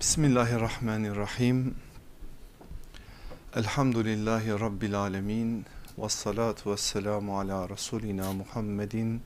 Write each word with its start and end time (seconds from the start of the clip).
Bismillahirrahmanirrahim. 0.00 1.74
Elhamdülillahi 3.56 4.50
Rabbil 4.50 4.94
alemin. 4.94 5.66
Ve 5.98 6.08
salatu 6.08 6.72
ve 6.72 6.76
selamu 6.76 7.38
ala 7.38 7.68
Resulina 7.68 8.32
Muhammedin 8.32 9.22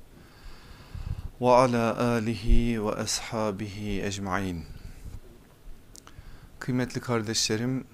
ve 1.40 1.50
ala 1.50 1.98
alihi 1.98 2.84
ve 2.87 2.92
ashabihi 2.92 4.02
ecmain. 4.02 4.64
Kıymetli 6.58 7.01
kardeşlerim, 7.01 7.85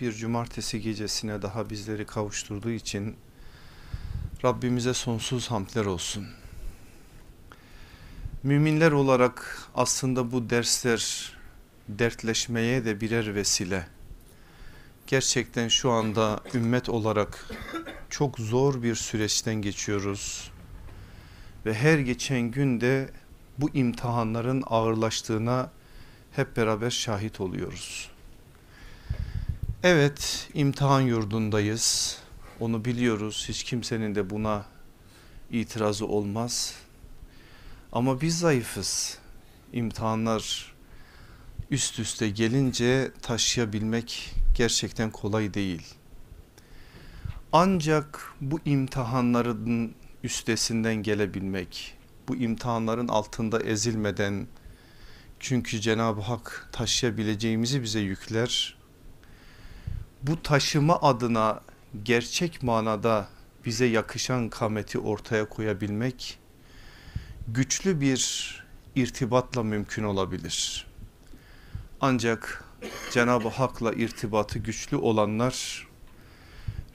bir 0.00 0.12
cumartesi 0.12 0.80
gecesine 0.80 1.42
daha 1.42 1.70
bizleri 1.70 2.06
kavuşturduğu 2.06 2.70
için 2.70 3.16
Rabbimize 4.44 4.94
sonsuz 4.94 5.50
hamdler 5.50 5.84
olsun. 5.84 6.26
Müminler 8.42 8.92
olarak 8.92 9.68
aslında 9.74 10.32
bu 10.32 10.50
dersler 10.50 11.37
dertleşmeye 11.88 12.84
de 12.84 13.00
birer 13.00 13.34
vesile. 13.34 13.86
Gerçekten 15.06 15.68
şu 15.68 15.90
anda 15.90 16.40
ümmet 16.54 16.88
olarak 16.88 17.50
çok 18.10 18.38
zor 18.38 18.82
bir 18.82 18.94
süreçten 18.94 19.54
geçiyoruz. 19.54 20.50
Ve 21.66 21.74
her 21.74 21.98
geçen 21.98 22.40
günde 22.40 23.10
bu 23.58 23.70
imtihanların 23.74 24.62
ağırlaştığına 24.66 25.70
hep 26.32 26.56
beraber 26.56 26.90
şahit 26.90 27.40
oluyoruz. 27.40 28.10
Evet 29.82 30.48
imtihan 30.54 31.00
yurdundayız. 31.00 32.18
Onu 32.60 32.84
biliyoruz. 32.84 33.44
Hiç 33.48 33.62
kimsenin 33.64 34.14
de 34.14 34.30
buna 34.30 34.64
itirazı 35.50 36.06
olmaz. 36.06 36.74
Ama 37.92 38.20
biz 38.20 38.38
zayıfız. 38.38 39.18
İmtihanlar 39.72 40.74
üst 41.70 41.98
üste 41.98 42.28
gelince 42.28 43.10
taşıyabilmek 43.22 44.34
gerçekten 44.54 45.10
kolay 45.10 45.54
değil. 45.54 45.94
Ancak 47.52 48.32
bu 48.40 48.60
imtihanların 48.64 49.94
üstesinden 50.24 50.94
gelebilmek, 50.94 51.96
bu 52.28 52.36
imtihanların 52.36 53.08
altında 53.08 53.60
ezilmeden 53.60 54.46
çünkü 55.40 55.80
Cenab-ı 55.80 56.20
Hak 56.20 56.68
taşıyabileceğimizi 56.72 57.82
bize 57.82 58.00
yükler. 58.00 58.78
Bu 60.22 60.42
taşıma 60.42 61.00
adına 61.02 61.60
gerçek 62.02 62.62
manada 62.62 63.28
bize 63.66 63.86
yakışan 63.86 64.48
kameti 64.48 64.98
ortaya 64.98 65.48
koyabilmek 65.48 66.38
güçlü 67.48 68.00
bir 68.00 68.54
irtibatla 68.94 69.62
mümkün 69.62 70.04
olabilir. 70.04 70.87
Ancak 72.00 72.64
Cenab-ı 73.10 73.48
Hak'la 73.48 73.92
irtibatı 73.92 74.58
güçlü 74.58 74.96
olanlar 74.96 75.86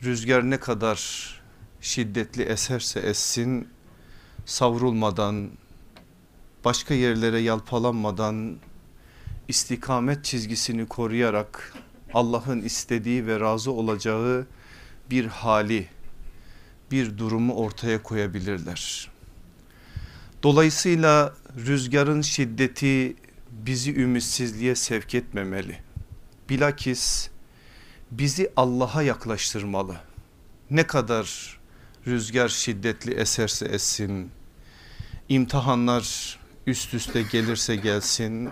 rüzgar 0.03 0.49
ne 0.49 0.59
kadar 0.59 1.29
şiddetli 1.81 2.43
eserse 2.43 2.99
essin 2.99 3.67
savrulmadan 4.45 5.49
başka 6.65 6.93
yerlere 6.93 7.39
yalpalanmadan 7.39 8.57
istikamet 9.47 10.25
çizgisini 10.25 10.85
koruyarak 10.85 11.73
Allah'ın 12.13 12.61
istediği 12.61 13.27
ve 13.27 13.39
razı 13.39 13.71
olacağı 13.71 14.47
bir 15.09 15.25
hali 15.25 15.87
bir 16.91 17.17
durumu 17.17 17.53
ortaya 17.53 18.03
koyabilirler. 18.03 19.09
Dolayısıyla 20.43 21.33
rüzgarın 21.57 22.21
şiddeti 22.21 23.15
bizi 23.65 23.95
ümitsizliğe 23.95 24.75
sevk 24.75 25.15
etmemeli. 25.15 25.79
Bilakis 26.49 27.29
bizi 28.11 28.51
Allah'a 28.55 29.01
yaklaştırmalı. 29.01 29.97
Ne 30.71 30.87
kadar 30.87 31.57
rüzgar 32.07 32.49
şiddetli 32.49 33.13
eserse 33.13 33.65
essin, 33.65 34.31
imtihanlar 35.29 36.39
üst 36.67 36.93
üste 36.93 37.21
gelirse 37.21 37.75
gelsin, 37.75 38.49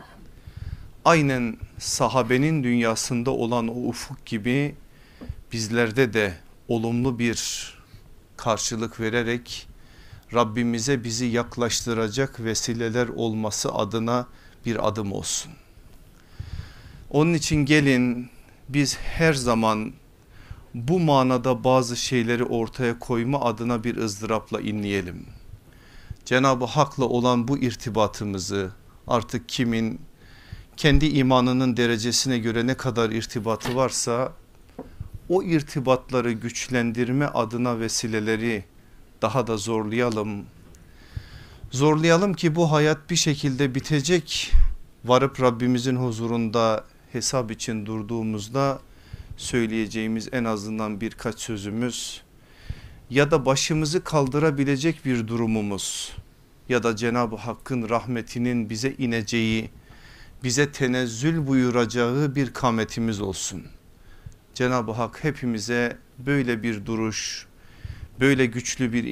aynen 1.05 1.57
sahabenin 1.79 2.63
dünyasında 2.63 3.31
olan 3.31 3.67
o 3.67 3.73
ufuk 3.73 4.25
gibi 4.25 4.75
bizlerde 5.51 6.13
de 6.13 6.33
olumlu 6.67 7.19
bir 7.19 7.71
karşılık 8.37 8.99
vererek 8.99 9.67
Rabbimize 10.33 11.03
bizi 11.03 11.25
yaklaştıracak 11.25 12.39
vesileler 12.39 13.07
olması 13.07 13.73
adına 13.73 14.27
bir 14.65 14.87
adım 14.87 15.11
olsun. 15.11 15.51
Onun 17.09 17.33
için 17.33 17.65
gelin 17.65 18.29
biz 18.69 18.97
her 18.97 19.33
zaman 19.33 19.93
bu 20.73 20.99
manada 20.99 21.63
bazı 21.63 21.97
şeyleri 21.97 22.43
ortaya 22.43 22.99
koyma 22.99 23.41
adına 23.41 23.83
bir 23.83 23.97
ızdırapla 23.97 24.61
inleyelim. 24.61 25.25
Cenab-ı 26.25 26.65
Hak'la 26.65 27.05
olan 27.05 27.47
bu 27.47 27.57
irtibatımızı 27.57 28.71
artık 29.07 29.49
kimin 29.49 30.01
kendi 30.77 31.05
imanının 31.05 31.77
derecesine 31.77 32.37
göre 32.39 32.67
ne 32.67 32.77
kadar 32.77 33.09
irtibatı 33.09 33.75
varsa 33.75 34.33
o 35.29 35.43
irtibatları 35.43 36.31
güçlendirme 36.31 37.25
adına 37.25 37.79
vesileleri 37.79 38.63
daha 39.21 39.47
da 39.47 39.57
zorlayalım. 39.57 40.45
Zorlayalım 41.71 42.33
ki 42.33 42.55
bu 42.55 42.71
hayat 42.71 43.09
bir 43.09 43.15
şekilde 43.15 43.75
bitecek. 43.75 44.51
Varıp 45.05 45.41
Rabbimizin 45.41 45.95
huzurunda 45.95 46.85
hesap 47.11 47.51
için 47.51 47.85
durduğumuzda 47.85 48.79
söyleyeceğimiz 49.37 50.29
en 50.31 50.43
azından 50.43 51.01
birkaç 51.01 51.39
sözümüz 51.39 52.21
ya 53.09 53.31
da 53.31 53.45
başımızı 53.45 54.03
kaldırabilecek 54.03 55.05
bir 55.05 55.27
durumumuz 55.27 56.15
ya 56.69 56.83
da 56.83 56.95
Cenab-ı 56.95 57.35
Hakk'ın 57.35 57.89
rahmetinin 57.89 58.69
bize 58.69 58.91
ineceği, 58.91 59.69
bize 60.43 60.71
tenezzül 60.71 61.47
buyuracağı 61.47 62.35
bir 62.35 62.53
kametimiz 62.53 63.21
olsun. 63.21 63.63
Cenab-ı 64.53 64.91
Hak 64.91 65.23
hepimize 65.23 65.97
böyle 66.19 66.63
bir 66.63 66.85
duruş, 66.85 67.47
böyle 68.19 68.45
güçlü 68.45 68.93
bir 68.93 69.03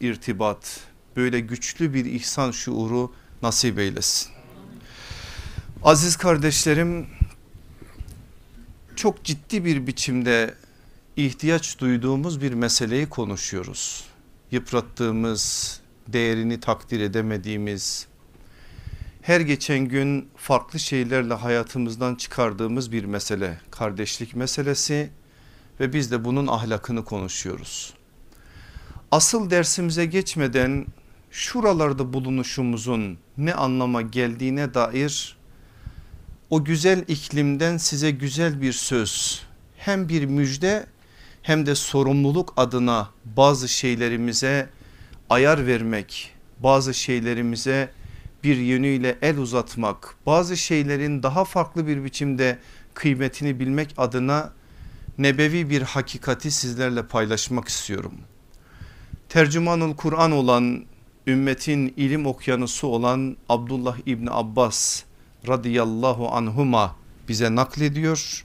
irtibat, 0.00 0.87
böyle 1.18 1.40
güçlü 1.40 1.94
bir 1.94 2.04
ihsan 2.04 2.50
şuuru 2.50 3.12
nasip 3.42 3.78
eylesin. 3.78 4.28
Aziz 5.82 6.16
kardeşlerim 6.16 7.06
çok 8.96 9.24
ciddi 9.24 9.64
bir 9.64 9.86
biçimde 9.86 10.54
ihtiyaç 11.16 11.78
duyduğumuz 11.78 12.42
bir 12.42 12.52
meseleyi 12.52 13.08
konuşuyoruz. 13.08 14.04
Yıprattığımız, 14.50 15.80
değerini 16.08 16.60
takdir 16.60 17.00
edemediğimiz, 17.00 18.06
her 19.22 19.40
geçen 19.40 19.78
gün 19.78 20.28
farklı 20.36 20.78
şeylerle 20.78 21.34
hayatımızdan 21.34 22.14
çıkardığımız 22.14 22.92
bir 22.92 23.04
mesele. 23.04 23.60
Kardeşlik 23.70 24.36
meselesi 24.36 25.10
ve 25.80 25.92
biz 25.92 26.10
de 26.10 26.24
bunun 26.24 26.46
ahlakını 26.46 27.04
konuşuyoruz. 27.04 27.94
Asıl 29.10 29.50
dersimize 29.50 30.06
geçmeden 30.06 30.86
şuralarda 31.38 32.12
bulunuşumuzun 32.12 33.18
ne 33.36 33.54
anlama 33.54 34.02
geldiğine 34.02 34.74
dair 34.74 35.36
o 36.50 36.64
güzel 36.64 37.04
iklimden 37.08 37.76
size 37.76 38.10
güzel 38.10 38.62
bir 38.62 38.72
söz 38.72 39.42
hem 39.76 40.08
bir 40.08 40.24
müjde 40.24 40.86
hem 41.42 41.66
de 41.66 41.74
sorumluluk 41.74 42.54
adına 42.56 43.10
bazı 43.24 43.68
şeylerimize 43.68 44.68
ayar 45.30 45.66
vermek 45.66 46.34
bazı 46.60 46.94
şeylerimize 46.94 47.90
bir 48.44 48.56
yönüyle 48.56 49.18
el 49.22 49.38
uzatmak 49.38 50.14
bazı 50.26 50.56
şeylerin 50.56 51.22
daha 51.22 51.44
farklı 51.44 51.86
bir 51.86 52.04
biçimde 52.04 52.58
kıymetini 52.94 53.60
bilmek 53.60 53.94
adına 53.96 54.52
nebevi 55.18 55.70
bir 55.70 55.82
hakikati 55.82 56.50
sizlerle 56.50 57.06
paylaşmak 57.06 57.68
istiyorum. 57.68 58.14
Tercümanul 59.28 59.96
Kur'an 59.96 60.32
olan 60.32 60.84
ümmetin 61.28 61.94
ilim 61.96 62.26
okyanusu 62.26 62.86
olan 62.86 63.36
Abdullah 63.48 63.96
İbni 64.06 64.30
Abbas 64.30 65.02
radıyallahu 65.48 66.28
anhuma 66.28 66.96
bize 67.28 67.54
naklediyor. 67.54 68.44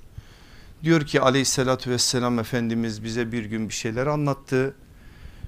Diyor 0.84 1.06
ki 1.06 1.22
aleyhissalatü 1.22 1.92
vesselam 1.92 2.40
Efendimiz 2.40 3.04
bize 3.04 3.32
bir 3.32 3.46
gün 3.46 3.70
bir 3.70 3.74
şeyler 3.74 4.08
anlattı. 4.08 4.76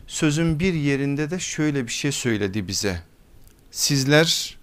Sözün 0.07 0.59
bir 0.59 0.73
yerinde 0.73 1.31
de 1.31 1.39
şöyle 1.39 1.87
bir 1.87 1.91
şey 1.91 2.11
söyledi 2.11 2.67
bize. 2.67 3.01
Sizler 3.71 4.57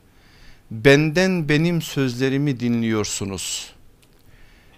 benden 0.71 1.49
benim 1.49 1.83
sözlerimi 1.83 2.61
dinliyorsunuz. 2.61 3.73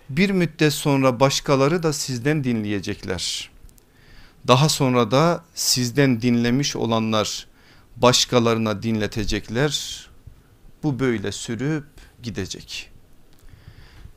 Bir 0.08 0.31
müddet 0.31 0.73
sonra 0.73 1.20
başkaları 1.20 1.82
da 1.82 1.93
sizden 1.93 2.44
dinleyecekler. 2.44 3.50
Daha 4.49 4.69
sonra 4.69 5.11
da 5.11 5.44
sizden 5.55 6.23
dinlemiş 6.23 6.76
olanlar 6.76 7.46
başkalarına 7.96 8.82
dinletecekler. 8.82 10.06
Bu 10.82 11.00
böyle 11.00 11.32
sürüp 11.32 11.87
gidecek. 12.23 12.91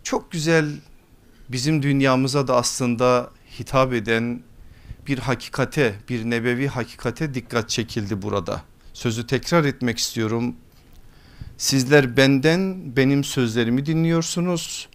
Çok 0.04 0.32
güzel 0.32 0.72
bizim 1.50 1.84
dünyamıza 1.84 2.48
da 2.48 2.56
aslında 2.56 3.32
hitap 3.60 3.94
eden 3.94 4.44
bir 5.08 5.20
hakikate 5.20 5.96
bir 6.10 6.26
nebevi 6.26 6.68
hakikate 6.68 7.34
dikkat 7.34 7.70
çekildi 7.70 8.22
burada. 8.22 8.62
Sözü 8.94 9.28
tekrar 9.28 9.66
etmek 9.66 9.98
istiyorum. 9.98 10.56
Sizler 11.58 12.18
benden 12.18 12.96
benim 12.96 13.24
sözlerimi 13.24 13.86
dinliyorsunuz. 13.86 14.90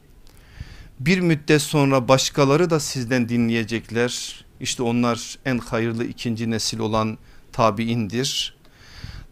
Bir 1.01 1.21
müddet 1.21 1.63
sonra 1.63 2.09
başkaları 2.09 2.71
da 2.71 2.81
sizden 2.81 3.29
dinleyecekler. 3.29 4.45
İşte 4.61 4.83
onlar 4.83 5.39
en 5.45 5.59
hayırlı 5.59 6.05
ikinci 6.05 6.51
nesil 6.51 6.79
olan 6.79 7.19
tabiindir. 7.53 8.57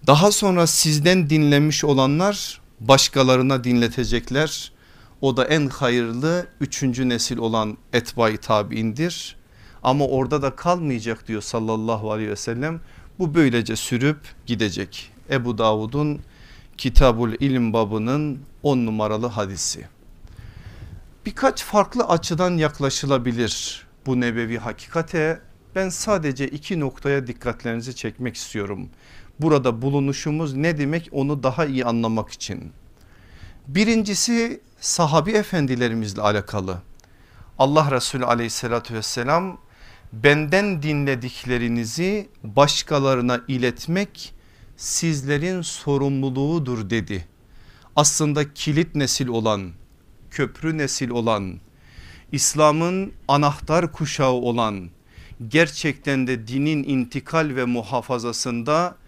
Daha 0.07 0.33
sonra 0.33 0.67
sizden 0.67 1.31
dinlemiş 1.31 1.85
olanlar 1.85 2.61
başkalarına 2.81 3.65
dinletecekler. 3.65 4.73
O 5.21 5.37
da 5.37 5.45
en 5.45 5.69
hayırlı 5.69 6.47
üçüncü 6.61 7.09
nesil 7.09 7.39
olan 7.39 7.77
etbai 7.93 8.37
tabiindir. 8.37 9.37
Ama 9.83 10.07
orada 10.07 10.43
da 10.43 10.57
kalmayacak 10.57 11.29
diyor 11.29 11.43
sallallahu 11.43 12.13
aleyhi 12.13 12.31
ve 12.31 12.37
sellem. 12.37 12.81
Bu 13.19 13.35
böylece 13.35 13.77
sürüp 13.77 14.19
gidecek. 14.47 15.13
Ebu 15.31 15.59
Davud'un 15.59 16.21
Kitabul 16.79 17.33
İlim 17.33 17.73
babının 17.73 18.39
on 18.63 18.87
numaralı 18.87 19.27
hadisi. 19.27 19.89
Birkaç 21.27 21.65
farklı 21.65 22.05
açıdan 22.05 22.57
yaklaşılabilir 22.57 23.87
bu 24.07 24.21
nebevi 24.21 24.59
hakikate. 24.59 25.41
Ben 25.75 25.89
sadece 25.89 26.49
iki 26.49 26.81
noktaya 26.81 27.27
dikkatlerinizi 27.27 27.97
çekmek 27.97 28.37
istiyorum. 28.37 28.89
Burada 29.43 29.83
bulunuşumuz 29.83 30.55
ne 30.55 30.79
demek 30.79 31.09
onu 31.13 31.43
daha 31.43 31.67
iyi 31.67 31.85
anlamak 31.85 32.31
için. 32.31 32.73
Birincisi 33.69 34.61
sahabi 34.81 35.31
efendilerimizle 35.31 36.23
alakalı. 36.23 36.83
Allah 37.59 37.91
Resulü 37.91 38.25
aleyhissalatü 38.25 38.95
vesselam 38.95 39.59
benden 40.13 40.83
dinlediklerinizi 40.83 42.29
başkalarına 42.45 43.41
iletmek 43.49 44.35
sizlerin 44.77 45.63
sorumluluğudur 45.63 46.91
dedi. 46.91 47.29
Aslında 47.97 48.55
kilit 48.55 48.95
nesil 48.95 49.29
olan, 49.29 49.71
köprü 50.31 50.79
nesil 50.79 51.11
olan, 51.11 51.61
İslam'ın 52.33 53.13
anahtar 53.29 53.93
kuşağı 53.93 54.33
olan, 54.33 54.91
gerçekten 55.49 56.27
de 56.27 56.49
dinin 56.49 56.85
intikal 56.85 57.57
ve 57.57 57.65
muhafazasında 57.65 59.00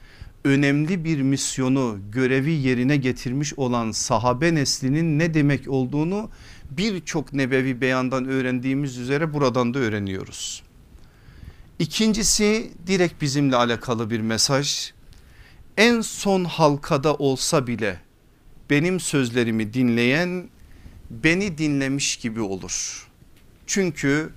önemli 0.45 1.05
bir 1.05 1.23
misyonu 1.23 1.99
görevi 2.13 2.53
yerine 2.53 2.97
getirmiş 2.97 3.55
olan 3.55 3.91
sahabe 3.91 4.55
neslinin 4.55 5.19
ne 5.19 5.35
demek 5.35 5.69
olduğunu 5.69 6.31
birçok 6.71 7.33
nebevi 7.33 7.81
beyandan 7.81 8.29
öğrendiğimiz 8.29 8.99
üzere 8.99 9.35
buradan 9.35 9.75
da 9.75 9.79
öğreniyoruz. 9.79 10.63
İkincisi 11.79 12.71
direkt 12.87 13.23
bizimle 13.23 13.57
alakalı 13.57 14.11
bir 14.11 14.21
mesaj. 14.21 14.93
En 15.77 16.01
son 16.01 16.45
halkada 16.45 17.15
olsa 17.15 17.67
bile 17.67 18.01
benim 18.71 19.01
sözlerimi 19.01 19.75
dinleyen 19.75 20.49
beni 21.11 21.59
dinlemiş 21.59 22.17
gibi 22.17 22.41
olur. 22.41 23.07
Çünkü 23.67 24.31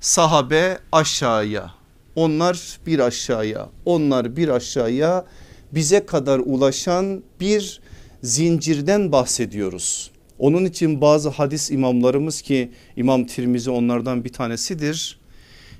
sahabe 0.00 0.78
aşağıya 0.92 1.74
onlar 2.14 2.78
bir 2.86 2.98
aşağıya 2.98 3.68
onlar 3.84 4.36
bir 4.36 4.48
aşağıya 4.48 5.26
bize 5.74 6.06
kadar 6.06 6.38
ulaşan 6.38 7.22
bir 7.40 7.80
zincirden 8.22 9.12
bahsediyoruz. 9.12 10.10
Onun 10.38 10.64
için 10.64 11.00
bazı 11.00 11.28
hadis 11.28 11.70
imamlarımız 11.70 12.42
ki 12.42 12.70
İmam 12.96 13.26
Tirmizi 13.26 13.70
onlardan 13.70 14.24
bir 14.24 14.32
tanesidir. 14.32 15.18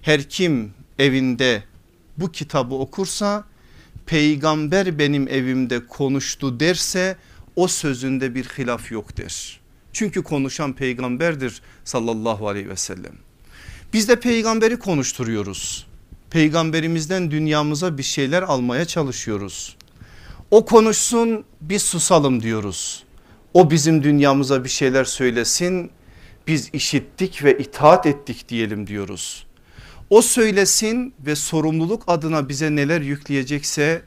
Her 0.03 0.23
kim 0.23 0.73
evinde 0.99 1.63
bu 2.19 2.33
kitabı 2.33 2.75
okursa 2.75 3.45
peygamber 4.07 4.99
benim 4.99 5.29
evimde 5.29 5.87
konuştu 5.87 6.61
derse 6.61 7.17
o 7.57 7.69
sözünde 7.69 8.35
bir 8.35 8.45
hilaf 8.45 8.93
yok 8.93 9.17
der. 9.17 9.61
Çünkü 9.93 10.23
konuşan 10.23 10.73
peygamberdir 10.73 11.63
sallallahu 11.85 12.49
aleyhi 12.49 12.69
ve 12.69 12.77
sellem. 12.77 13.13
Biz 13.93 14.09
de 14.09 14.21
peygamberi 14.21 14.79
konuşturuyoruz. 14.79 15.87
Peygamberimizden 16.31 17.31
dünyamıza 17.31 17.99
bir 17.99 18.03
şeyler 18.03 18.43
almaya 18.43 18.85
çalışıyoruz. 18.85 19.77
O 20.51 20.65
konuşsun 20.65 21.45
biz 21.61 21.83
susalım 21.83 22.43
diyoruz. 22.43 23.05
O 23.55 23.71
bizim 23.71 24.03
dünyamıza 24.03 24.65
bir 24.65 24.69
şeyler 24.69 25.05
söylesin 25.05 25.91
biz 26.47 26.71
işittik 26.73 27.45
ve 27.45 27.59
itaat 27.59 28.07
ettik 28.07 28.49
diyelim 28.49 28.87
diyoruz. 28.87 29.47
O 30.11 30.23
söylesin 30.23 31.15
ve 31.27 31.37
sorumluluk 31.37 32.03
adına 32.07 32.49
bize 32.49 32.77
neler 32.77 33.01
yükleyecekse 33.01 34.03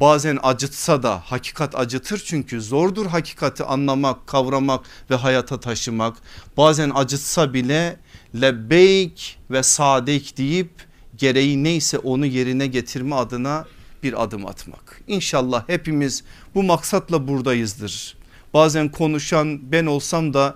bazen 0.00 0.38
acıtsa 0.42 1.02
da 1.02 1.22
hakikat 1.24 1.74
acıtır 1.74 2.22
çünkü 2.26 2.60
zordur 2.60 3.06
hakikati 3.06 3.64
anlamak 3.64 4.26
kavramak 4.26 4.84
ve 5.10 5.14
hayata 5.14 5.60
taşımak 5.60 6.16
bazen 6.56 6.92
acıtsa 6.94 7.54
bile 7.54 7.96
lebbeyk 8.40 9.38
ve 9.50 9.62
sadek 9.62 10.38
deyip 10.38 10.70
gereği 11.16 11.64
neyse 11.64 11.98
onu 11.98 12.26
yerine 12.26 12.66
getirme 12.66 13.16
adına 13.16 13.64
bir 14.02 14.22
adım 14.22 14.46
atmak. 14.46 15.00
İnşallah 15.06 15.68
hepimiz 15.68 16.24
bu 16.54 16.62
maksatla 16.62 17.28
buradayızdır. 17.28 18.16
Bazen 18.54 18.88
konuşan 18.88 19.72
ben 19.72 19.86
olsam 19.86 20.34
da 20.34 20.54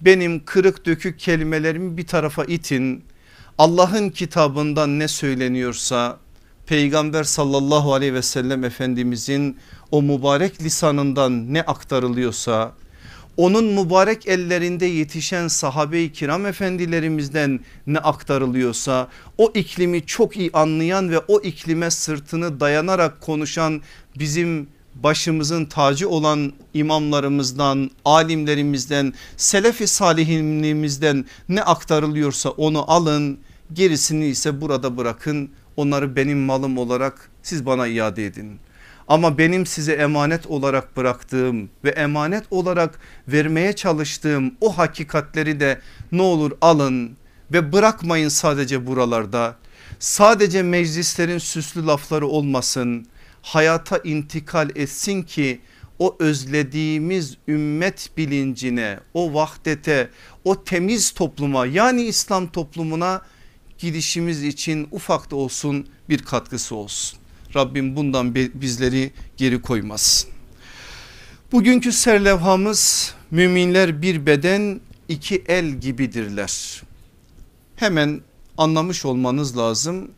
benim 0.00 0.44
kırık 0.44 0.86
dökük 0.86 1.18
kelimelerimi 1.18 1.96
bir 1.96 2.06
tarafa 2.06 2.44
itin. 2.44 3.04
Allah'ın 3.58 4.10
kitabından 4.10 4.98
ne 4.98 5.08
söyleniyorsa 5.08 6.18
peygamber 6.66 7.24
sallallahu 7.24 7.94
aleyhi 7.94 8.14
ve 8.14 8.22
sellem 8.22 8.64
efendimizin 8.64 9.56
o 9.90 10.02
mübarek 10.02 10.62
lisanından 10.62 11.54
ne 11.54 11.62
aktarılıyorsa 11.62 12.72
onun 13.40 13.64
mübarek 13.64 14.28
ellerinde 14.28 14.86
yetişen 14.86 15.48
sahabe-i 15.48 16.12
kiram 16.12 16.46
efendilerimizden 16.46 17.60
ne 17.86 17.98
aktarılıyorsa 17.98 19.08
o 19.38 19.52
iklimi 19.54 20.06
çok 20.06 20.36
iyi 20.36 20.50
anlayan 20.52 21.10
ve 21.10 21.18
o 21.18 21.40
iklime 21.40 21.90
sırtını 21.90 22.60
dayanarak 22.60 23.20
konuşan 23.20 23.82
bizim 24.18 24.68
başımızın 24.94 25.64
tacı 25.64 26.08
olan 26.08 26.52
imamlarımızdan, 26.74 27.90
alimlerimizden, 28.04 29.14
selefi 29.36 29.86
salihinliğimizden 29.86 31.24
ne 31.48 31.62
aktarılıyorsa 31.62 32.50
onu 32.50 32.90
alın 32.90 33.38
gerisini 33.72 34.26
ise 34.26 34.60
burada 34.60 34.96
bırakın 34.96 35.50
onları 35.76 36.16
benim 36.16 36.38
malım 36.38 36.78
olarak 36.78 37.30
siz 37.42 37.66
bana 37.66 37.86
iade 37.86 38.26
edin. 38.26 38.58
Ama 39.10 39.38
benim 39.38 39.66
size 39.66 39.92
emanet 39.92 40.46
olarak 40.46 40.96
bıraktığım 40.96 41.70
ve 41.84 41.90
emanet 41.90 42.44
olarak 42.50 43.00
vermeye 43.28 43.72
çalıştığım 43.72 44.54
o 44.60 44.78
hakikatleri 44.78 45.60
de 45.60 45.80
ne 46.12 46.22
olur 46.22 46.52
alın 46.60 47.16
ve 47.52 47.72
bırakmayın 47.72 48.28
sadece 48.28 48.86
buralarda. 48.86 49.56
Sadece 49.98 50.62
meclislerin 50.62 51.38
süslü 51.38 51.86
lafları 51.86 52.26
olmasın 52.26 53.06
hayata 53.42 53.98
intikal 54.04 54.70
etsin 54.76 55.22
ki 55.22 55.60
o 55.98 56.16
özlediğimiz 56.18 57.36
ümmet 57.48 58.10
bilincine 58.16 59.00
o 59.14 59.34
vahdete 59.34 60.10
o 60.44 60.64
temiz 60.64 61.10
topluma 61.10 61.66
yani 61.66 62.02
İslam 62.02 62.52
toplumuna 62.52 63.22
gidişimiz 63.78 64.44
için 64.44 64.88
ufak 64.90 65.30
da 65.30 65.36
olsun 65.36 65.86
bir 66.08 66.18
katkısı 66.18 66.74
olsun. 66.76 67.19
Rabbim 67.56 67.96
bundan 67.96 68.34
bizleri 68.34 69.10
geri 69.36 69.62
koymasın. 69.62 70.30
Bugünkü 71.52 71.92
serlevhamız 71.92 73.14
müminler 73.30 74.02
bir 74.02 74.26
beden 74.26 74.80
iki 75.08 75.44
el 75.48 75.66
gibidirler. 75.66 76.82
Hemen 77.76 78.20
anlamış 78.58 79.04
olmanız 79.04 79.58
lazım. 79.58 80.10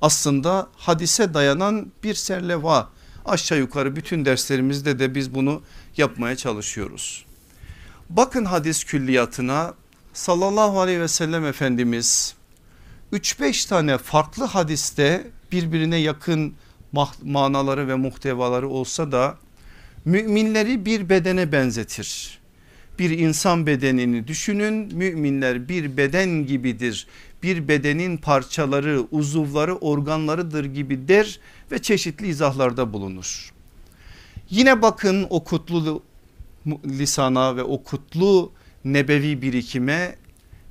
Aslında 0.00 0.68
hadise 0.76 1.34
dayanan 1.34 1.92
bir 2.04 2.14
serlevha. 2.14 2.88
Aşağı 3.24 3.58
yukarı 3.58 3.96
bütün 3.96 4.24
derslerimizde 4.24 4.98
de 4.98 5.14
biz 5.14 5.34
bunu 5.34 5.62
yapmaya 5.96 6.36
çalışıyoruz. 6.36 7.24
Bakın 8.10 8.44
hadis 8.44 8.84
külliyatına 8.84 9.74
sallallahu 10.12 10.80
aleyhi 10.80 11.00
ve 11.00 11.08
sellem 11.08 11.46
Efendimiz 11.46 12.34
3-5 13.12 13.68
tane 13.68 13.98
farklı 13.98 14.44
hadiste 14.44 15.30
birbirine 15.52 15.96
yakın 15.96 16.54
manaları 17.22 17.88
ve 17.88 17.94
muhtevaları 17.94 18.68
olsa 18.68 19.12
da 19.12 19.38
müminleri 20.04 20.84
bir 20.84 21.08
bedene 21.08 21.52
benzetir. 21.52 22.38
Bir 22.98 23.10
insan 23.10 23.66
bedenini 23.66 24.28
düşünün 24.28 24.94
müminler 24.94 25.68
bir 25.68 25.96
beden 25.96 26.46
gibidir. 26.46 27.06
Bir 27.42 27.68
bedenin 27.68 28.16
parçaları 28.16 29.06
uzuvları 29.10 29.76
organlarıdır 29.76 30.64
gibi 30.64 31.08
der 31.08 31.40
ve 31.72 31.78
çeşitli 31.78 32.28
izahlarda 32.28 32.92
bulunur. 32.92 33.52
Yine 34.50 34.82
bakın 34.82 35.26
o 35.30 35.44
kutlu 35.44 36.02
lisana 36.86 37.56
ve 37.56 37.62
o 37.62 37.82
kutlu 37.82 38.52
nebevi 38.84 39.42
birikime 39.42 40.16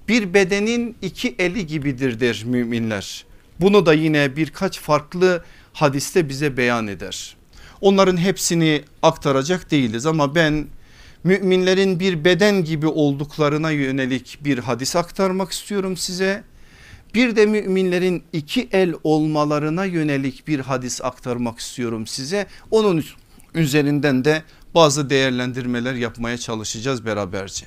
bir 0.07 0.33
bedenin 0.33 0.95
iki 1.01 1.35
eli 1.39 1.67
gibidir 1.67 2.19
der 2.19 2.43
müminler. 2.45 3.25
Bunu 3.61 3.85
da 3.85 3.93
yine 3.93 4.35
birkaç 4.35 4.79
farklı 4.79 5.43
hadiste 5.75 6.29
bize 6.29 6.57
beyan 6.57 6.87
eder. 6.87 7.35
Onların 7.81 8.17
hepsini 8.17 8.83
aktaracak 9.01 9.71
değiliz 9.71 10.05
ama 10.05 10.35
ben 10.35 10.67
müminlerin 11.23 11.99
bir 11.99 12.25
beden 12.25 12.63
gibi 12.63 12.87
olduklarına 12.87 13.71
yönelik 13.71 14.37
bir 14.41 14.57
hadis 14.57 14.95
aktarmak 14.95 15.51
istiyorum 15.51 15.97
size. 15.97 16.43
Bir 17.13 17.35
de 17.35 17.45
müminlerin 17.45 18.23
iki 18.33 18.69
el 18.71 18.93
olmalarına 19.03 19.85
yönelik 19.85 20.47
bir 20.47 20.59
hadis 20.59 21.01
aktarmak 21.01 21.59
istiyorum 21.59 22.07
size. 22.07 22.47
Onun 22.71 23.03
üzerinden 23.53 24.25
de 24.25 24.43
bazı 24.75 25.09
değerlendirmeler 25.09 25.93
yapmaya 25.93 26.37
çalışacağız 26.37 27.05
beraberce. 27.05 27.65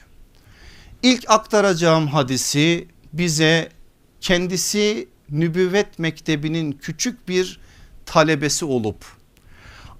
İlk 1.02 1.30
aktaracağım 1.30 2.06
hadisi 2.06 2.88
bize 3.12 3.68
kendisi 4.20 5.08
nübüvvet 5.30 5.98
mektebinin 5.98 6.72
küçük 6.72 7.28
bir 7.28 7.67
talebesi 8.08 8.64
olup 8.64 9.04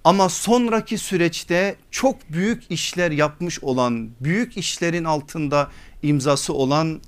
ama 0.04 0.28
sonraki 0.28 0.98
süreçte 0.98 1.76
çok 1.90 2.32
büyük 2.32 2.70
işler 2.70 3.10
yapmış 3.10 3.62
olan 3.62 4.10
büyük 4.20 4.56
işlerin 4.56 5.04
altında 5.04 5.70
imzası 6.02 6.52
olan 6.52 7.00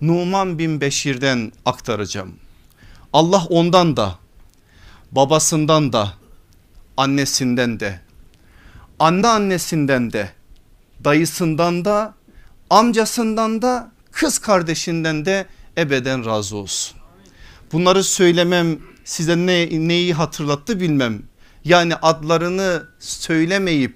Numan 0.00 0.58
bin 0.58 0.80
Beşir'den 0.80 1.52
aktaracağım. 1.64 2.34
Allah 3.12 3.44
ondan 3.50 3.96
da 3.96 4.18
babasından 5.12 5.92
da 5.92 6.12
annesinden 6.96 7.80
de 7.80 8.00
anneannesinden 8.98 10.12
de 10.12 10.32
dayısından 11.04 11.84
da 11.84 12.14
amcasından 12.70 13.62
da 13.62 13.92
kız 14.12 14.38
kardeşinden 14.38 15.24
de 15.24 15.46
ebeden 15.78 16.26
razı 16.26 16.56
olsun. 16.56 16.98
Bunları 17.72 18.04
söylemem 18.04 18.78
size 19.08 19.36
ne, 19.36 19.88
neyi 19.88 20.14
hatırlattı 20.14 20.80
bilmem. 20.80 21.22
Yani 21.64 21.94
adlarını 21.94 22.82
söylemeyip 22.98 23.94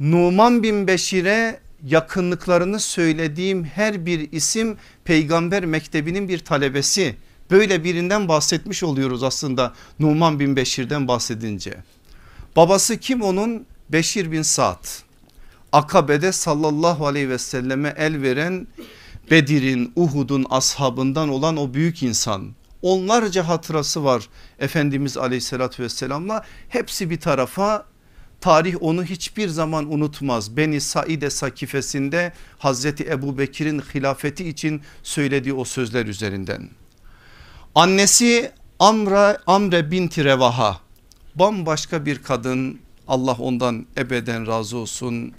Numan 0.00 0.62
bin 0.62 0.86
Beşir'e 0.86 1.60
yakınlıklarını 1.86 2.80
söylediğim 2.80 3.64
her 3.64 4.06
bir 4.06 4.32
isim 4.32 4.76
peygamber 5.04 5.64
mektebinin 5.64 6.28
bir 6.28 6.38
talebesi. 6.38 7.16
Böyle 7.50 7.84
birinden 7.84 8.28
bahsetmiş 8.28 8.82
oluyoruz 8.82 9.22
aslında 9.22 9.74
Numan 9.98 10.40
bin 10.40 10.56
Beşir'den 10.56 11.08
bahsedince. 11.08 11.76
Babası 12.56 12.96
kim 12.96 13.22
onun? 13.22 13.66
Beşir 13.88 14.32
bin 14.32 14.42
Sa'd. 14.42 14.84
Akabe'de 15.72 16.32
sallallahu 16.32 17.06
aleyhi 17.06 17.28
ve 17.28 17.38
selleme 17.38 17.94
el 17.96 18.22
veren 18.22 18.66
Bedir'in 19.30 19.92
Uhud'un 19.96 20.46
ashabından 20.50 21.28
olan 21.28 21.56
o 21.56 21.74
büyük 21.74 22.02
insan. 22.02 22.58
Onlarca 22.82 23.48
hatırası 23.48 24.04
var 24.04 24.28
Efendimiz 24.58 25.16
aleyhissalatü 25.16 25.82
vesselamla 25.82 26.44
hepsi 26.68 27.10
bir 27.10 27.20
tarafa 27.20 27.84
tarih 28.40 28.74
onu 28.80 29.04
hiçbir 29.04 29.48
zaman 29.48 29.92
unutmaz. 29.92 30.56
Beni 30.56 30.80
Saide 30.80 31.30
sakifesinde 31.30 32.32
Hazreti 32.58 33.04
Ebu 33.04 33.38
Bekir'in 33.38 33.80
hilafeti 33.94 34.48
için 34.48 34.82
söylediği 35.02 35.54
o 35.54 35.64
sözler 35.64 36.06
üzerinden. 36.06 36.68
Annesi 37.74 38.52
Amra, 38.78 39.38
Amre 39.46 39.90
binti 39.90 40.24
Revaha 40.24 40.80
bambaşka 41.34 42.06
bir 42.06 42.22
kadın 42.22 42.80
Allah 43.08 43.36
ondan 43.38 43.86
ebeden 43.96 44.46
razı 44.46 44.76
olsun. 44.76 45.32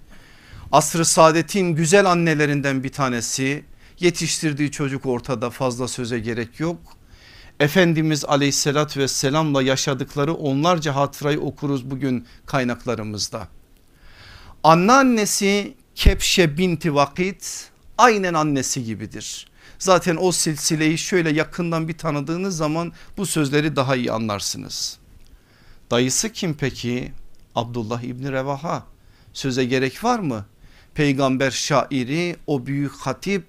Asr-ı 0.72 1.06
saadetin 1.06 1.76
güzel 1.76 2.06
annelerinden 2.06 2.84
bir 2.84 2.92
tanesi 2.92 3.64
yetiştirdiği 4.00 4.72
çocuk 4.72 5.06
ortada 5.06 5.50
fazla 5.50 5.88
söze 5.88 6.20
gerek 6.20 6.60
yok. 6.60 6.99
Efendimiz 7.60 8.26
aleyhissalatü 8.26 9.00
vesselamla 9.00 9.62
yaşadıkları 9.62 10.34
onlarca 10.34 10.96
hatırayı 10.96 11.40
okuruz 11.40 11.92
bugün 11.92 12.26
kaynaklarımızda. 12.46 13.48
Anneannesi 14.64 15.74
Kepşe 15.96 16.58
binti 16.58 16.96
Vakit 16.96 17.70
aynen 17.98 18.34
annesi 18.34 18.84
gibidir. 18.84 19.48
Zaten 19.80 20.18
o 20.20 20.32
silsileyi 20.32 20.98
şöyle 20.98 21.30
yakından 21.30 21.88
bir 21.88 21.98
tanıdığınız 21.98 22.58
zaman 22.58 22.94
bu 23.18 23.26
sözleri 23.26 23.76
daha 23.76 23.96
iyi 23.96 24.12
anlarsınız. 24.12 24.98
Dayısı 25.92 26.30
kim 26.30 26.54
peki? 26.54 27.12
Abdullah 27.56 28.02
İbni 28.02 28.32
Revaha 28.32 28.84
söze 29.34 29.66
gerek 29.66 30.04
var 30.04 30.20
mı? 30.20 30.46
Peygamber 30.94 31.52
şairi 31.52 32.36
o 32.48 32.66
büyük 32.66 32.92
hatip 32.92 33.44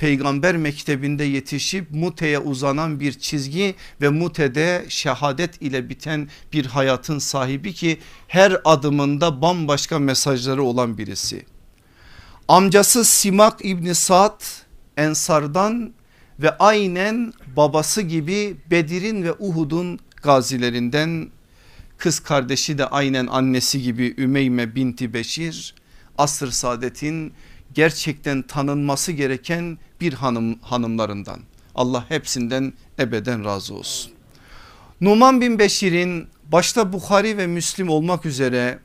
peygamber 0.00 0.56
mektebinde 0.56 1.24
yetişip 1.24 1.90
Mute'ye 1.90 2.38
uzanan 2.38 3.00
bir 3.00 3.12
çizgi 3.12 3.74
ve 4.00 4.08
Mute'de 4.08 4.84
şehadet 4.88 5.62
ile 5.62 5.88
biten 5.88 6.28
bir 6.52 6.66
hayatın 6.66 7.18
sahibi 7.18 7.72
ki 7.72 7.98
her 8.28 8.60
adımında 8.64 9.42
bambaşka 9.42 9.98
mesajları 9.98 10.62
olan 10.62 10.98
birisi. 10.98 11.44
Amcası 12.48 13.04
Simak 13.04 13.64
İbni 13.64 13.94
Sa'd 13.94 14.42
Ensardan 14.96 15.92
ve 16.38 16.58
aynen 16.58 17.32
babası 17.56 18.02
gibi 18.02 18.56
Bedir'in 18.70 19.22
ve 19.22 19.32
Uhud'un 19.38 19.98
gazilerinden 20.22 21.30
kız 21.98 22.20
kardeşi 22.20 22.78
de 22.78 22.86
aynen 22.86 23.26
annesi 23.26 23.82
gibi 23.82 24.14
Ümeyme 24.18 24.74
binti 24.74 25.14
Beşir 25.14 25.74
asr 26.20 26.46
saadetin 26.46 27.32
gerçekten 27.74 28.42
tanınması 28.42 29.12
gereken 29.12 29.78
bir 30.00 30.12
hanım 30.12 30.58
hanımlarından. 30.62 31.40
Allah 31.74 32.04
hepsinden 32.08 32.72
ebeden 32.98 33.44
razı 33.44 33.74
olsun. 33.74 34.12
Numan 35.00 35.40
bin 35.40 35.58
Beşir'in 35.58 36.28
başta 36.52 36.92
Bukhari 36.92 37.36
ve 37.38 37.46
Müslim 37.46 37.88
olmak 37.88 38.26
üzere 38.26 38.78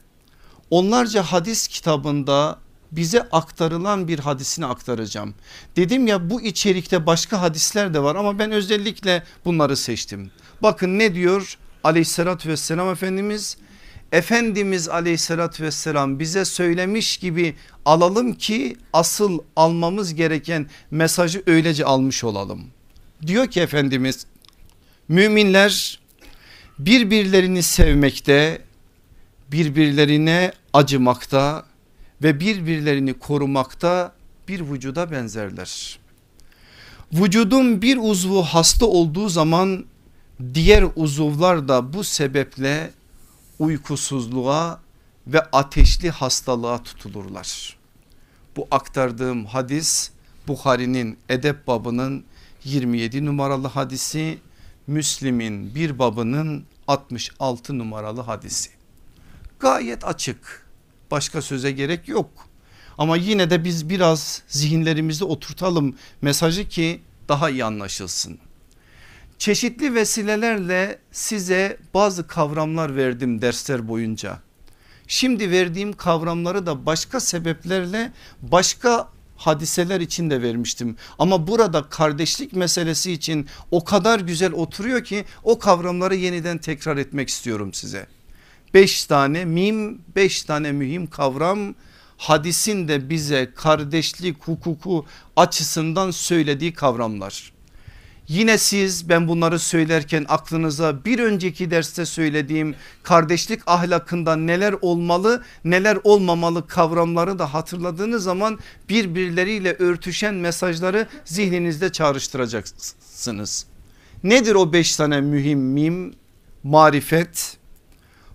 onlarca 0.70 1.24
hadis 1.24 1.68
kitabında 1.68 2.60
bize 2.92 3.22
aktarılan 3.22 4.08
bir 4.08 4.20
hadisini 4.20 4.66
aktaracağım. 4.66 5.36
Dedim 5.76 6.08
ya 6.08 6.30
bu 6.30 6.42
içerikte 6.42 7.06
başka 7.06 7.42
hadisler 7.42 7.94
de 7.94 8.04
var 8.04 8.16
ama 8.16 8.40
ben 8.40 8.52
özellikle 8.52 9.24
bunları 9.46 9.78
seçtim. 9.78 10.32
Bakın 10.62 11.00
ne 11.00 11.16
diyor 11.16 11.58
aleyhissalatü 11.84 12.50
vesselam 12.50 12.90
Efendimiz 12.90 13.58
Efendimiz 14.16 14.90
aleyhissalatü 14.90 15.64
vesselam 15.64 16.20
bize 16.20 16.46
söylemiş 16.46 17.18
gibi 17.18 17.56
alalım 17.86 18.34
ki 18.34 18.78
asıl 18.94 19.40
almamız 19.56 20.16
gereken 20.16 20.68
mesajı 20.92 21.44
öylece 21.48 21.86
almış 21.86 22.24
olalım. 22.24 22.64
Diyor 23.28 23.48
ki 23.48 23.62
Efendimiz 23.62 24.26
müminler 25.08 26.00
birbirlerini 26.80 27.64
sevmekte 27.64 28.62
birbirlerine 29.52 30.52
acımakta 30.74 31.66
ve 32.24 32.40
birbirlerini 32.40 33.14
korumakta 33.14 34.14
bir 34.48 34.62
vücuda 34.62 35.12
benzerler. 35.12 36.00
Vücudun 37.14 37.82
bir 37.82 37.98
uzvu 38.02 38.44
hasta 38.44 38.86
olduğu 38.86 39.30
zaman 39.30 39.86
diğer 40.54 40.86
uzuvlar 40.96 41.68
da 41.68 41.94
bu 41.94 42.04
sebeple 42.04 42.92
uykusuzluğa 43.60 44.80
ve 45.28 45.42
ateşli 45.42 46.10
hastalığa 46.10 46.84
tutulurlar. 46.84 47.78
Bu 48.56 48.68
aktardığım 48.72 49.46
hadis 49.46 50.12
Bukhari'nin 50.48 51.18
edep 51.30 51.68
babının 51.68 52.24
27 52.64 53.26
numaralı 53.26 53.68
hadisi 53.68 54.38
Müslim'in 54.88 55.76
bir 55.76 56.00
babının 56.00 56.66
66 56.88 57.78
numaralı 57.78 58.22
hadisi. 58.22 58.70
Gayet 59.60 60.06
açık 60.06 60.68
başka 61.12 61.42
söze 61.42 61.72
gerek 61.72 62.08
yok 62.08 62.30
ama 62.98 63.18
yine 63.18 63.50
de 63.50 63.64
biz 63.64 63.90
biraz 63.90 64.42
zihinlerimizde 64.48 65.26
oturtalım 65.26 65.96
mesajı 66.22 66.70
ki 66.70 67.02
daha 67.30 67.50
iyi 67.50 67.66
anlaşılsın. 67.66 68.40
Çeşitli 69.40 69.96
vesilelerle 69.96 71.00
size 71.12 71.78
bazı 71.94 72.28
kavramlar 72.28 72.96
verdim 72.96 73.42
dersler 73.42 73.88
boyunca. 73.88 74.40
Şimdi 75.08 75.52
verdiğim 75.52 75.94
kavramları 75.94 76.66
da 76.66 76.86
başka 76.86 77.20
sebeplerle 77.20 78.12
başka 78.42 79.10
hadiseler 79.36 80.02
için 80.02 80.30
de 80.30 80.42
vermiştim. 80.42 80.96
Ama 81.20 81.48
burada 81.48 81.90
kardeşlik 81.90 82.54
meselesi 82.54 83.12
için 83.12 83.48
o 83.72 83.84
kadar 83.84 84.20
güzel 84.20 84.52
oturuyor 84.52 85.04
ki 85.04 85.26
o 85.44 85.60
kavramları 85.60 86.16
yeniden 86.16 86.58
tekrar 86.58 86.98
etmek 86.98 87.30
istiyorum 87.30 87.74
size. 87.74 88.08
Beş 88.74 89.06
tane 89.06 89.46
mim 89.46 90.02
beş 90.16 90.44
tane 90.44 90.72
mühim 90.72 91.08
kavram 91.08 91.76
hadisin 92.18 92.88
de 92.88 93.10
bize 93.10 93.52
kardeşlik 93.56 94.44
hukuku 94.44 95.06
açısından 95.36 96.12
söylediği 96.12 96.74
kavramlar. 96.74 97.55
Yine 98.28 98.58
siz 98.58 99.10
ben 99.10 99.28
bunları 99.28 99.60
söylerken 99.60 100.26
aklınıza 100.30 101.06
bir 101.06 101.20
önceki 101.20 101.72
derste 101.72 102.06
söylediğim 102.06 102.76
kardeşlik 103.04 103.62
ahlakında 103.68 104.36
neler 104.36 104.76
olmalı 104.82 105.44
neler 105.64 105.98
olmamalı 106.04 106.68
kavramları 106.68 107.40
da 107.40 107.54
hatırladığınız 107.54 108.24
zaman 108.24 108.60
birbirleriyle 108.90 109.74
örtüşen 109.74 110.36
mesajları 110.36 111.08
zihninizde 111.26 111.92
çağrıştıracaksınız. 111.92 113.66
Nedir 114.24 114.56
o 114.56 114.74
beş 114.74 114.96
tane 114.96 115.22
mühim 115.22 115.60
mim? 115.60 116.14
Marifet, 116.64 117.58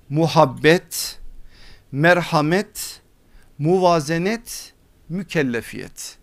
muhabbet, 0.08 1.18
merhamet, 1.92 3.00
muvazenet, 3.58 4.72
mükellefiyet. 5.08 6.19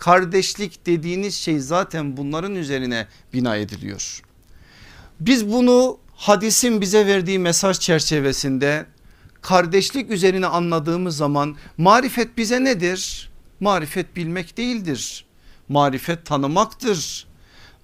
Kardeşlik 0.00 0.86
dediğiniz 0.86 1.34
şey 1.34 1.58
zaten 1.58 2.16
bunların 2.16 2.54
üzerine 2.54 3.06
bina 3.32 3.56
ediliyor. 3.56 4.22
Biz 5.20 5.52
bunu 5.52 5.98
hadisin 6.14 6.80
bize 6.80 7.06
verdiği 7.06 7.38
mesaj 7.38 7.78
çerçevesinde 7.78 8.86
kardeşlik 9.42 10.10
üzerine 10.10 10.46
anladığımız 10.46 11.16
zaman 11.16 11.56
marifet 11.78 12.36
bize 12.36 12.64
nedir? 12.64 13.30
Marifet 13.60 14.16
bilmek 14.16 14.56
değildir. 14.56 15.24
Marifet 15.68 16.26
tanımaktır. 16.26 17.26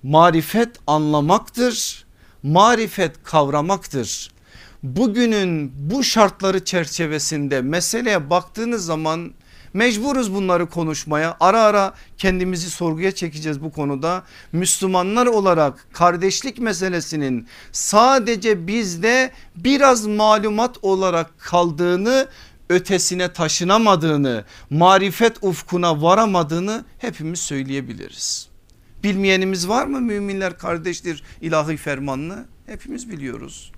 Marifet 0.02 0.76
anlamaktır. 0.86 2.04
Marifet 2.42 3.24
kavramaktır. 3.24 4.30
Bugünün 4.82 5.72
bu 5.90 6.04
şartları 6.04 6.64
çerçevesinde 6.64 7.60
meseleye 7.60 8.30
baktığınız 8.30 8.84
zaman 8.84 9.32
Mecburuz 9.76 10.34
bunları 10.34 10.66
konuşmaya 10.66 11.36
ara 11.40 11.62
ara 11.62 11.94
kendimizi 12.18 12.70
sorguya 12.70 13.12
çekeceğiz 13.12 13.62
bu 13.62 13.72
konuda. 13.72 14.24
Müslümanlar 14.52 15.26
olarak 15.26 15.86
kardeşlik 15.92 16.58
meselesinin 16.58 17.48
sadece 17.72 18.66
bizde 18.66 19.32
biraz 19.56 20.06
malumat 20.06 20.76
olarak 20.82 21.38
kaldığını 21.38 22.28
ötesine 22.68 23.32
taşınamadığını 23.32 24.44
marifet 24.70 25.36
ufkuna 25.42 26.02
varamadığını 26.02 26.84
hepimiz 26.98 27.40
söyleyebiliriz. 27.40 28.48
Bilmeyenimiz 29.02 29.68
var 29.68 29.86
mı 29.86 30.00
müminler 30.00 30.58
kardeştir 30.58 31.22
ilahi 31.40 31.76
fermanlı 31.76 32.46
hepimiz 32.66 33.10
biliyoruz. 33.10 33.72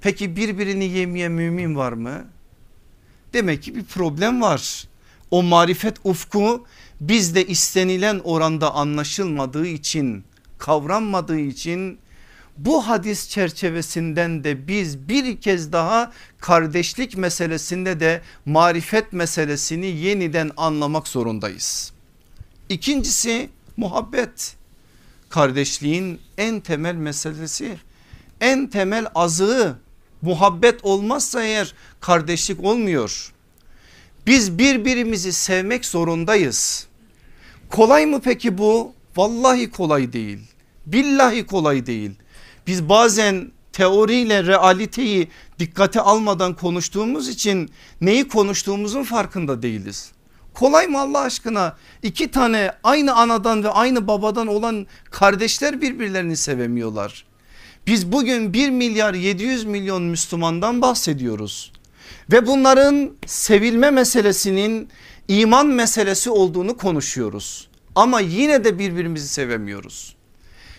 Peki 0.00 0.36
birbirini 0.36 0.84
yemeyen 0.84 1.32
mümin 1.32 1.76
var 1.76 1.92
mı? 1.92 2.24
Demek 3.32 3.62
ki 3.62 3.76
bir 3.76 3.84
problem 3.84 4.42
var 4.42 4.93
o 5.34 5.42
marifet 5.42 5.96
ufku 6.04 6.66
bizde 7.00 7.46
istenilen 7.46 8.20
oranda 8.24 8.74
anlaşılmadığı 8.74 9.66
için 9.66 10.24
kavranmadığı 10.58 11.38
için 11.38 11.98
bu 12.58 12.88
hadis 12.88 13.28
çerçevesinden 13.28 14.44
de 14.44 14.68
biz 14.68 15.08
bir 15.08 15.40
kez 15.40 15.72
daha 15.72 16.12
kardeşlik 16.40 17.16
meselesinde 17.16 18.00
de 18.00 18.22
marifet 18.46 19.12
meselesini 19.12 19.86
yeniden 19.86 20.50
anlamak 20.56 21.08
zorundayız. 21.08 21.92
İkincisi 22.68 23.50
muhabbet. 23.76 24.56
Kardeşliğin 25.28 26.20
en 26.38 26.60
temel 26.60 26.94
meselesi, 26.94 27.78
en 28.40 28.66
temel 28.66 29.06
azığı 29.14 29.78
muhabbet 30.22 30.84
olmazsa 30.84 31.44
eğer 31.44 31.74
kardeşlik 32.00 32.64
olmuyor. 32.64 33.33
Biz 34.26 34.58
birbirimizi 34.58 35.32
sevmek 35.32 35.84
zorundayız. 35.84 36.86
Kolay 37.70 38.06
mı 38.06 38.20
peki 38.24 38.58
bu? 38.58 38.92
Vallahi 39.16 39.70
kolay 39.70 40.12
değil. 40.12 40.38
Billahi 40.86 41.46
kolay 41.46 41.86
değil. 41.86 42.10
Biz 42.66 42.88
bazen 42.88 43.52
teoriyle 43.72 44.44
realiteyi 44.44 45.28
dikkate 45.58 46.00
almadan 46.00 46.56
konuştuğumuz 46.56 47.28
için 47.28 47.70
neyi 48.00 48.28
konuştuğumuzun 48.28 49.02
farkında 49.02 49.62
değiliz. 49.62 50.12
Kolay 50.54 50.86
mı 50.86 51.00
Allah 51.00 51.20
aşkına? 51.20 51.76
İki 52.02 52.30
tane 52.30 52.72
aynı 52.84 53.14
anadan 53.14 53.64
ve 53.64 53.68
aynı 53.68 54.06
babadan 54.06 54.46
olan 54.46 54.86
kardeşler 55.10 55.80
birbirlerini 55.80 56.36
sevemiyorlar. 56.36 57.24
Biz 57.86 58.12
bugün 58.12 58.52
1 58.52 58.70
milyar 58.70 59.14
700 59.14 59.64
milyon 59.64 60.02
Müslümandan 60.02 60.82
bahsediyoruz 60.82 61.73
ve 62.32 62.46
bunların 62.46 63.10
sevilme 63.26 63.90
meselesinin 63.90 64.88
iman 65.28 65.66
meselesi 65.66 66.30
olduğunu 66.30 66.76
konuşuyoruz. 66.76 67.68
Ama 67.94 68.20
yine 68.20 68.64
de 68.64 68.78
birbirimizi 68.78 69.28
sevemiyoruz. 69.28 70.16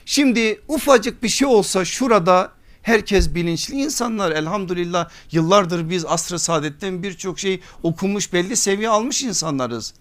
Şimdi 0.06 0.62
ufacık 0.68 1.24
bir 1.24 1.30
şey 1.30 1.48
olsa 1.48 1.86
şurada 1.86 2.52
herkes 2.82 3.36
bilinçli 3.36 3.76
insanlar 3.76 4.32
elhamdülillah 4.32 5.10
yıllardır 5.32 5.90
biz 5.90 6.06
asr-ı 6.06 6.40
saadetten 6.40 7.04
birçok 7.04 7.40
şey 7.40 7.62
okumuş 7.84 8.34
belli 8.34 8.56
seviye 8.56 8.90
almış 8.90 9.24
insanlarız. 9.24 9.94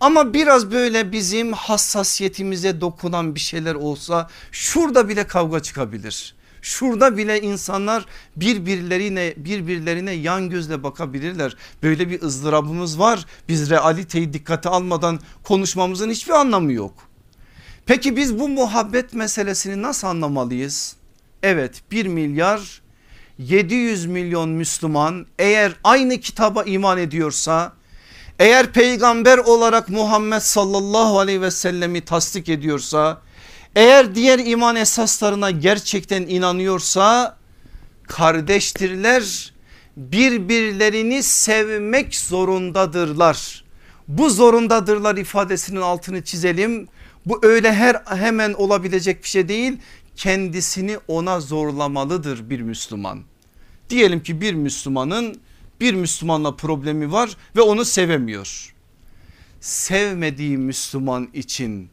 Ama 0.00 0.34
biraz 0.34 0.70
böyle 0.70 1.12
bizim 1.12 1.52
hassasiyetimize 1.52 2.80
dokunan 2.80 3.34
bir 3.34 3.40
şeyler 3.40 3.74
olsa 3.74 4.30
şurada 4.52 5.08
bile 5.08 5.26
kavga 5.26 5.60
çıkabilir. 5.60 6.34
Şurada 6.66 7.16
bile 7.16 7.40
insanlar 7.40 8.06
birbirlerine 8.36 9.34
birbirlerine 9.36 10.12
yan 10.12 10.50
gözle 10.50 10.82
bakabilirler. 10.82 11.56
Böyle 11.82 12.10
bir 12.10 12.22
ızdırabımız 12.22 12.98
var. 12.98 13.26
Biz 13.48 13.70
realiteyi 13.70 14.32
dikkate 14.32 14.68
almadan 14.68 15.20
konuşmamızın 15.44 16.10
hiçbir 16.10 16.32
anlamı 16.32 16.72
yok. 16.72 16.94
Peki 17.86 18.16
biz 18.16 18.38
bu 18.38 18.48
muhabbet 18.48 19.14
meselesini 19.14 19.82
nasıl 19.82 20.06
anlamalıyız? 20.06 20.96
Evet 21.42 21.82
1 21.90 22.06
milyar 22.06 22.82
700 23.38 24.06
milyon 24.06 24.48
Müslüman 24.48 25.26
eğer 25.38 25.72
aynı 25.84 26.20
kitaba 26.20 26.62
iman 26.64 26.98
ediyorsa 26.98 27.72
eğer 28.38 28.72
peygamber 28.72 29.38
olarak 29.38 29.88
Muhammed 29.88 30.40
sallallahu 30.40 31.18
aleyhi 31.18 31.40
ve 31.40 31.50
sellemi 31.50 32.00
tasdik 32.00 32.48
ediyorsa 32.48 33.25
eğer 33.76 34.14
diğer 34.14 34.38
iman 34.38 34.76
esaslarına 34.76 35.50
gerçekten 35.50 36.22
inanıyorsa 36.22 37.36
kardeştirler 38.02 39.52
birbirlerini 39.96 41.22
sevmek 41.22 42.16
zorundadırlar. 42.16 43.64
Bu 44.08 44.30
zorundadırlar 44.30 45.16
ifadesinin 45.16 45.80
altını 45.80 46.24
çizelim. 46.24 46.88
Bu 47.26 47.40
öyle 47.42 47.72
her 47.72 47.94
hemen 48.06 48.52
olabilecek 48.52 49.22
bir 49.22 49.28
şey 49.28 49.48
değil. 49.48 49.78
Kendisini 50.16 50.98
ona 51.08 51.40
zorlamalıdır 51.40 52.50
bir 52.50 52.60
Müslüman. 52.60 53.22
Diyelim 53.90 54.22
ki 54.22 54.40
bir 54.40 54.54
Müslümanın 54.54 55.40
bir 55.80 55.94
Müslümanla 55.94 56.56
problemi 56.56 57.12
var 57.12 57.36
ve 57.56 57.60
onu 57.60 57.84
sevemiyor. 57.84 58.74
Sevmediği 59.60 60.58
Müslüman 60.58 61.28
için 61.34 61.90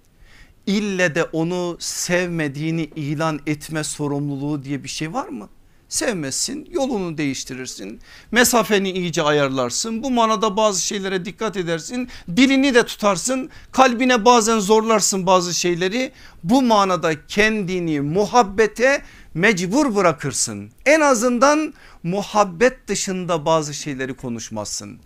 ille 0.68 1.16
de 1.16 1.24
onu 1.24 1.78
sevmediğini 1.80 2.84
ilan 2.96 3.40
etme 3.48 3.84
sorumluluğu 3.84 4.64
diye 4.64 4.84
bir 4.84 4.90
şey 4.90 5.14
var 5.14 5.28
mı? 5.28 5.50
Sevmezsin 5.94 6.68
yolunu 6.72 7.18
değiştirirsin 7.18 8.00
mesafeni 8.32 8.92
iyice 8.92 9.22
ayarlarsın 9.22 10.04
bu 10.04 10.12
manada 10.12 10.58
bazı 10.58 10.82
şeylere 10.82 11.26
dikkat 11.26 11.58
edersin 11.58 12.10
dilini 12.36 12.74
de 12.74 12.86
tutarsın 12.86 13.50
kalbine 13.72 14.26
bazen 14.26 14.60
zorlarsın 14.60 15.26
bazı 15.26 15.54
şeyleri 15.54 16.12
bu 16.44 16.62
manada 16.62 17.26
kendini 17.28 18.02
muhabbete 18.02 19.02
mecbur 19.34 19.96
bırakırsın 19.96 20.72
en 20.86 21.02
azından 21.02 21.74
muhabbet 22.04 22.88
dışında 22.88 23.46
bazı 23.46 23.74
şeyleri 23.74 24.14
konuşmazsın 24.14 25.00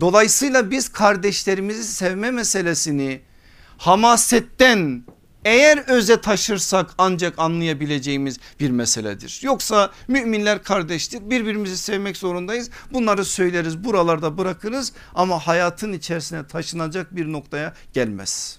dolayısıyla 0.00 0.70
biz 0.70 0.88
kardeşlerimizi 0.88 1.84
sevme 1.84 2.30
meselesini 2.30 3.20
hamasetten 3.78 5.04
eğer 5.44 5.78
öze 5.88 6.20
taşırsak 6.20 6.94
ancak 6.98 7.38
anlayabileceğimiz 7.38 8.38
bir 8.60 8.70
meseledir. 8.70 9.40
Yoksa 9.42 9.90
müminler 10.08 10.62
kardeştir 10.62 11.30
birbirimizi 11.30 11.78
sevmek 11.78 12.16
zorundayız 12.16 12.70
bunları 12.92 13.24
söyleriz 13.24 13.84
buralarda 13.84 14.38
bırakırız 14.38 14.92
ama 15.14 15.38
hayatın 15.38 15.92
içerisine 15.92 16.46
taşınacak 16.46 17.16
bir 17.16 17.32
noktaya 17.32 17.74
gelmez. 17.92 18.58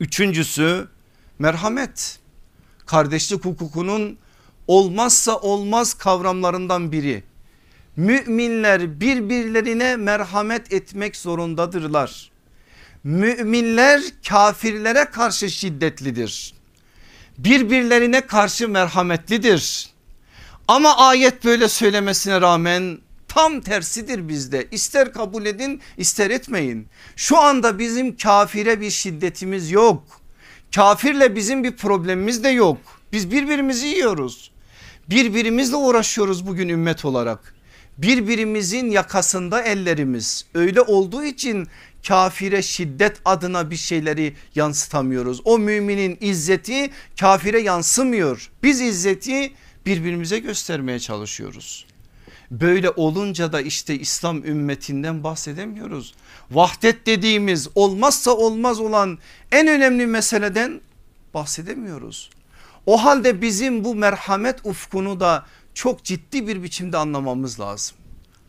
Üçüncüsü 0.00 0.88
merhamet 1.38 2.18
kardeşlik 2.86 3.44
hukukunun 3.44 4.18
olmazsa 4.66 5.36
olmaz 5.36 5.94
kavramlarından 5.94 6.92
biri. 6.92 7.24
Müminler 7.96 9.00
birbirlerine 9.00 9.96
merhamet 9.96 10.72
etmek 10.72 11.16
zorundadırlar 11.16 12.30
müminler 13.04 14.02
kafirlere 14.28 15.04
karşı 15.04 15.50
şiddetlidir. 15.50 16.54
Birbirlerine 17.38 18.26
karşı 18.26 18.68
merhametlidir. 18.68 19.90
Ama 20.68 20.96
ayet 20.96 21.44
böyle 21.44 21.68
söylemesine 21.68 22.40
rağmen 22.40 22.98
tam 23.28 23.60
tersidir 23.60 24.28
bizde. 24.28 24.68
İster 24.70 25.12
kabul 25.12 25.46
edin 25.46 25.80
ister 25.96 26.30
etmeyin. 26.30 26.86
Şu 27.16 27.38
anda 27.38 27.78
bizim 27.78 28.16
kafire 28.16 28.80
bir 28.80 28.90
şiddetimiz 28.90 29.70
yok. 29.70 30.04
Kafirle 30.74 31.36
bizim 31.36 31.64
bir 31.64 31.76
problemimiz 31.76 32.44
de 32.44 32.48
yok. 32.48 32.78
Biz 33.12 33.30
birbirimizi 33.30 33.86
yiyoruz. 33.86 34.50
Birbirimizle 35.10 35.76
uğraşıyoruz 35.76 36.46
bugün 36.46 36.68
ümmet 36.68 37.04
olarak. 37.04 37.54
Birbirimizin 37.98 38.90
yakasında 38.90 39.62
ellerimiz. 39.62 40.46
Öyle 40.54 40.80
olduğu 40.80 41.24
için 41.24 41.68
kafire 42.08 42.62
şiddet 42.62 43.16
adına 43.24 43.70
bir 43.70 43.76
şeyleri 43.76 44.36
yansıtamıyoruz. 44.54 45.40
O 45.44 45.58
müminin 45.58 46.18
izzeti 46.20 46.90
kafire 47.20 47.60
yansımıyor. 47.60 48.50
Biz 48.62 48.80
izzeti 48.80 49.52
birbirimize 49.86 50.38
göstermeye 50.38 50.98
çalışıyoruz. 50.98 51.86
Böyle 52.50 52.90
olunca 52.90 53.52
da 53.52 53.60
işte 53.60 53.98
İslam 53.98 54.44
ümmetinden 54.44 55.24
bahsedemiyoruz. 55.24 56.14
Vahdet 56.50 57.06
dediğimiz 57.06 57.68
olmazsa 57.74 58.30
olmaz 58.30 58.80
olan 58.80 59.18
en 59.52 59.68
önemli 59.68 60.06
meseleden 60.06 60.80
bahsedemiyoruz. 61.34 62.30
O 62.86 63.04
halde 63.04 63.42
bizim 63.42 63.84
bu 63.84 63.94
merhamet 63.94 64.60
ufkunu 64.64 65.20
da 65.20 65.46
çok 65.74 66.04
ciddi 66.04 66.46
bir 66.46 66.62
biçimde 66.62 66.96
anlamamız 66.96 67.60
lazım. 67.60 67.96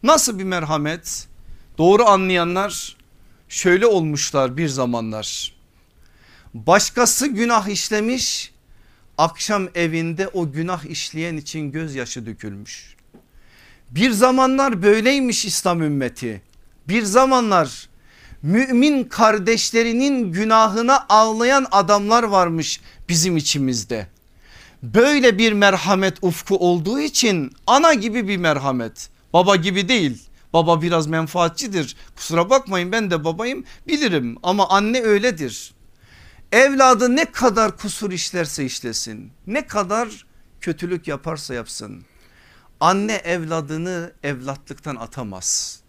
Nasıl 0.03 0.39
bir 0.39 0.43
merhamet? 0.43 1.27
Doğru 1.77 2.05
anlayanlar 2.05 2.98
şöyle 3.49 3.85
olmuşlar 3.85 4.57
bir 4.57 4.67
zamanlar. 4.67 5.53
Başkası 6.53 7.27
günah 7.27 7.67
işlemiş 7.67 8.51
akşam 9.17 9.67
evinde 9.75 10.27
o 10.27 10.51
günah 10.51 10.85
işleyen 10.85 11.37
için 11.37 11.71
gözyaşı 11.71 12.25
dökülmüş. 12.25 12.95
Bir 13.91 14.11
zamanlar 14.11 14.81
böyleymiş 14.81 15.45
İslam 15.45 15.81
ümmeti. 15.81 16.41
Bir 16.87 17.03
zamanlar 17.03 17.89
mümin 18.41 19.03
kardeşlerinin 19.03 20.31
günahına 20.31 21.05
ağlayan 21.09 21.67
adamlar 21.71 22.23
varmış 22.23 22.81
bizim 23.09 23.37
içimizde. 23.37 24.07
Böyle 24.83 25.37
bir 25.37 25.53
merhamet 25.53 26.17
ufku 26.21 26.57
olduğu 26.57 26.99
için 26.99 27.51
ana 27.67 27.93
gibi 27.93 28.27
bir 28.27 28.37
merhamet 28.37 29.09
baba 29.33 29.55
gibi 29.55 29.87
değil. 29.87 30.28
Baba 30.53 30.81
biraz 30.81 31.07
menfaatçidir 31.07 31.95
kusura 32.15 32.49
bakmayın 32.49 32.91
ben 32.91 33.11
de 33.11 33.23
babayım 33.23 33.63
bilirim 33.87 34.37
ama 34.43 34.69
anne 34.69 35.01
öyledir. 35.01 35.73
Evladı 36.51 37.15
ne 37.15 37.25
kadar 37.25 37.77
kusur 37.77 38.11
işlerse 38.11 38.65
işlesin 38.65 39.31
ne 39.47 39.67
kadar 39.67 40.25
kötülük 40.61 41.07
yaparsa 41.07 41.53
yapsın 41.53 42.05
anne 42.79 43.13
evladını 43.13 44.13
evlatlıktan 44.23 44.95
atamaz. 44.95 45.79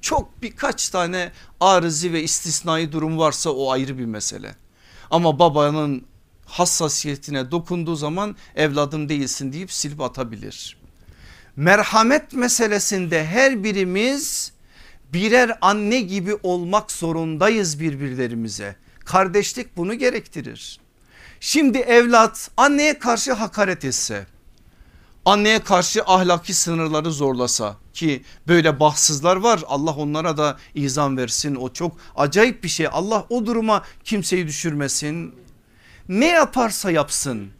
Çok 0.00 0.42
birkaç 0.42 0.88
tane 0.88 1.32
arızi 1.60 2.12
ve 2.12 2.22
istisnai 2.22 2.92
durum 2.92 3.18
varsa 3.18 3.50
o 3.50 3.70
ayrı 3.70 3.98
bir 3.98 4.04
mesele. 4.04 4.56
Ama 5.10 5.38
babanın 5.38 6.06
hassasiyetine 6.46 7.50
dokunduğu 7.50 7.96
zaman 7.96 8.36
evladım 8.54 9.08
değilsin 9.08 9.52
deyip 9.52 9.72
silip 9.72 10.00
atabilir. 10.00 10.79
Merhamet 11.56 12.32
meselesinde 12.32 13.26
her 13.26 13.64
birimiz 13.64 14.52
birer 15.12 15.58
anne 15.60 16.00
gibi 16.00 16.34
olmak 16.42 16.92
zorundayız 16.92 17.80
birbirlerimize. 17.80 18.76
Kardeşlik 19.04 19.76
bunu 19.76 19.94
gerektirir. 19.94 20.80
Şimdi 21.40 21.78
evlat 21.78 22.50
anneye 22.56 22.98
karşı 22.98 23.32
hakaret 23.32 23.84
etse 23.84 24.26
anneye 25.24 25.58
karşı 25.58 26.02
ahlaki 26.06 26.54
sınırları 26.54 27.12
zorlasa 27.12 27.76
ki 27.94 28.22
böyle 28.48 28.80
bahtsızlar 28.80 29.36
var 29.36 29.60
Allah 29.66 29.94
onlara 29.94 30.36
da 30.36 30.58
izan 30.74 31.16
versin 31.16 31.54
o 31.54 31.72
çok 31.72 31.96
acayip 32.16 32.64
bir 32.64 32.68
şey 32.68 32.88
Allah 32.92 33.26
o 33.28 33.46
duruma 33.46 33.84
kimseyi 34.04 34.46
düşürmesin 34.46 35.34
ne 36.08 36.26
yaparsa 36.26 36.90
yapsın 36.90 37.50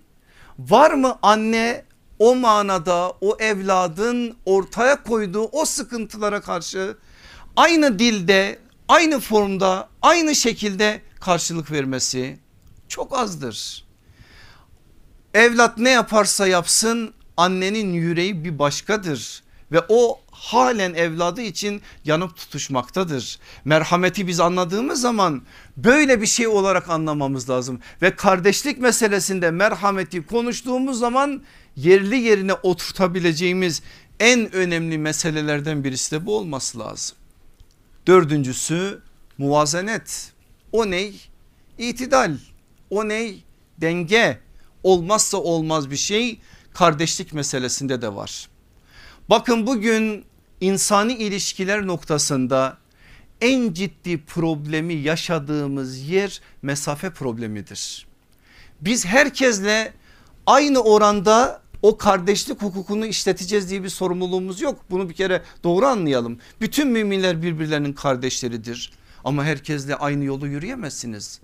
var 0.59 0.91
mı 0.91 1.19
anne 1.23 1.85
o 2.21 2.35
manada 2.35 3.13
o 3.21 3.37
evladın 3.39 4.37
ortaya 4.47 5.03
koyduğu 5.03 5.45
o 5.45 5.65
sıkıntılara 5.65 6.41
karşı 6.41 6.97
aynı 7.57 7.99
dilde 7.99 8.59
aynı 8.89 9.21
formda 9.21 9.89
aynı 10.03 10.35
şekilde 10.35 11.03
karşılık 11.21 11.71
vermesi 11.71 12.39
çok 12.89 13.19
azdır. 13.19 13.85
Evlat 15.35 15.79
ne 15.79 15.91
yaparsa 15.91 16.47
yapsın 16.47 17.15
annenin 17.37 17.93
yüreği 17.93 18.45
bir 18.45 18.59
başkadır 18.59 19.43
ve 19.73 19.83
o 19.89 20.21
halen 20.41 20.95
evladı 20.95 21.41
için 21.43 21.83
yanıp 22.05 22.37
tutuşmaktadır. 22.37 23.39
Merhameti 23.65 24.27
biz 24.27 24.41
anladığımız 24.41 25.01
zaman 25.01 25.43
böyle 25.77 26.21
bir 26.21 26.27
şey 26.27 26.49
olarak 26.49 26.91
anlamamız 26.91 27.51
lazım 27.51 27.81
ve 28.03 28.17
kardeşlik 28.17 28.79
meselesinde 28.79 29.51
merhameti 29.51 30.27
konuştuğumuz 30.27 30.99
zaman 30.99 31.43
yerli 31.77 32.17
yerine 32.17 32.55
oturtabileceğimiz 32.55 33.83
en 34.21 34.55
önemli 34.55 34.99
meselelerden 34.99 35.85
birisi 35.85 36.11
de 36.11 36.27
bu 36.27 36.37
olması 36.37 36.79
lazım. 36.79 37.17
Dördüncüsü 38.07 39.03
muvazenet. 39.39 40.33
O 40.73 40.91
ney? 40.91 41.21
İtidal. 41.79 42.37
O 42.91 43.09
ney? 43.09 43.45
Denge. 43.79 44.39
Olmazsa 44.83 45.37
olmaz 45.37 45.91
bir 45.91 45.97
şey 45.97 46.41
kardeşlik 46.75 47.33
meselesinde 47.33 48.03
de 48.03 48.15
var. 48.15 48.49
Bakın 49.31 49.67
bugün 49.67 50.25
insani 50.61 51.13
ilişkiler 51.13 51.87
noktasında 51.87 52.77
en 53.41 53.73
ciddi 53.73 54.25
problemi 54.25 54.95
yaşadığımız 54.95 55.99
yer 55.99 56.41
mesafe 56.63 57.11
problemidir. 57.11 58.07
Biz 58.81 59.07
herkesle 59.07 59.93
aynı 60.47 60.81
oranda 60.81 61.61
o 61.83 61.97
kardeşlik 61.97 62.63
hukukunu 62.63 63.07
işleteceğiz 63.07 63.71
diye 63.71 63.83
bir 63.83 63.89
sorumluluğumuz 63.89 64.61
yok. 64.61 64.85
Bunu 64.91 65.09
bir 65.09 65.15
kere 65.15 65.43
doğru 65.65 65.87
anlayalım. 65.87 66.39
Bütün 66.61 66.89
müminler 66.89 67.43
birbirlerinin 67.43 67.93
kardeşleridir. 67.93 68.93
Ama 69.25 69.45
herkesle 69.45 69.95
aynı 69.95 70.25
yolu 70.25 70.47
yürüyemezsiniz. 70.47 71.41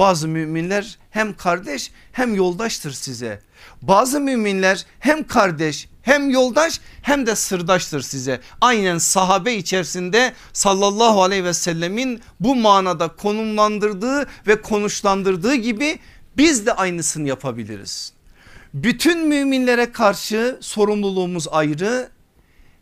Bazı 0.00 0.28
müminler 0.28 0.98
hem 1.10 1.36
kardeş 1.36 1.90
hem 2.12 2.34
yoldaştır 2.34 2.90
size. 2.90 3.40
Bazı 3.82 4.20
müminler 4.20 4.86
hem 5.00 5.26
kardeş 5.26 5.88
hem 6.02 6.30
yoldaş 6.30 6.80
hem 7.02 7.26
de 7.26 7.36
sırdaştır 7.36 8.00
size. 8.00 8.40
Aynen 8.60 8.98
sahabe 8.98 9.54
içerisinde 9.54 10.32
sallallahu 10.52 11.22
aleyhi 11.22 11.44
ve 11.44 11.54
sellemin 11.54 12.20
bu 12.40 12.56
manada 12.56 13.08
konumlandırdığı 13.08 14.26
ve 14.46 14.62
konuşlandırdığı 14.62 15.54
gibi 15.54 15.98
biz 16.36 16.66
de 16.66 16.72
aynısını 16.72 17.28
yapabiliriz. 17.28 18.12
Bütün 18.74 19.28
müminlere 19.28 19.92
karşı 19.92 20.58
sorumluluğumuz 20.60 21.48
ayrı. 21.48 22.08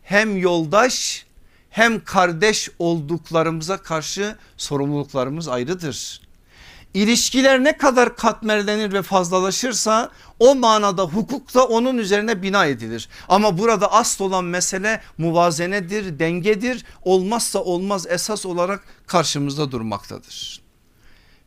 Hem 0.02 0.36
yoldaş 0.36 1.26
hem 1.70 2.04
kardeş 2.04 2.70
olduklarımıza 2.78 3.76
karşı 3.76 4.36
sorumluluklarımız 4.56 5.48
ayrıdır. 5.48 6.27
İlişkiler 6.98 7.64
ne 7.64 7.76
kadar 7.76 8.16
katmerlenir 8.16 8.92
ve 8.92 9.02
fazlalaşırsa 9.02 10.10
o 10.38 10.54
manada 10.54 11.02
hukuk 11.02 11.54
da 11.54 11.66
onun 11.66 11.98
üzerine 11.98 12.42
bina 12.42 12.66
edilir. 12.66 13.08
Ama 13.28 13.58
burada 13.58 13.92
asıl 13.92 14.24
olan 14.24 14.44
mesele 14.44 15.00
muvazenedir, 15.18 16.18
dengedir. 16.18 16.84
Olmazsa 17.02 17.58
olmaz 17.58 18.06
esas 18.08 18.46
olarak 18.46 18.84
karşımızda 19.06 19.72
durmaktadır. 19.72 20.60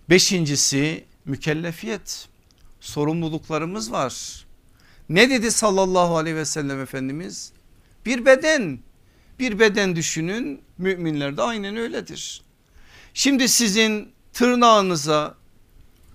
Beşincisi 0.09 1.05
mükellefiyet. 1.25 2.27
Sorumluluklarımız 2.79 3.91
var. 3.91 4.45
Ne 5.09 5.29
dedi 5.29 5.51
sallallahu 5.51 6.17
aleyhi 6.17 6.35
ve 6.35 6.45
sellem 6.45 6.81
Efendimiz? 6.81 7.51
Bir 8.05 8.25
beden, 8.25 8.79
bir 9.39 9.59
beden 9.59 9.95
düşünün 9.95 10.61
müminler 10.77 11.37
de 11.37 11.41
aynen 11.41 11.77
öyledir. 11.77 12.41
Şimdi 13.13 13.49
sizin 13.49 14.11
tırnağınıza 14.33 15.40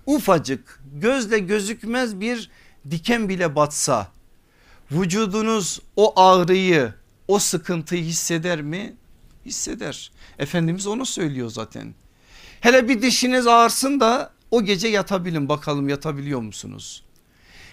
ufacık 0.07 0.81
gözle 0.93 1.39
gözükmez 1.39 2.19
bir 2.19 2.49
diken 2.91 3.29
bile 3.29 3.55
batsa 3.55 4.11
vücudunuz 4.91 5.81
o 5.95 6.19
ağrıyı 6.19 6.93
o 7.27 7.39
sıkıntıyı 7.39 8.03
hisseder 8.03 8.61
mi? 8.61 8.95
Hisseder. 9.45 10.11
Efendimiz 10.39 10.87
onu 10.87 11.05
söylüyor 11.05 11.49
zaten. 11.49 11.93
Hele 12.61 12.89
bir 12.89 13.01
dişiniz 13.01 13.47
ağırsın 13.47 13.99
da 13.99 14.31
o 14.51 14.63
gece 14.63 14.87
yatabilin 14.87 15.49
bakalım 15.49 15.89
yatabiliyor 15.89 16.41
musunuz? 16.41 17.03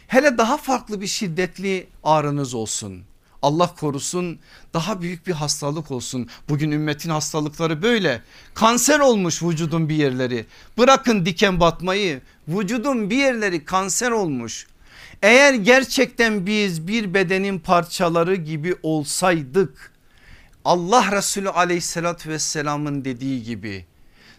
Hele 0.07 0.39
daha 0.39 0.57
farklı 0.57 1.01
bir 1.01 1.07
şiddetli 1.07 1.87
ağrınız 2.05 2.55
olsun. 2.55 3.03
Allah 3.45 3.75
korusun 3.75 4.39
daha 4.75 5.03
büyük 5.03 5.27
bir 5.27 5.33
hastalık 5.33 5.91
olsun. 5.91 6.29
Bugün 6.49 6.71
ümmetin 6.71 7.11
hastalıkları 7.11 7.83
böyle. 7.83 8.23
Kanser 8.55 9.01
olmuş 9.01 9.43
vücudun 9.43 9.89
bir 9.89 9.95
yerleri. 9.95 10.47
Bırakın 10.79 11.27
diken 11.27 11.61
batmayı 11.61 12.21
vücudun 12.49 13.11
bir 13.11 13.17
yerleri 13.17 13.65
kanser 13.65 14.11
olmuş. 14.11 14.67
Eğer 15.23 15.55
gerçekten 15.55 16.47
biz 16.47 16.89
bir 16.89 17.15
bedenin 17.15 17.59
parçaları 17.59 18.35
gibi 18.35 18.75
olsaydık 18.83 19.93
Allah 20.65 21.13
Resulü 21.13 21.51
aleyhissalatü 21.51 22.31
vesselamın 22.31 23.05
dediği 23.05 23.43
gibi 23.43 23.85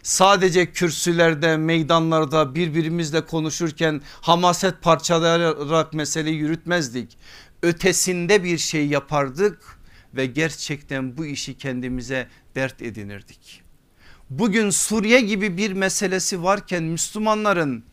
sadece 0.06 0.72
kürsülerde 0.72 1.56
meydanlarda 1.56 2.54
birbirimizle 2.54 3.26
konuşurken 3.26 4.00
hamaset 4.20 4.82
parçalayarak 4.82 5.94
meseleyi 5.94 6.36
yürütmezdik. 6.36 7.16
Ötesinde 7.62 8.44
bir 8.44 8.58
şey 8.58 8.86
yapardık 8.86 9.78
ve 10.14 10.26
gerçekten 10.26 11.16
bu 11.16 11.26
işi 11.26 11.58
kendimize 11.58 12.28
dert 12.54 12.82
edinirdik. 12.82 13.62
Bugün 14.30 14.70
Suriye 14.70 15.20
gibi 15.20 15.56
bir 15.56 15.72
meselesi 15.72 16.42
varken 16.42 16.82
Müslümanların 16.82 17.84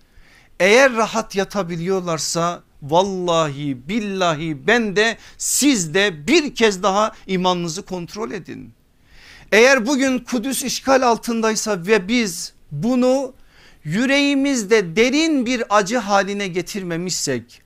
eğer 0.59 0.93
rahat 0.93 1.35
yatabiliyorlarsa 1.35 2.63
vallahi 2.81 3.87
billahi 3.89 4.67
ben 4.67 4.95
de 4.95 5.17
siz 5.37 5.93
de 5.93 6.27
bir 6.27 6.55
kez 6.55 6.83
daha 6.83 7.15
imanınızı 7.27 7.85
kontrol 7.85 8.31
edin. 8.31 8.73
Eğer 9.51 9.85
bugün 9.85 10.19
Kudüs 10.19 10.63
işgal 10.63 11.01
altındaysa 11.01 11.85
ve 11.85 12.07
biz 12.07 12.53
bunu 12.71 13.33
yüreğimizde 13.83 14.95
derin 14.95 15.45
bir 15.45 15.63
acı 15.69 15.97
haline 15.97 16.47
getirmemişsek 16.47 17.62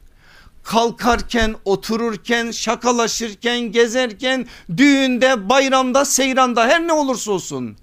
kalkarken 0.67 1.55
otururken 1.65 2.51
şakalaşırken 2.51 3.59
gezerken 3.59 4.47
düğünde 4.77 5.49
bayramda 5.49 6.05
seyranda 6.05 6.67
her 6.67 6.87
ne 6.87 6.93
olursa 6.93 7.31
olsun 7.31 7.77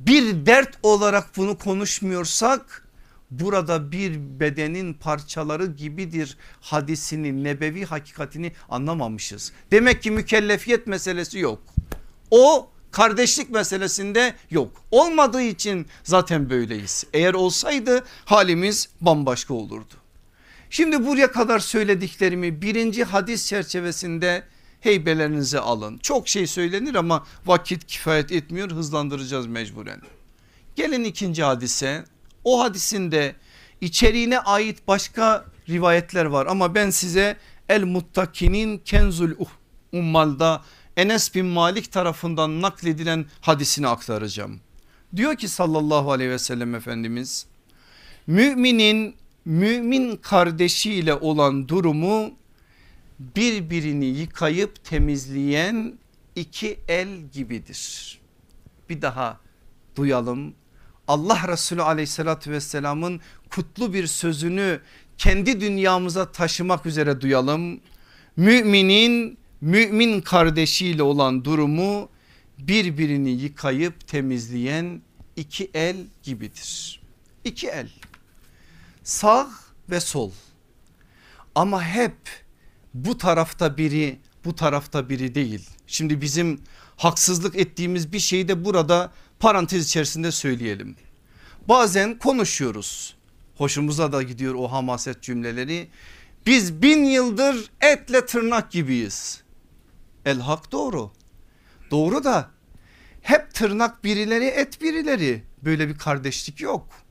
bir 0.00 0.46
dert 0.46 0.78
olarak 0.82 1.36
bunu 1.36 1.58
konuşmuyorsak 1.58 2.88
burada 3.30 3.92
bir 3.92 4.40
bedenin 4.40 4.94
parçaları 4.94 5.66
gibidir 5.66 6.36
hadisini 6.60 7.44
nebevi 7.44 7.84
hakikatini 7.84 8.52
anlamamışız. 8.68 9.52
Demek 9.70 10.02
ki 10.02 10.10
mükellefiyet 10.10 10.86
meselesi 10.86 11.38
yok. 11.38 11.62
O 12.30 12.70
kardeşlik 12.90 13.50
meselesinde 13.50 14.34
yok. 14.50 14.82
Olmadığı 14.90 15.42
için 15.42 15.86
zaten 16.04 16.50
böyleyiz. 16.50 17.04
Eğer 17.12 17.34
olsaydı 17.34 18.04
halimiz 18.24 18.88
bambaşka 19.00 19.54
olurdu. 19.54 19.94
Şimdi 20.70 21.06
buraya 21.06 21.32
kadar 21.32 21.58
söylediklerimi 21.58 22.62
birinci 22.62 23.04
hadis 23.04 23.46
çerçevesinde 23.46 24.44
heybelerinize 24.80 25.60
alın. 25.60 25.98
Çok 25.98 26.28
şey 26.28 26.46
söylenir 26.46 26.94
ama 26.94 27.26
vakit 27.46 27.86
kifayet 27.86 28.32
etmiyor 28.32 28.70
hızlandıracağız 28.70 29.46
mecburen. 29.46 30.00
Gelin 30.76 31.04
ikinci 31.04 31.42
hadise 31.42 32.04
o 32.44 32.60
hadisinde 32.60 33.34
içeriğine 33.80 34.38
ait 34.38 34.88
başka 34.88 35.44
rivayetler 35.68 36.24
var 36.24 36.46
ama 36.46 36.74
ben 36.74 36.90
size 36.90 37.36
El 37.68 37.84
Muttakinin 37.84 38.78
Kenzul 38.78 39.30
Ummal'da 39.92 40.62
Enes 40.96 41.34
bin 41.34 41.46
Malik 41.46 41.92
tarafından 41.92 42.62
nakledilen 42.62 43.26
hadisini 43.40 43.88
aktaracağım. 43.88 44.60
Diyor 45.16 45.36
ki 45.36 45.48
sallallahu 45.48 46.12
aleyhi 46.12 46.30
ve 46.30 46.38
sellem 46.38 46.74
Efendimiz 46.74 47.46
müminin 48.26 49.16
mümin 49.48 50.16
kardeşiyle 50.16 51.14
olan 51.14 51.68
durumu 51.68 52.30
birbirini 53.18 54.04
yıkayıp 54.04 54.84
temizleyen 54.84 55.98
iki 56.36 56.78
el 56.88 57.08
gibidir. 57.32 58.18
Bir 58.90 59.02
daha 59.02 59.40
duyalım. 59.96 60.54
Allah 61.08 61.48
Resulü 61.48 61.82
aleyhissalatü 61.82 62.50
vesselamın 62.50 63.20
kutlu 63.50 63.92
bir 63.92 64.06
sözünü 64.06 64.80
kendi 65.18 65.60
dünyamıza 65.60 66.32
taşımak 66.32 66.86
üzere 66.86 67.20
duyalım. 67.20 67.80
Müminin 68.36 69.38
mümin 69.60 70.20
kardeşiyle 70.20 71.02
olan 71.02 71.44
durumu 71.44 72.08
birbirini 72.58 73.30
yıkayıp 73.30 74.08
temizleyen 74.08 75.02
iki 75.36 75.70
el 75.74 75.96
gibidir. 76.22 77.00
İki 77.44 77.68
el 77.68 77.88
sağ 79.08 79.50
ve 79.90 80.00
sol 80.00 80.30
ama 81.54 81.82
hep 81.82 82.16
bu 82.94 83.18
tarafta 83.18 83.76
biri 83.76 84.18
bu 84.44 84.54
tarafta 84.54 85.08
biri 85.08 85.34
değil. 85.34 85.70
Şimdi 85.86 86.20
bizim 86.20 86.60
haksızlık 86.96 87.56
ettiğimiz 87.56 88.12
bir 88.12 88.18
şeyi 88.18 88.48
de 88.48 88.64
burada 88.64 89.12
parantez 89.38 89.86
içerisinde 89.86 90.32
söyleyelim. 90.32 90.96
Bazen 91.68 92.18
konuşuyoruz 92.18 93.16
hoşumuza 93.56 94.12
da 94.12 94.22
gidiyor 94.22 94.54
o 94.54 94.72
hamaset 94.72 95.22
cümleleri. 95.22 95.88
Biz 96.46 96.82
bin 96.82 97.04
yıldır 97.04 97.70
etle 97.80 98.26
tırnak 98.26 98.70
gibiyiz. 98.70 99.42
El 100.24 100.40
hak 100.40 100.72
doğru. 100.72 101.12
Doğru 101.90 102.24
da 102.24 102.50
hep 103.22 103.54
tırnak 103.54 104.04
birileri 104.04 104.44
et 104.44 104.82
birileri 104.82 105.42
böyle 105.62 105.88
bir 105.88 105.98
kardeşlik 105.98 106.60
yok. 106.60 107.07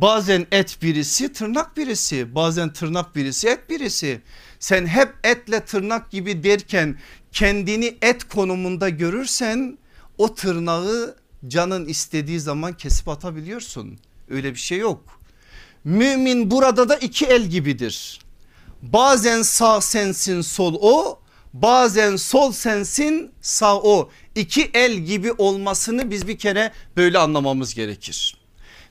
Bazen 0.00 0.46
et 0.52 0.78
birisi 0.82 1.32
tırnak 1.32 1.76
birisi 1.76 2.34
bazen 2.34 2.72
tırnak 2.72 3.16
birisi 3.16 3.48
et 3.48 3.70
birisi. 3.70 4.20
Sen 4.58 4.86
hep 4.86 5.14
etle 5.24 5.60
tırnak 5.60 6.10
gibi 6.10 6.44
derken 6.44 6.98
kendini 7.32 7.98
et 8.02 8.24
konumunda 8.24 8.88
görürsen 8.88 9.78
o 10.18 10.34
tırnağı 10.34 11.16
canın 11.48 11.86
istediği 11.86 12.40
zaman 12.40 12.76
kesip 12.76 13.08
atabiliyorsun. 13.08 13.98
Öyle 14.30 14.54
bir 14.54 14.58
şey 14.58 14.78
yok. 14.78 15.20
Mümin 15.84 16.50
burada 16.50 16.88
da 16.88 16.96
iki 16.96 17.26
el 17.26 17.46
gibidir. 17.46 18.20
Bazen 18.82 19.42
sağ 19.42 19.80
sensin 19.80 20.40
sol 20.40 20.76
o 20.80 21.18
bazen 21.52 22.16
sol 22.16 22.52
sensin 22.52 23.32
sağ 23.40 23.76
o. 23.76 24.10
İki 24.34 24.70
el 24.74 24.92
gibi 24.92 25.32
olmasını 25.32 26.10
biz 26.10 26.28
bir 26.28 26.38
kere 26.38 26.72
böyle 26.96 27.18
anlamamız 27.18 27.74
gerekir. 27.74 28.39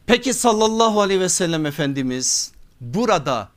Peki 0.10 0.34
sallallahu 0.34 1.02
aleyhi 1.02 1.20
ve 1.20 1.30
sellem 1.30 1.66
Efendimiz 1.66 2.52
burada 2.82 3.50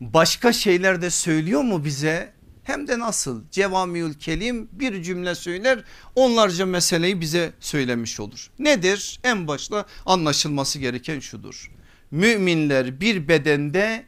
başka 0.00 0.52
şeyler 0.52 1.02
de 1.02 1.10
söylüyor 1.10 1.62
mu 1.62 1.84
bize? 1.84 2.32
Hem 2.64 2.88
de 2.88 2.98
nasıl 2.98 3.42
cevamiül 3.50 4.14
kelim 4.14 4.68
bir 4.72 5.02
cümle 5.02 5.34
söyler 5.34 5.84
onlarca 6.14 6.66
meseleyi 6.66 7.20
bize 7.20 7.52
söylemiş 7.60 8.20
olur. 8.20 8.50
Nedir? 8.58 9.20
En 9.24 9.48
başta 9.48 9.86
anlaşılması 10.06 10.78
gereken 10.78 11.20
şudur. 11.20 11.70
Müminler 12.10 13.00
bir 13.00 13.28
bedende 13.28 14.04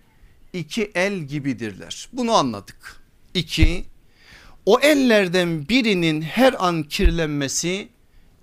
iki 0.52 0.90
el 0.94 1.14
gibidirler. 1.14 2.08
Bunu 2.12 2.32
anladık. 2.32 3.02
İki, 3.34 3.84
o 4.66 4.80
ellerden 4.80 5.68
birinin 5.68 6.22
her 6.22 6.66
an 6.66 6.82
kirlenmesi 6.82 7.88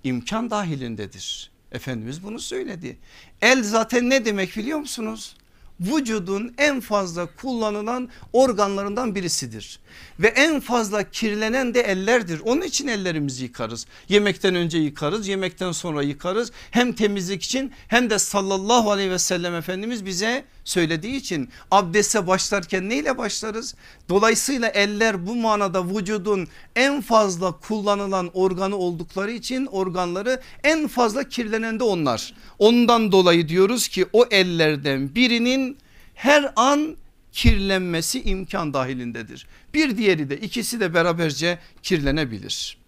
imkan 0.04 0.50
dahilindedir. 0.50 1.47
Efendimiz 1.72 2.22
bunu 2.22 2.38
söyledi. 2.38 2.98
El 3.40 3.62
zaten 3.62 4.10
ne 4.10 4.24
demek 4.24 4.56
biliyor 4.56 4.78
musunuz? 4.78 5.36
vücudun 5.80 6.54
en 6.58 6.80
fazla 6.80 7.26
kullanılan 7.26 8.08
organlarından 8.32 9.14
birisidir. 9.14 9.80
Ve 10.20 10.26
en 10.26 10.60
fazla 10.60 11.10
kirlenen 11.10 11.74
de 11.74 11.80
ellerdir. 11.80 12.40
Onun 12.44 12.62
için 12.62 12.88
ellerimizi 12.88 13.44
yıkarız. 13.44 13.86
Yemekten 14.08 14.54
önce 14.54 14.78
yıkarız, 14.78 15.28
yemekten 15.28 15.72
sonra 15.72 16.02
yıkarız. 16.02 16.52
Hem 16.70 16.92
temizlik 16.92 17.42
için 17.42 17.72
hem 17.88 18.10
de 18.10 18.18
sallallahu 18.18 18.90
aleyhi 18.90 19.10
ve 19.10 19.18
sellem 19.18 19.54
Efendimiz 19.54 20.06
bize 20.06 20.44
söylediği 20.64 21.16
için 21.16 21.48
abdeste 21.70 22.26
başlarken 22.26 22.88
neyle 22.88 23.18
başlarız? 23.18 23.74
Dolayısıyla 24.08 24.68
eller 24.68 25.26
bu 25.26 25.34
manada 25.34 25.88
vücudun 25.88 26.48
en 26.76 27.00
fazla 27.00 27.52
kullanılan 27.52 28.30
organı 28.34 28.76
oldukları 28.76 29.30
için 29.30 29.66
organları 29.66 30.40
en 30.64 30.88
fazla 30.88 31.28
kirlenen 31.28 31.80
de 31.80 31.84
onlar. 31.84 32.34
Ondan 32.58 33.12
dolayı 33.12 33.48
diyoruz 33.48 33.88
ki 33.88 34.06
o 34.12 34.26
ellerden 34.30 35.14
birinin 35.14 35.78
her 36.14 36.52
an 36.56 36.96
kirlenmesi 37.38 38.22
imkan 38.22 38.74
dahilindedir. 38.74 39.46
Bir 39.74 39.96
diğeri 39.96 40.30
de 40.30 40.36
ikisi 40.36 40.80
de 40.80 40.94
beraberce 40.94 41.58
kirlenebilir. 41.82 42.78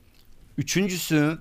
Üçüncüsü 0.58 1.38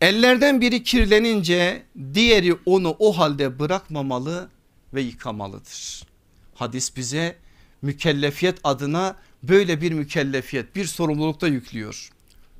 ellerden 0.00 0.60
biri 0.60 0.82
kirlenince 0.82 1.82
diğeri 2.14 2.54
onu 2.66 2.96
o 2.98 3.18
halde 3.18 3.58
bırakmamalı 3.58 4.48
ve 4.94 5.00
yıkamalıdır. 5.00 6.06
Hadis 6.54 6.96
bize 6.96 7.36
mükellefiyet 7.82 8.58
adına 8.64 9.16
böyle 9.42 9.80
bir 9.80 9.92
mükellefiyet 9.92 10.76
bir 10.76 10.84
sorumluluk 10.84 11.40
da 11.40 11.48
yüklüyor. 11.48 12.10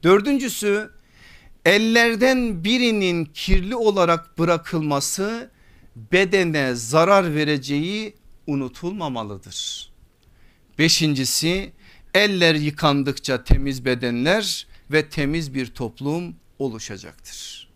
Dördüncüsü 0.02 0.90
ellerden 1.64 2.64
birinin 2.64 3.24
kirli 3.24 3.76
olarak 3.76 4.38
bırakılması 4.38 5.50
bedene 5.96 6.74
zarar 6.74 7.34
vereceği 7.34 8.14
unutulmamalıdır. 8.46 9.90
Beşincisi 10.78 11.72
eller 12.14 12.54
yıkandıkça 12.54 13.44
temiz 13.44 13.84
bedenler 13.84 14.66
ve 14.90 15.08
temiz 15.08 15.54
bir 15.54 15.66
toplum 15.66 16.36
oluşacaktır. 16.58 17.68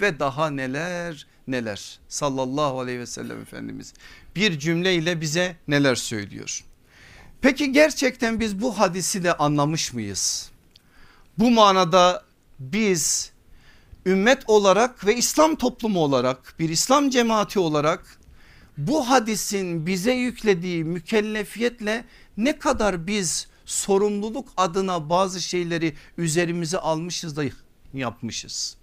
Ve 0.00 0.18
daha 0.18 0.50
neler 0.50 1.26
neler 1.46 1.98
sallallahu 2.08 2.80
aleyhi 2.80 2.98
ve 2.98 3.06
sellem 3.06 3.42
Efendimiz 3.42 3.94
bir 4.36 4.58
cümleyle 4.58 5.20
bize 5.20 5.56
neler 5.68 5.94
söylüyor. 5.94 6.64
Peki 7.40 7.72
gerçekten 7.72 8.40
biz 8.40 8.62
bu 8.62 8.78
hadisi 8.78 9.24
de 9.24 9.36
anlamış 9.36 9.92
mıyız? 9.92 10.50
Bu 11.38 11.50
manada 11.50 12.24
biz 12.58 13.32
ümmet 14.06 14.42
olarak 14.46 15.06
ve 15.06 15.16
İslam 15.16 15.56
toplumu 15.56 16.00
olarak 16.00 16.54
bir 16.58 16.68
İslam 16.68 17.10
cemaati 17.10 17.58
olarak 17.58 18.19
bu 18.86 19.10
hadisin 19.10 19.86
bize 19.86 20.12
yüklediği 20.12 20.84
mükellefiyetle 20.84 22.04
ne 22.36 22.58
kadar 22.58 23.06
biz 23.06 23.48
sorumluluk 23.64 24.48
adına 24.56 25.10
bazı 25.10 25.40
şeyleri 25.40 25.94
üzerimize 26.18 26.78
almışız 26.78 27.36
da 27.36 27.44
yapmışız. 27.94 28.76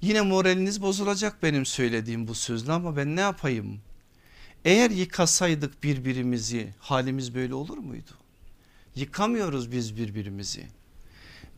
Yine 0.00 0.20
moraliniz 0.20 0.82
bozulacak 0.82 1.42
benim 1.42 1.66
söylediğim 1.66 2.28
bu 2.28 2.34
sözle 2.34 2.72
ama 2.72 2.96
ben 2.96 3.16
ne 3.16 3.20
yapayım? 3.20 3.80
Eğer 4.64 4.90
yıkasaydık 4.90 5.82
birbirimizi 5.82 6.68
halimiz 6.78 7.34
böyle 7.34 7.54
olur 7.54 7.78
muydu? 7.78 8.10
Yıkamıyoruz 8.94 9.72
biz 9.72 9.96
birbirimizi. 9.96 10.66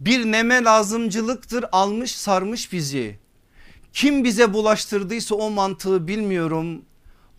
Bir 0.01 0.25
neme 0.33 0.65
lazımcılıktır 0.65 1.65
almış 1.73 2.17
sarmış 2.17 2.73
bizi. 2.73 3.19
Kim 3.93 4.25
bize 4.25 4.53
bulaştırdıysa 4.53 5.35
o 5.35 5.51
mantığı 5.51 6.09
bilmiyorum 6.09 6.83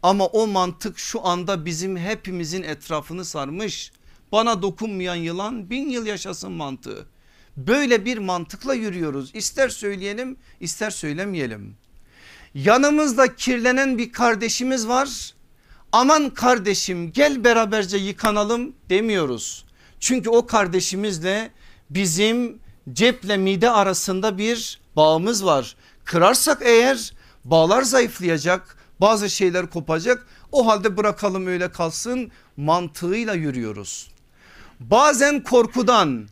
ama 0.03 0.25
o 0.25 0.47
mantık 0.47 0.99
şu 0.99 1.25
anda 1.25 1.65
bizim 1.65 1.97
hepimizin 1.97 2.63
etrafını 2.63 3.25
sarmış. 3.25 3.91
Bana 4.31 4.62
dokunmayan 4.62 5.15
yılan 5.15 5.69
bin 5.69 5.89
yıl 5.89 6.05
yaşasın 6.05 6.51
mantığı. 6.51 7.05
Böyle 7.57 8.05
bir 8.05 8.17
mantıkla 8.17 8.73
yürüyoruz. 8.73 9.36
İster 9.36 9.69
söyleyelim 9.69 10.38
ister 10.60 10.89
söylemeyelim. 10.89 11.75
Yanımızda 12.53 13.36
kirlenen 13.36 13.97
bir 13.97 14.12
kardeşimiz 14.12 14.88
var. 14.88 15.33
Aman 15.91 16.29
kardeşim 16.29 17.12
gel 17.12 17.43
beraberce 17.43 17.97
yıkanalım 17.97 18.75
demiyoruz. 18.89 19.65
Çünkü 19.99 20.29
o 20.29 20.45
kardeşimizle 20.45 21.51
bizim 21.89 22.60
ceple 22.93 23.38
mide 23.38 23.69
arasında 23.69 24.38
bir 24.38 24.79
bağımız 24.95 25.45
var. 25.45 25.75
Kırarsak 26.05 26.62
eğer 26.65 27.13
bağlar 27.45 27.81
zayıflayacak 27.81 28.76
bazı 29.01 29.29
şeyler 29.29 29.69
kopacak 29.69 30.27
o 30.51 30.67
halde 30.67 30.97
bırakalım 30.97 31.47
öyle 31.47 31.71
kalsın 31.71 32.31
mantığıyla 32.57 33.33
yürüyoruz. 33.33 34.12
Bazen 34.79 35.43
korkudan 35.43 36.27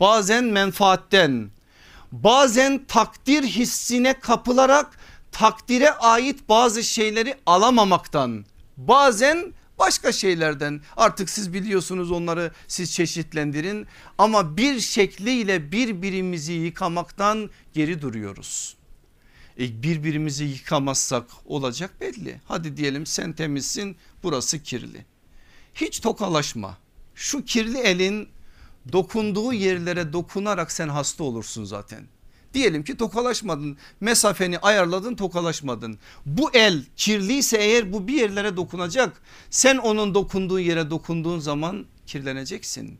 bazen 0.00 0.44
menfaatten 0.44 1.50
bazen 2.12 2.84
takdir 2.88 3.42
hissine 3.42 4.20
kapılarak 4.20 4.98
takdire 5.32 5.90
ait 5.90 6.48
bazı 6.48 6.82
şeyleri 6.82 7.34
alamamaktan 7.46 8.44
bazen 8.76 9.54
başka 9.78 10.12
şeylerden 10.12 10.80
artık 10.96 11.30
siz 11.30 11.52
biliyorsunuz 11.52 12.10
onları 12.10 12.52
siz 12.68 12.92
çeşitlendirin 12.92 13.86
ama 14.18 14.56
bir 14.56 14.80
şekliyle 14.80 15.72
birbirimizi 15.72 16.52
yıkamaktan 16.52 17.50
geri 17.72 18.02
duruyoruz. 18.02 18.79
E 19.60 19.82
birbirimizi 19.82 20.44
yıkamazsak 20.44 21.24
olacak 21.44 22.00
belli. 22.00 22.40
Hadi 22.44 22.76
diyelim 22.76 23.06
sen 23.06 23.32
temizsin 23.32 23.96
burası 24.22 24.62
kirli. 24.62 25.04
Hiç 25.74 26.00
tokalaşma. 26.00 26.78
Şu 27.14 27.44
kirli 27.44 27.78
elin 27.78 28.28
dokunduğu 28.92 29.52
yerlere 29.52 30.12
dokunarak 30.12 30.72
sen 30.72 30.88
hasta 30.88 31.24
olursun 31.24 31.64
zaten. 31.64 32.04
Diyelim 32.54 32.84
ki 32.84 32.96
tokalaşmadın 32.96 33.76
mesafeni 34.00 34.58
ayarladın 34.58 35.14
tokalaşmadın. 35.14 35.98
Bu 36.26 36.50
el 36.52 36.84
kirliyse 36.96 37.56
eğer 37.56 37.92
bu 37.92 38.08
bir 38.08 38.14
yerlere 38.14 38.56
dokunacak. 38.56 39.22
Sen 39.50 39.76
onun 39.76 40.14
dokunduğu 40.14 40.60
yere 40.60 40.90
dokunduğun 40.90 41.38
zaman 41.38 41.86
kirleneceksin. 42.06 42.98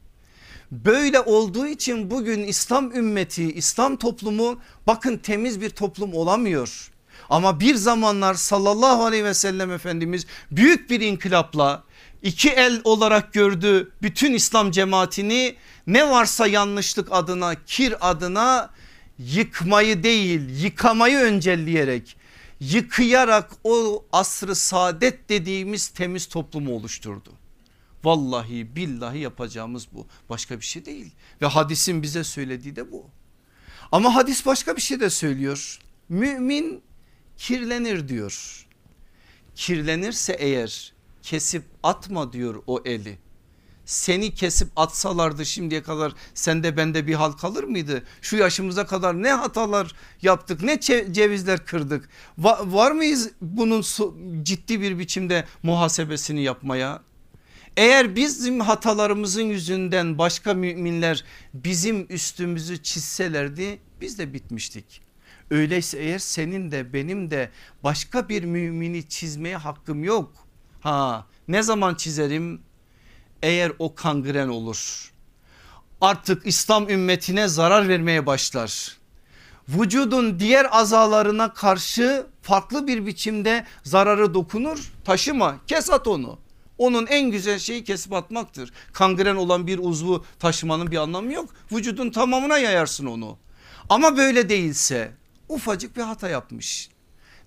Böyle 0.73 1.21
olduğu 1.21 1.67
için 1.67 2.11
bugün 2.11 2.45
İslam 2.45 2.93
ümmeti 2.97 3.53
İslam 3.53 3.97
toplumu 3.97 4.61
bakın 4.87 5.17
temiz 5.17 5.61
bir 5.61 5.71
toplum 5.71 6.15
olamıyor. 6.15 6.91
Ama 7.31 7.61
bir 7.61 7.75
zamanlar 7.75 8.35
sallallahu 8.35 9.05
aleyhi 9.05 9.25
ve 9.25 9.35
sellem 9.35 9.73
Efendimiz 9.73 10.27
büyük 10.51 10.91
bir 10.91 11.01
inkılapla 11.01 11.85
iki 12.23 12.51
el 12.51 12.81
olarak 12.85 13.33
gördü 13.33 13.91
bütün 14.03 14.35
İslam 14.35 14.71
cemaatini 14.71 15.57
ne 15.87 16.11
varsa 16.11 16.47
yanlışlık 16.47 17.09
adına 17.11 17.55
kir 17.65 18.11
adına 18.11 18.71
yıkmayı 19.19 20.03
değil 20.03 20.63
yıkamayı 20.63 21.19
öncelleyerek 21.19 22.17
yıkayarak 22.61 23.51
o 23.65 24.05
asrı 24.13 24.55
saadet 24.55 25.29
dediğimiz 25.29 25.89
temiz 25.89 26.27
toplumu 26.27 26.75
oluşturdu. 26.75 27.40
Vallahi 28.05 28.77
billahi 28.77 29.19
yapacağımız 29.19 29.87
bu 29.93 30.07
başka 30.29 30.61
bir 30.61 30.65
şey 30.65 30.85
değil 30.85 31.15
ve 31.43 31.47
hadisin 31.47 32.03
bize 32.03 32.25
söylediği 32.25 32.77
de 32.77 32.93
bu. 32.93 33.07
Ama 33.93 34.15
hadis 34.15 34.47
başka 34.47 34.77
bir 34.77 34.81
şey 34.81 35.01
de 35.01 35.11
söylüyor. 35.11 35.79
Mümin 36.09 36.83
kirlenir 37.37 38.09
diyor. 38.09 38.67
Kirlenirse 39.55 40.33
eğer 40.33 40.93
kesip 41.23 41.65
atma 41.83 42.33
diyor 42.33 42.63
o 42.67 42.83
eli 42.85 43.19
seni 43.91 44.35
kesip 44.35 44.69
atsalardı 44.77 45.47
şimdiye 45.47 45.83
kadar 45.83 46.15
sende 46.35 46.77
bende 46.77 47.07
bir 47.07 47.15
hal 47.15 47.33
kalır 47.33 47.65
mıydı? 47.65 48.03
Şu 48.23 48.37
yaşımıza 48.37 48.87
kadar 48.87 49.23
ne 49.23 49.33
hatalar 49.33 49.95
yaptık 50.23 50.63
ne 50.63 50.81
cevizler 50.81 51.67
kırdık. 51.67 52.09
Va 52.39 52.61
var 52.65 52.91
mıyız 52.91 53.31
bunun 53.41 53.85
ciddi 54.43 54.81
bir 54.81 54.99
biçimde 54.99 55.45
muhasebesini 55.63 56.43
yapmaya? 56.43 57.03
Eğer 57.81 58.17
bizim 58.17 58.61
hatalarımızın 58.61 59.43
yüzünden 59.43 60.19
başka 60.19 60.55
müminler 60.55 61.25
bizim 61.55 62.07
üstümüzü 62.11 62.83
çizselerdi 62.83 63.79
biz 64.01 64.19
de 64.19 64.33
bitmiştik. 64.33 65.03
Öyleyse 65.51 65.99
eğer 65.99 66.19
senin 66.19 66.71
de 66.71 66.93
benim 66.93 67.31
de 67.31 67.51
başka 67.85 68.29
bir 68.29 68.45
mümini 68.45 69.09
çizmeye 69.09 69.57
hakkım 69.57 70.05
yok. 70.05 70.33
Ha 70.81 71.27
ne 71.49 71.63
zaman 71.63 71.95
çizerim? 71.95 72.61
eğer 73.43 73.73
o 73.79 73.95
kangren 73.95 74.49
olur 74.49 75.13
artık 76.01 76.47
İslam 76.47 76.89
ümmetine 76.89 77.49
zarar 77.49 77.89
vermeye 77.89 78.27
başlar. 78.27 78.97
Vücudun 79.69 80.41
diğer 80.41 80.67
azalarına 80.71 81.55
karşı 81.55 82.27
farklı 82.43 82.87
bir 82.87 83.07
biçimde 83.07 83.65
zararı 83.83 84.35
dokunur 84.35 84.93
taşıma 85.05 85.57
kes 85.67 85.91
at 85.91 86.07
onu. 86.07 86.39
Onun 86.81 87.07
en 87.07 87.31
güzel 87.31 87.59
şeyi 87.59 87.85
kesip 87.85 88.13
atmaktır. 88.13 88.73
Kangren 88.93 89.37
olan 89.37 89.67
bir 89.67 89.79
uzvu 89.79 90.25
taşımanın 90.39 90.91
bir 90.91 90.97
anlamı 90.97 91.33
yok. 91.33 91.55
Vücudun 91.73 92.11
tamamına 92.11 92.59
yayarsın 92.59 93.07
onu. 93.07 93.39
Ama 93.89 94.17
böyle 94.17 94.49
değilse 94.49 95.13
ufacık 95.49 95.97
bir 95.97 96.03
hata 96.03 96.29
yapmış. 96.29 96.89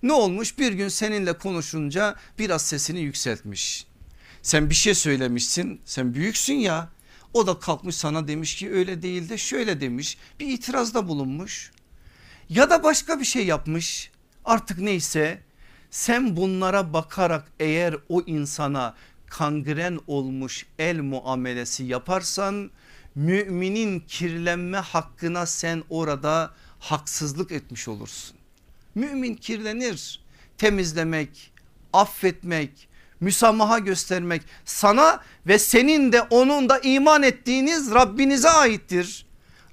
Ne 0.02 0.12
olmuş 0.12 0.58
bir 0.58 0.72
gün 0.72 0.88
seninle 0.88 1.38
konuşunca 1.38 2.16
biraz 2.38 2.62
sesini 2.62 3.00
yükseltmiş. 3.00 3.86
Sen 4.42 4.70
bir 4.70 4.74
şey 4.74 4.94
söylemişsin 4.94 5.80
sen 5.84 6.14
büyüksün 6.14 6.54
ya 6.54 6.88
o 7.32 7.46
da 7.46 7.58
kalkmış 7.58 7.96
sana 7.96 8.28
demiş 8.28 8.56
ki 8.56 8.72
öyle 8.72 9.02
değil 9.02 9.28
de 9.28 9.38
şöyle 9.38 9.80
demiş 9.80 10.18
bir 10.40 10.46
itirazda 10.46 11.08
bulunmuş. 11.08 11.72
Ya 12.48 12.70
da 12.70 12.82
başka 12.82 13.20
bir 13.20 13.24
şey 13.24 13.46
yapmış 13.46 14.10
artık 14.44 14.78
neyse 14.78 15.42
sen 15.90 16.36
bunlara 16.36 16.92
bakarak 16.92 17.52
eğer 17.60 17.96
o 18.08 18.22
insana 18.22 18.94
kangren 19.38 20.00
olmuş 20.06 20.66
el 20.78 21.00
muamelesi 21.00 21.84
yaparsan 21.84 22.70
müminin 23.14 24.00
kirlenme 24.00 24.78
hakkına 24.78 25.46
sen 25.46 25.82
orada 25.90 26.50
haksızlık 26.80 27.52
etmiş 27.52 27.88
olursun. 27.88 28.36
Mümin 28.94 29.34
kirlenir 29.34 30.20
temizlemek 30.58 31.52
affetmek 31.92 32.88
müsamaha 33.20 33.78
göstermek 33.78 34.42
sana 34.64 35.20
ve 35.46 35.58
senin 35.58 36.12
de 36.12 36.22
onun 36.22 36.68
da 36.68 36.78
iman 36.78 37.22
ettiğiniz 37.22 37.90
Rabbinize 37.90 38.50
aittir. 38.50 39.26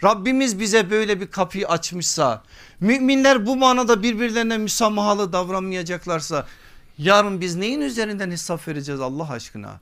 Rabbimiz 0.03 0.59
bize 0.59 0.89
böyle 0.89 1.21
bir 1.21 1.27
kapıyı 1.27 1.67
açmışsa 1.67 2.43
müminler 2.79 3.45
bu 3.45 3.55
manada 3.55 4.03
birbirlerine 4.03 4.57
müsamahalı 4.57 5.33
davranmayacaklarsa 5.33 6.45
yarın 7.01 7.41
biz 7.41 7.55
neyin 7.55 7.81
üzerinden 7.81 8.31
hesap 8.31 8.67
vereceğiz 8.67 9.01
Allah 9.01 9.29
aşkına? 9.29 9.79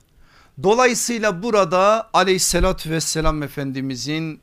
Dolayısıyla 0.64 1.44
burada 1.44 2.10
aleyhissalatü 2.14 2.90
vesselam 2.92 3.44
efendimizin 3.44 4.40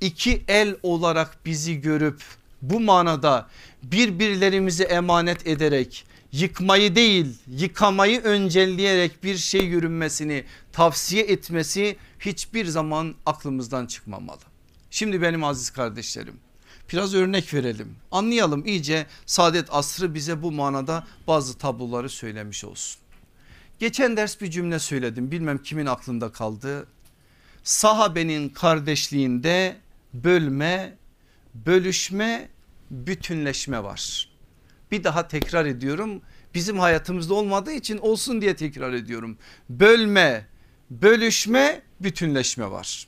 iki 0.00 0.44
el 0.48 0.76
olarak 0.82 1.46
bizi 1.46 1.80
görüp 1.80 2.22
bu 2.62 2.80
manada 2.80 3.48
birbirlerimizi 3.82 4.84
emanet 4.84 5.46
ederek 5.46 6.04
yıkmayı 6.32 6.94
değil 6.94 7.26
yıkamayı 7.48 8.20
öncelleyerek 8.20 9.24
bir 9.24 9.36
şey 9.36 9.64
yürünmesini 9.64 10.44
tavsiye 10.72 11.24
etmesi 11.24 11.96
hiçbir 12.20 12.66
zaman 12.66 13.14
aklımızdan 13.26 13.86
çıkmamalı. 13.86 14.40
Şimdi 14.90 15.22
benim 15.22 15.44
aziz 15.44 15.70
kardeşlerim 15.70 16.43
biraz 16.92 17.14
örnek 17.14 17.54
verelim 17.54 17.96
anlayalım 18.10 18.66
iyice 18.66 19.06
saadet 19.26 19.68
asrı 19.70 20.14
bize 20.14 20.42
bu 20.42 20.52
manada 20.52 21.06
bazı 21.26 21.58
tabloları 21.58 22.08
söylemiş 22.08 22.64
olsun. 22.64 23.00
Geçen 23.78 24.16
ders 24.16 24.40
bir 24.40 24.50
cümle 24.50 24.78
söyledim 24.78 25.30
bilmem 25.30 25.58
kimin 25.58 25.86
aklında 25.86 26.32
kaldı. 26.32 26.86
Sahabenin 27.62 28.48
kardeşliğinde 28.48 29.76
bölme, 30.14 30.96
bölüşme, 31.54 32.48
bütünleşme 32.90 33.82
var. 33.82 34.28
Bir 34.90 35.04
daha 35.04 35.28
tekrar 35.28 35.66
ediyorum 35.66 36.22
bizim 36.54 36.78
hayatımızda 36.78 37.34
olmadığı 37.34 37.72
için 37.72 37.98
olsun 37.98 38.40
diye 38.40 38.56
tekrar 38.56 38.92
ediyorum. 38.92 39.38
Bölme, 39.68 40.46
bölüşme, 40.90 41.82
bütünleşme 42.00 42.70
var. 42.70 43.06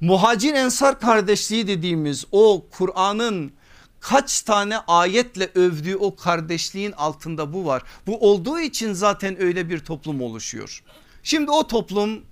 Muhacir 0.00 0.54
ensar 0.54 1.00
kardeşliği 1.00 1.66
dediğimiz 1.66 2.24
o 2.32 2.66
Kur'an'ın 2.70 3.52
kaç 4.00 4.42
tane 4.42 4.78
ayetle 4.78 5.50
övdüğü 5.54 5.96
o 5.96 6.16
kardeşliğin 6.16 6.92
altında 6.92 7.52
bu 7.52 7.66
var. 7.66 7.82
Bu 8.06 8.30
olduğu 8.30 8.60
için 8.60 8.92
zaten 8.92 9.42
öyle 9.42 9.68
bir 9.68 9.78
toplum 9.78 10.22
oluşuyor. 10.22 10.82
Şimdi 11.22 11.50
o 11.50 11.66
toplum 11.66 12.24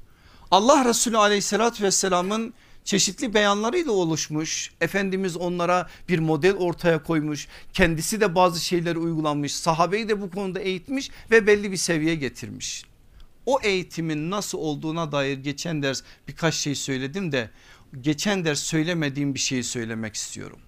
Allah 0.51 0.85
Resulü 0.85 1.19
aleyhissalatü 1.19 1.85
vesselamın 1.85 2.55
çeşitli 2.85 3.35
beyanlarıyla 3.35 3.93
oluşmuş. 3.93 4.71
Efendimiz 4.81 5.37
onlara 5.37 5.89
bir 6.09 6.19
model 6.19 6.55
ortaya 6.55 7.03
koymuş. 7.03 7.49
Kendisi 7.73 8.21
de 8.21 8.35
bazı 8.35 8.65
şeyleri 8.65 8.99
uygulanmış. 8.99 9.55
Sahabeyi 9.55 10.09
de 10.09 10.21
bu 10.21 10.31
konuda 10.31 10.61
eğitmiş 10.61 11.11
ve 11.31 11.47
belli 11.47 11.73
bir 11.73 11.77
seviyeye 11.77 12.17
getirmiş. 12.17 12.85
O 13.47 13.61
eğitimin 13.63 14.31
nasıl 14.31 14.59
olduğuna 14.59 15.13
dair 15.13 15.39
geçen 15.39 15.83
ders 15.83 16.03
birkaç 16.29 16.55
şey 16.55 16.75
söyledim 16.75 17.33
de 17.33 17.51
geçen 18.01 18.45
ders 18.45 18.61
söylemediğim 18.61 19.35
bir 19.35 19.41
şeyi 19.41 19.65
söylemek 19.65 20.15
istiyorum. 20.15 20.59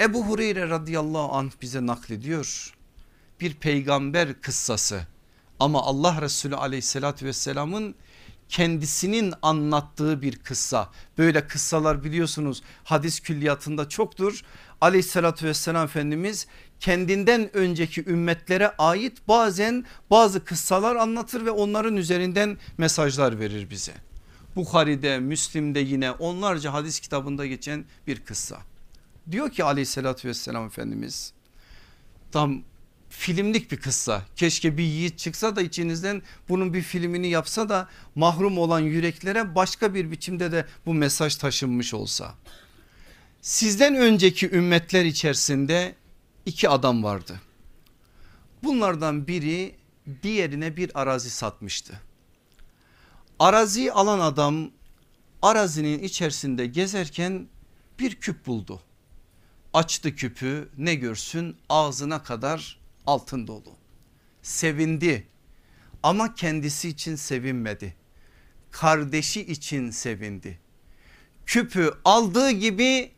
Ebu 0.00 0.26
Hureyre 0.26 0.68
radıyallahu 0.68 1.32
anh 1.32 1.50
bize 1.62 1.86
naklediyor. 1.86 2.74
Bir 3.40 3.54
peygamber 3.54 4.40
kıssası 4.40 5.06
ama 5.60 5.82
Allah 5.82 6.22
Resulü 6.22 6.56
aleyhissalatü 6.56 7.26
vesselamın 7.26 7.94
kendisinin 8.48 9.34
anlattığı 9.42 10.22
bir 10.22 10.36
kıssa. 10.36 10.90
Böyle 11.18 11.46
kıssalar 11.46 12.04
biliyorsunuz 12.04 12.62
hadis 12.84 13.20
külliyatında 13.20 13.88
çoktur. 13.88 14.42
Aleyhissalatü 14.82 15.46
vesselam 15.46 15.84
Efendimiz 15.84 16.46
kendinden 16.80 17.56
önceki 17.56 18.04
ümmetlere 18.06 18.68
ait 18.78 19.28
bazen 19.28 19.84
bazı 20.10 20.44
kıssalar 20.44 20.96
anlatır 20.96 21.46
ve 21.46 21.50
onların 21.50 21.96
üzerinden 21.96 22.58
mesajlar 22.78 23.38
verir 23.38 23.70
bize. 23.70 23.92
Bukhari'de, 24.56 25.18
Müslim'de 25.18 25.80
yine 25.80 26.10
onlarca 26.10 26.72
hadis 26.72 27.00
kitabında 27.00 27.46
geçen 27.46 27.84
bir 28.06 28.20
kıssa. 28.24 28.58
Diyor 29.30 29.50
ki 29.50 29.64
aleyhissalatü 29.64 30.28
vesselam 30.28 30.66
Efendimiz 30.66 31.32
tam 32.32 32.62
filmlik 33.08 33.72
bir 33.72 33.76
kıssa. 33.76 34.22
Keşke 34.36 34.78
bir 34.78 34.84
yiğit 34.84 35.18
çıksa 35.18 35.56
da 35.56 35.62
içinizden 35.62 36.22
bunun 36.48 36.74
bir 36.74 36.82
filmini 36.82 37.28
yapsa 37.28 37.68
da 37.68 37.88
mahrum 38.14 38.58
olan 38.58 38.80
yüreklere 38.80 39.54
başka 39.54 39.94
bir 39.94 40.10
biçimde 40.10 40.52
de 40.52 40.66
bu 40.86 40.94
mesaj 40.94 41.36
taşınmış 41.36 41.94
olsa. 41.94 42.34
Sizden 43.42 43.94
önceki 43.94 44.50
ümmetler 44.50 45.04
içerisinde 45.04 45.94
iki 46.46 46.68
adam 46.68 47.04
vardı. 47.04 47.40
Bunlardan 48.62 49.26
biri 49.26 49.74
diğerine 50.22 50.76
bir 50.76 51.00
arazi 51.00 51.30
satmıştı. 51.30 52.00
Araziyi 53.38 53.92
alan 53.92 54.20
adam 54.20 54.70
arazinin 55.42 56.02
içerisinde 56.02 56.66
gezerken 56.66 57.48
bir 57.98 58.14
küp 58.14 58.46
buldu. 58.46 58.82
Açtı 59.74 60.16
küpü 60.16 60.68
ne 60.78 60.94
görsün 60.94 61.56
ağzına 61.68 62.22
kadar 62.22 62.80
altın 63.06 63.46
dolu. 63.46 63.76
Sevindi 64.42 65.26
ama 66.02 66.34
kendisi 66.34 66.88
için 66.88 67.16
sevinmedi. 67.16 67.94
Kardeşi 68.70 69.40
için 69.40 69.90
sevindi. 69.90 70.58
Küpü 71.46 71.94
aldığı 72.04 72.50
gibi 72.50 73.12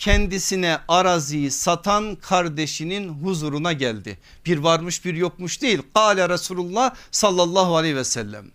kendisine 0.00 0.78
araziyi 0.88 1.50
satan 1.50 2.14
kardeşinin 2.14 3.08
huzuruna 3.08 3.72
geldi. 3.72 4.18
Bir 4.46 4.58
varmış 4.58 5.04
bir 5.04 5.14
yokmuş 5.14 5.62
değil. 5.62 5.82
Kale 5.94 6.28
Resulullah 6.28 6.94
sallallahu 7.10 7.76
aleyhi 7.76 7.96
ve 7.96 8.04
sellem. 8.04 8.50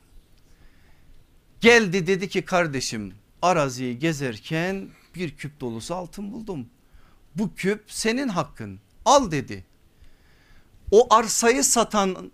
Geldi 1.61 2.07
dedi 2.07 2.29
ki 2.29 2.41
kardeşim 2.41 3.13
araziyi 3.41 3.99
gezerken 3.99 4.89
bir 5.15 5.35
küp 5.35 5.59
dolusu 5.59 5.95
altın 5.95 6.31
buldum. 6.31 6.67
Bu 7.35 7.55
küp 7.55 7.83
senin 7.87 8.27
hakkın 8.27 8.79
al 9.05 9.31
dedi. 9.31 9.65
O 10.91 11.13
arsayı 11.13 11.63
satan 11.63 12.31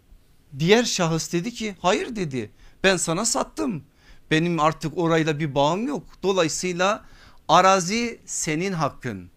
diğer 0.59 0.83
şahıs 0.83 1.33
dedi 1.33 1.53
ki 1.53 1.75
hayır 1.81 2.15
dedi 2.15 2.51
ben 2.83 2.97
sana 2.97 3.25
sattım. 3.25 3.83
Benim 4.31 4.59
artık 4.59 4.97
orayla 4.97 5.39
bir 5.39 5.55
bağım 5.55 5.87
yok. 5.87 6.03
Dolayısıyla 6.23 7.05
arazi 7.51 8.19
senin 8.25 8.73
hakkın. 8.73 9.29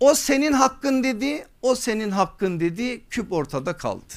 O 0.00 0.14
senin 0.14 0.52
hakkın 0.52 1.04
dedi 1.04 1.46
o 1.62 1.74
senin 1.74 2.10
hakkın 2.10 2.60
dedi 2.60 3.04
küp 3.10 3.32
ortada 3.32 3.76
kaldı. 3.76 4.14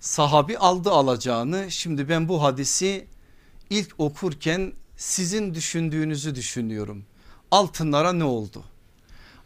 Sahabi 0.00 0.58
aldı 0.58 0.90
alacağını 0.90 1.70
şimdi 1.70 2.08
ben 2.08 2.28
bu 2.28 2.42
hadisi 2.42 3.06
ilk 3.70 3.94
okurken 3.98 4.72
sizin 4.96 5.54
düşündüğünüzü 5.54 6.34
düşünüyorum. 6.34 7.04
Altınlara 7.50 8.12
ne 8.12 8.24
oldu? 8.24 8.64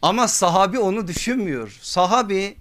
Ama 0.03 0.29
sahabi 0.29 0.79
onu 0.79 1.09
düşünmüyor. 1.09 1.79
Sahabi 1.83 2.57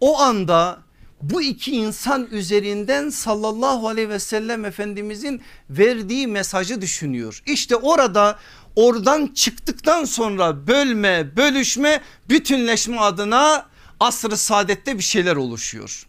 o 0.00 0.18
anda 0.20 0.84
bu 1.22 1.42
iki 1.42 1.76
insan 1.76 2.28
üzerinden 2.30 3.08
sallallahu 3.08 3.88
aleyhi 3.88 4.08
ve 4.08 4.18
sellem 4.18 4.64
efendimizin 4.64 5.42
verdiği 5.70 6.26
mesajı 6.26 6.80
düşünüyor. 6.80 7.42
İşte 7.46 7.76
orada 7.76 8.38
oradan 8.76 9.26
çıktıktan 9.26 10.04
sonra 10.04 10.66
bölme 10.66 11.36
bölüşme 11.36 12.00
bütünleşme 12.28 12.98
adına 12.98 13.66
asrı 14.00 14.36
saadette 14.36 14.98
bir 14.98 15.02
şeyler 15.02 15.36
oluşuyor. 15.36 16.06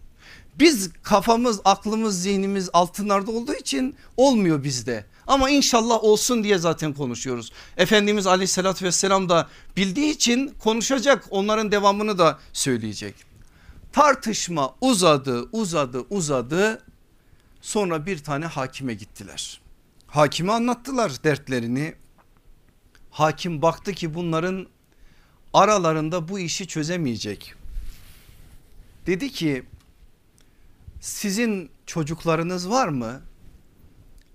Biz 0.59 0.89
kafamız 1.03 1.61
aklımız 1.65 2.21
zihnimiz 2.21 2.69
altınlarda 2.73 3.31
olduğu 3.31 3.53
için 3.53 3.95
olmuyor 4.17 4.63
bizde. 4.63 5.05
Ama 5.27 5.49
inşallah 5.49 6.03
olsun 6.03 6.43
diye 6.43 6.57
zaten 6.57 6.93
konuşuyoruz. 6.93 7.51
Efendimiz 7.77 8.27
aleyhissalatü 8.27 8.85
vesselam 8.85 9.29
da 9.29 9.47
bildiği 9.77 10.11
için 10.11 10.53
konuşacak 10.63 11.25
onların 11.29 11.71
devamını 11.71 12.17
da 12.17 12.39
söyleyecek. 12.53 13.15
Tartışma 13.93 14.75
uzadı 14.81 15.49
uzadı 15.51 16.05
uzadı 16.09 16.81
sonra 17.61 18.05
bir 18.05 18.17
tane 18.17 18.45
hakime 18.45 18.93
gittiler. 18.93 19.61
Hakime 20.07 20.51
anlattılar 20.51 21.11
dertlerini. 21.23 21.95
Hakim 23.15 23.61
baktı 23.61 23.93
ki 23.93 24.13
bunların 24.13 24.67
aralarında 25.53 26.27
bu 26.27 26.39
işi 26.39 26.67
çözemeyecek. 26.67 27.53
Dedi 29.07 29.31
ki 29.31 29.63
sizin 31.01 31.69
çocuklarınız 31.85 32.69
var 32.69 32.87
mı? 32.87 33.21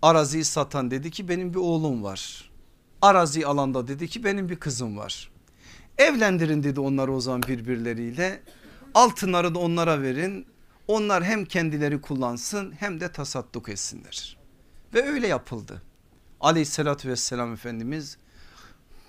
Araziyi 0.02 0.44
satan 0.44 0.90
dedi 0.90 1.10
ki 1.10 1.28
benim 1.28 1.54
bir 1.54 1.58
oğlum 1.58 2.02
var. 2.02 2.50
Arazi 3.02 3.46
alanda 3.46 3.88
dedi 3.88 4.08
ki 4.08 4.24
benim 4.24 4.48
bir 4.48 4.56
kızım 4.56 4.96
var. 4.96 5.30
Evlendirin 5.98 6.62
dedi 6.62 6.80
onları 6.80 7.12
o 7.12 7.20
zaman 7.20 7.42
birbirleriyle. 7.42 8.42
Altınları 8.94 9.54
da 9.54 9.58
onlara 9.58 10.02
verin. 10.02 10.46
Onlar 10.88 11.24
hem 11.24 11.44
kendileri 11.44 12.00
kullansın 12.00 12.72
hem 12.78 13.00
de 13.00 13.12
tasadduk 13.12 13.68
etsinler. 13.68 14.36
Ve 14.94 15.02
öyle 15.02 15.26
yapıldı. 15.26 15.82
Aleyhissalatü 16.40 17.08
vesselam 17.08 17.52
Efendimiz 17.52 18.18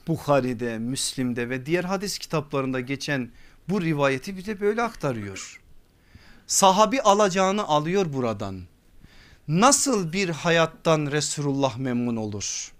Bukhari'de, 0.07 0.77
Müslim'de 0.77 1.49
ve 1.49 1.65
diğer 1.65 1.83
hadis 1.83 2.17
kitaplarında 2.17 2.79
geçen 2.79 3.31
bu 3.69 3.81
rivayeti 3.81 4.37
bize 4.37 4.59
böyle 4.59 4.81
aktarıyor. 4.81 5.61
Sahabi 6.47 7.01
alacağını 7.01 7.63
alıyor 7.63 8.13
buradan. 8.13 8.61
Nasıl 9.47 10.13
bir 10.13 10.29
hayattan 10.29 11.11
Resulullah 11.11 11.77
memnun 11.77 12.15
olur? 12.15 12.71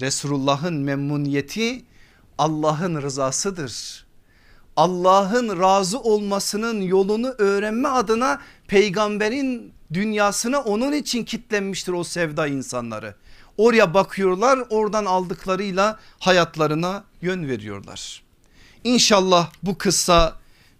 Resulullah'ın 0.00 0.74
memnuniyeti 0.74 1.84
Allah'ın 2.38 3.02
rızasıdır. 3.02 4.06
Allah'ın 4.76 5.60
razı 5.60 6.00
olmasının 6.00 6.80
yolunu 6.80 7.34
öğrenme 7.38 7.88
adına 7.88 8.40
peygamberin 8.68 9.72
dünyasına 9.92 10.60
onun 10.60 10.92
için 10.92 11.24
kitlenmiştir 11.24 11.92
o 11.92 12.04
sevda 12.04 12.46
insanları. 12.46 13.14
Oraya 13.56 13.94
bakıyorlar 13.94 14.58
oradan 14.70 15.04
aldıklarıyla 15.04 15.98
hayatlarına 16.18 17.04
yön 17.22 17.48
veriyorlar. 17.48 18.22
İnşallah 18.84 19.50
bu 19.62 19.78
kıssa 19.78 20.36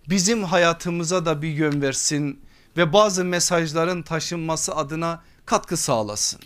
bizim 0.09 0.45
hayatımıza 0.45 1.27
da 1.27 1.43
bir 1.43 1.49
yön 1.49 1.83
versin 1.83 2.41
ve 2.77 2.93
bazı 2.93 3.25
mesajların 3.25 4.03
taşınması 4.03 4.77
adına 4.77 5.23
katkı 5.47 5.77
sağlasın. 5.77 6.41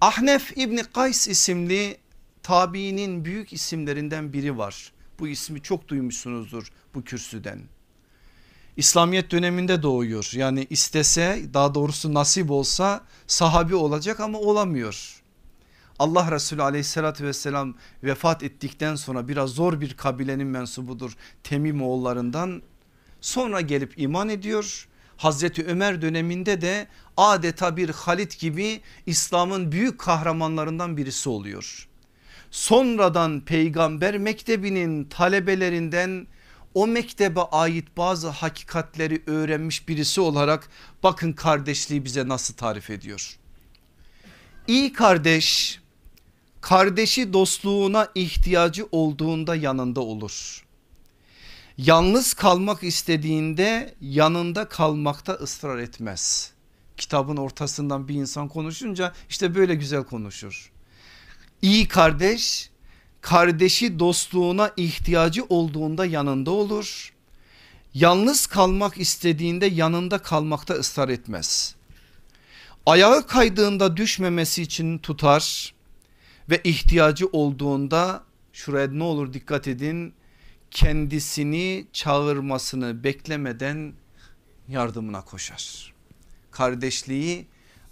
Ahnef 0.00 0.58
İbni 0.58 0.82
Kays 0.82 1.28
isimli 1.28 1.98
tabiinin 2.42 3.24
büyük 3.24 3.52
isimlerinden 3.52 4.32
biri 4.32 4.58
var. 4.58 4.92
Bu 5.18 5.28
ismi 5.28 5.62
çok 5.62 5.88
duymuşsunuzdur 5.88 6.72
bu 6.94 7.04
kürsüden. 7.04 7.60
İslamiyet 8.78 9.30
döneminde 9.30 9.82
doğuyor. 9.82 10.30
Yani 10.32 10.66
istese 10.70 11.40
daha 11.54 11.74
doğrusu 11.74 12.14
nasip 12.14 12.50
olsa 12.50 13.00
sahabi 13.26 13.74
olacak 13.74 14.20
ama 14.20 14.38
olamıyor. 14.38 15.22
Allah 15.98 16.30
Resulü 16.30 16.62
aleyhissalatü 16.62 17.24
vesselam 17.24 17.74
vefat 18.04 18.42
ettikten 18.42 18.94
sonra 18.94 19.28
biraz 19.28 19.50
zor 19.50 19.80
bir 19.80 19.94
kabilenin 19.94 20.46
mensubudur 20.46 21.16
Temim 21.44 21.82
oğullarından. 21.82 22.62
Sonra 23.20 23.60
gelip 23.60 23.98
iman 23.98 24.28
ediyor. 24.28 24.88
Hazreti 25.16 25.66
Ömer 25.66 26.02
döneminde 26.02 26.60
de 26.60 26.86
adeta 27.16 27.76
bir 27.76 27.88
Halit 27.88 28.38
gibi 28.38 28.80
İslam'ın 29.06 29.72
büyük 29.72 29.98
kahramanlarından 29.98 30.96
birisi 30.96 31.28
oluyor. 31.28 31.88
Sonradan 32.50 33.40
peygamber 33.40 34.18
mektebinin 34.18 35.04
talebelerinden 35.04 36.26
o 36.74 36.86
mektebe 36.86 37.40
ait 37.40 37.96
bazı 37.96 38.28
hakikatleri 38.28 39.22
öğrenmiş 39.26 39.88
birisi 39.88 40.20
olarak 40.20 40.68
bakın 41.02 41.32
kardeşliği 41.32 42.04
bize 42.04 42.28
nasıl 42.28 42.54
tarif 42.54 42.90
ediyor. 42.90 43.38
İyi 44.66 44.92
kardeş 44.92 45.80
kardeşi 46.60 47.32
dostluğuna 47.32 48.08
ihtiyacı 48.14 48.88
olduğunda 48.92 49.56
yanında 49.56 50.00
olur. 50.00 50.64
Yalnız 51.78 52.34
kalmak 52.34 52.82
istediğinde 52.82 53.94
yanında 54.00 54.68
kalmakta 54.68 55.32
ısrar 55.32 55.78
etmez. 55.78 56.52
Kitabın 56.96 57.36
ortasından 57.36 58.08
bir 58.08 58.14
insan 58.14 58.48
konuşunca 58.48 59.12
işte 59.28 59.54
böyle 59.54 59.74
güzel 59.74 60.04
konuşur. 60.04 60.72
İyi 61.62 61.88
kardeş 61.88 62.67
kardeşi 63.20 63.98
dostluğuna 63.98 64.70
ihtiyacı 64.76 65.44
olduğunda 65.44 66.06
yanında 66.06 66.50
olur. 66.50 67.12
Yalnız 67.94 68.46
kalmak 68.46 68.98
istediğinde 68.98 69.66
yanında 69.66 70.18
kalmakta 70.18 70.74
ısrar 70.74 71.08
etmez. 71.08 71.74
Ayağı 72.86 73.26
kaydığında 73.26 73.96
düşmemesi 73.96 74.62
için 74.62 74.98
tutar 74.98 75.74
ve 76.50 76.60
ihtiyacı 76.64 77.26
olduğunda 77.26 78.24
şuraya 78.52 78.88
ne 78.88 79.02
olur 79.02 79.32
dikkat 79.32 79.68
edin 79.68 80.14
kendisini 80.70 81.86
çağırmasını 81.92 83.04
beklemeden 83.04 83.92
yardımına 84.68 85.24
koşar. 85.24 85.94
Kardeşliği 86.50 87.46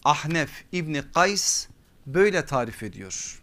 Ahnef 0.05 0.51
İbni 0.73 1.03
Kays 1.15 1.69
böyle 2.07 2.47
tarif 2.47 2.83
ediyor. 2.83 3.43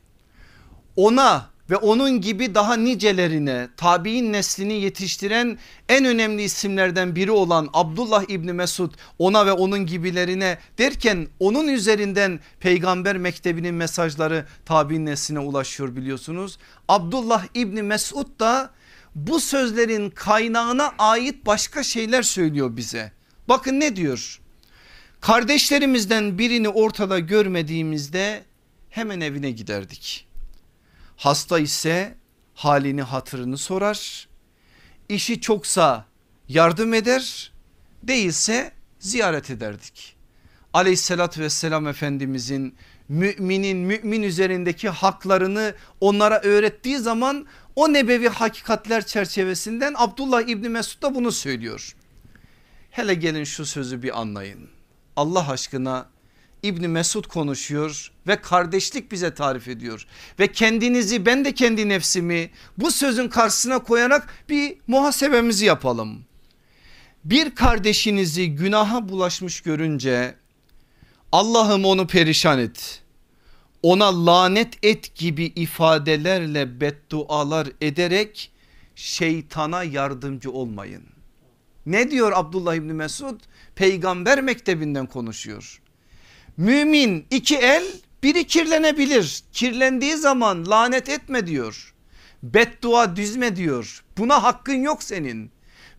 Ona 0.96 1.53
ve 1.74 1.78
onun 1.78 2.22
gibi 2.22 2.56
daha 2.56 2.76
nicelerine 2.76 3.68
tabi'in 3.78 4.34
neslini 4.34 4.74
yetiştiren 4.74 5.58
en 5.90 6.06
önemli 6.06 6.44
isimlerden 6.44 7.16
biri 7.16 7.32
olan 7.32 7.70
Abdullah 7.74 8.24
İbni 8.30 8.54
Mesud 8.54 8.94
ona 9.20 9.46
ve 9.46 9.52
onun 9.52 9.86
gibilerine 9.86 10.58
derken 10.78 11.28
onun 11.40 11.68
üzerinden 11.68 12.40
peygamber 12.60 13.18
mektebinin 13.18 13.76
mesajları 13.76 14.46
tabi'in 14.66 15.06
nesline 15.06 15.40
ulaşıyor 15.40 15.96
biliyorsunuz. 15.96 16.58
Abdullah 16.88 17.46
İbni 17.54 17.84
Mesud 17.84 18.40
da 18.40 18.70
bu 19.16 19.40
sözlerin 19.40 20.10
kaynağına 20.10 20.94
ait 20.98 21.46
başka 21.46 21.84
şeyler 21.84 22.22
söylüyor 22.22 22.78
bize. 22.78 23.12
Bakın 23.50 23.80
ne 23.80 23.96
diyor? 23.96 24.40
Kardeşlerimizden 25.22 26.38
birini 26.38 26.70
ortada 26.70 27.20
görmediğimizde 27.20 28.44
hemen 28.90 29.22
evine 29.22 29.52
giderdik. 29.52 30.33
Hasta 31.24 31.60
ise 31.60 32.18
halini 32.54 33.02
hatırını 33.02 33.58
sorar. 33.58 34.28
İşi 35.10 35.42
çoksa 35.42 36.06
yardım 36.48 36.94
eder 36.94 37.52
değilse 38.04 38.72
ziyaret 39.00 39.50
ederdik. 39.50 40.16
Aleyhissalatü 40.74 41.42
vesselam 41.42 41.88
Efendimizin 41.88 42.76
müminin 43.10 43.78
mümin 43.78 44.24
üzerindeki 44.24 44.90
haklarını 44.90 45.76
onlara 46.02 46.42
öğrettiği 46.42 46.98
zaman 46.98 47.48
o 47.76 47.94
nebevi 47.94 48.30
hakikatler 48.30 49.06
çerçevesinden 49.06 49.94
Abdullah 49.98 50.42
İbni 50.42 50.70
Mesud 50.70 51.02
da 51.02 51.16
bunu 51.16 51.32
söylüyor. 51.32 51.96
Hele 52.92 53.14
gelin 53.14 53.44
şu 53.44 53.66
sözü 53.66 54.04
bir 54.04 54.20
anlayın. 54.20 54.70
Allah 55.16 55.50
aşkına 55.50 56.13
İbni 56.64 56.88
Mesud 56.88 57.26
konuşuyor 57.26 58.12
ve 58.28 58.36
kardeşlik 58.36 59.12
bize 59.12 59.34
tarif 59.34 59.68
ediyor. 59.68 60.06
Ve 60.40 60.48
kendinizi 60.52 61.26
ben 61.26 61.46
de 61.46 61.54
kendi 61.54 61.90
nefsimi 61.90 62.50
bu 62.78 62.92
sözün 62.92 63.28
karşısına 63.28 63.84
koyarak 63.84 64.28
bir 64.50 64.78
muhasebemizi 64.88 65.66
yapalım. 65.66 66.26
Bir 67.26 67.56
kardeşinizi 67.56 68.56
günaha 68.56 69.10
bulaşmış 69.10 69.62
görünce 69.62 70.36
Allah'ım 71.32 71.86
onu 71.86 72.08
perişan 72.08 72.60
et. 72.60 73.02
Ona 73.84 74.26
lanet 74.26 74.86
et 74.86 75.16
gibi 75.16 75.44
ifadelerle 75.44 76.82
beddualar 76.82 77.68
ederek 77.82 78.52
şeytana 78.96 79.84
yardımcı 79.84 80.52
olmayın. 80.52 81.04
Ne 81.86 82.12
diyor 82.12 82.32
Abdullah 82.36 82.76
İbni 82.76 82.94
Mesud? 82.94 83.40
Peygamber 83.76 84.42
mektebinden 84.42 85.06
konuşuyor. 85.06 85.83
Mümin 86.58 87.26
iki 87.32 87.56
el 87.56 87.84
biri 88.24 88.48
kirlenebilir. 88.48 89.44
Kirlendiği 89.54 90.18
zaman 90.18 90.70
lanet 90.70 91.10
etme 91.10 91.48
diyor. 91.48 91.94
Beddua 92.44 93.16
düzme 93.16 93.56
diyor. 93.56 94.04
Buna 94.18 94.44
hakkın 94.44 94.82
yok 94.82 95.04
senin. 95.04 95.52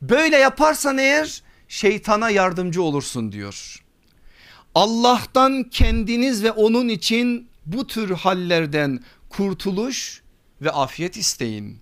Böyle 0.03 0.37
yaparsan 0.37 0.99
eğer 0.99 1.43
şeytana 1.69 2.31
yardımcı 2.31 2.83
olursun 2.83 3.33
diyor. 3.33 3.85
Allah'tan 4.75 5.63
kendiniz 5.63 6.45
ve 6.45 6.51
onun 6.53 6.89
için 6.89 7.49
bu 7.67 7.87
tür 7.87 8.11
hallerden 8.11 9.01
kurtuluş 9.29 10.23
ve 10.61 10.71
afiyet 10.71 11.17
isteyin. 11.17 11.79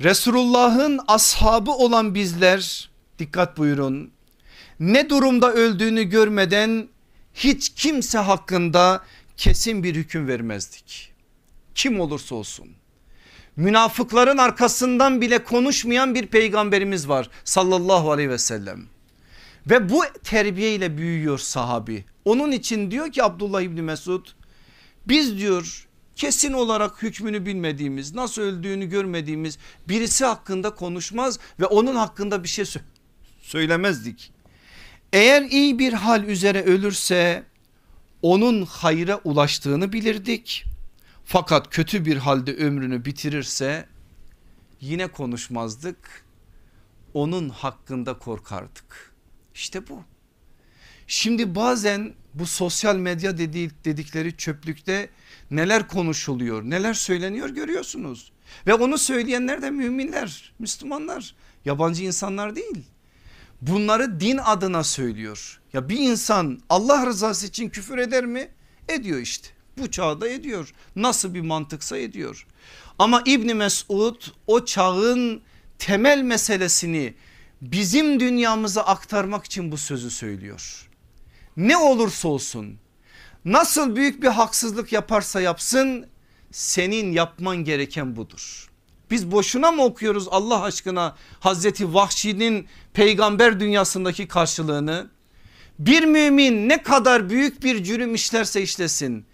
Resulullah'ın 0.00 1.00
ashabı 1.08 1.70
olan 1.70 2.14
bizler 2.14 2.90
dikkat 3.18 3.58
buyurun 3.58 4.10
ne 4.80 5.10
durumda 5.10 5.52
öldüğünü 5.52 6.04
görmeden 6.04 6.88
hiç 7.36 7.68
kimse 7.68 8.18
hakkında 8.18 9.04
kesin 9.36 9.82
bir 9.82 9.94
hüküm 9.94 10.28
vermezdik. 10.28 11.12
Kim 11.74 12.00
olursa 12.00 12.34
olsun. 12.34 12.68
Münafıkların 13.56 14.38
arkasından 14.38 15.20
bile 15.20 15.44
konuşmayan 15.44 16.14
bir 16.14 16.26
peygamberimiz 16.26 17.08
var 17.08 17.30
sallallahu 17.44 18.12
aleyhi 18.12 18.30
ve 18.30 18.38
sellem. 18.38 18.86
Ve 19.70 19.88
bu 19.88 20.02
terbiyeyle 20.24 20.98
büyüyor 20.98 21.38
sahabi. 21.38 22.04
Onun 22.24 22.52
için 22.52 22.90
diyor 22.90 23.12
ki 23.12 23.24
Abdullah 23.24 23.62
İbni 23.62 23.82
Mesud 23.82 24.26
biz 25.08 25.38
diyor 25.38 25.86
kesin 26.16 26.52
olarak 26.52 27.02
hükmünü 27.02 27.46
bilmediğimiz 27.46 28.14
nasıl 28.14 28.42
öldüğünü 28.42 28.86
görmediğimiz 28.86 29.58
birisi 29.88 30.24
hakkında 30.24 30.74
konuşmaz 30.74 31.38
ve 31.60 31.66
onun 31.66 31.94
hakkında 31.94 32.42
bir 32.42 32.48
şey 32.48 32.64
söylemezdik. 33.40 34.35
Eğer 35.16 35.42
iyi 35.42 35.78
bir 35.78 35.92
hal 35.92 36.24
üzere 36.24 36.62
ölürse 36.62 37.44
onun 38.22 38.62
hayra 38.62 39.20
ulaştığını 39.24 39.92
bilirdik. 39.92 40.64
Fakat 41.24 41.70
kötü 41.70 42.04
bir 42.04 42.16
halde 42.16 42.54
ömrünü 42.54 43.04
bitirirse 43.04 43.86
yine 44.80 45.06
konuşmazdık. 45.06 46.24
Onun 47.14 47.48
hakkında 47.48 48.18
korkardık. 48.18 49.14
İşte 49.54 49.88
bu. 49.88 50.02
Şimdi 51.06 51.54
bazen 51.54 52.14
bu 52.34 52.46
sosyal 52.46 52.96
medya 52.96 53.38
dedikleri 53.38 54.36
çöplükte 54.36 55.08
neler 55.50 55.88
konuşuluyor 55.88 56.62
neler 56.62 56.94
söyleniyor 56.94 57.48
görüyorsunuz. 57.48 58.32
Ve 58.66 58.74
onu 58.74 58.98
söyleyenler 58.98 59.62
de 59.62 59.70
müminler 59.70 60.52
Müslümanlar 60.58 61.34
yabancı 61.64 62.04
insanlar 62.04 62.56
değil. 62.56 62.95
Bunları 63.60 64.20
din 64.20 64.38
adına 64.38 64.84
söylüyor. 64.84 65.60
Ya 65.72 65.88
bir 65.88 65.98
insan 65.98 66.60
Allah 66.68 67.06
rızası 67.06 67.46
için 67.46 67.68
küfür 67.68 67.98
eder 67.98 68.24
mi? 68.26 68.48
Ediyor 68.88 69.18
işte. 69.18 69.48
Bu 69.78 69.90
çağda 69.90 70.28
ediyor. 70.28 70.72
Nasıl 70.96 71.34
bir 71.34 71.40
mantıksa 71.40 71.98
ediyor. 71.98 72.46
Ama 72.98 73.22
İbni 73.26 73.54
Mesud 73.54 74.22
o 74.46 74.64
çağın 74.64 75.42
temel 75.78 76.22
meselesini 76.22 77.14
bizim 77.60 78.20
dünyamıza 78.20 78.82
aktarmak 78.82 79.44
için 79.44 79.72
bu 79.72 79.76
sözü 79.76 80.10
söylüyor. 80.10 80.88
Ne 81.56 81.76
olursa 81.76 82.28
olsun 82.28 82.78
nasıl 83.44 83.96
büyük 83.96 84.22
bir 84.22 84.28
haksızlık 84.28 84.92
yaparsa 84.92 85.40
yapsın 85.40 86.06
senin 86.52 87.12
yapman 87.12 87.56
gereken 87.56 88.16
budur. 88.16 88.70
Biz 89.10 89.30
boşuna 89.30 89.72
mı 89.72 89.84
okuyoruz 89.84 90.28
Allah 90.30 90.62
aşkına 90.62 91.16
Hazreti 91.40 91.94
Vahşi'nin 91.94 92.66
peygamber 92.92 93.60
dünyasındaki 93.60 94.28
karşılığını? 94.28 95.06
Bir 95.78 96.04
mümin 96.04 96.68
ne 96.68 96.82
kadar 96.82 97.30
büyük 97.30 97.62
bir 97.62 97.84
cürüm 97.84 98.14
işlerse 98.14 98.62
işlesin. 98.62 99.24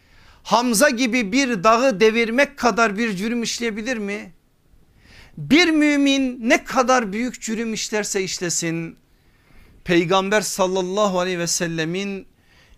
Hamza 0.43 0.91
gibi 0.91 1.33
bir 1.33 1.65
dağı 1.65 2.01
devirmek 2.01 2.57
kadar 2.57 2.99
bir 2.99 3.17
cürüm 3.17 3.43
işleyebilir 3.43 3.97
mi? 3.97 4.33
Bir 5.37 5.71
mümin 5.71 6.49
ne 6.49 6.65
kadar 6.65 7.13
büyük 7.13 7.43
cürüm 7.43 7.75
işlerse 7.75 8.23
işlesin. 8.23 8.97
Peygamber 9.85 10.41
sallallahu 10.41 11.21
aleyhi 11.21 11.39
ve 11.39 11.47
sellemin 11.47 12.27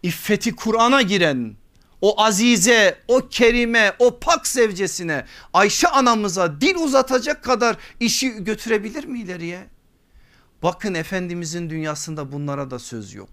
iffeti 0.02 0.56
Kur'an'a 0.56 1.02
giren 1.02 1.56
o 2.04 2.22
azize, 2.22 2.98
o 3.08 3.28
kerime, 3.28 3.92
o 3.98 4.18
pak 4.18 4.46
zevcesine 4.46 5.24
Ayşe 5.52 5.88
anamıza 5.88 6.60
dil 6.60 6.74
uzatacak 6.74 7.44
kadar 7.44 7.76
işi 8.00 8.44
götürebilir 8.44 9.04
mi 9.04 9.20
ileriye? 9.20 9.66
Bakın 10.62 10.94
Efendimizin 10.94 11.70
dünyasında 11.70 12.32
bunlara 12.32 12.70
da 12.70 12.78
söz 12.78 13.14
yok. 13.14 13.30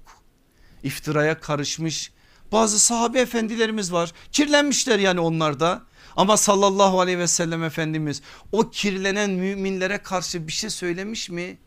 İftiraya 0.84 1.40
karışmış 1.40 2.12
bazı 2.52 2.80
sahabe 2.80 3.20
efendilerimiz 3.20 3.94
var. 3.94 4.12
Kirlenmişler 4.32 5.00
yani 5.00 5.20
onlar 5.20 5.60
da. 5.60 5.82
Ama 6.16 6.38
sallallahu 6.38 7.00
aleyhi 7.00 7.20
ve 7.20 7.28
sellem 7.28 7.64
Efendimiz 7.64 8.22
o 8.52 8.70
kirlenen 8.70 9.30
müminlere 9.30 9.98
karşı 9.98 10.48
bir 10.48 10.54
şey 10.54 10.70
söylemiş 10.70 11.30
mi? 11.30 11.58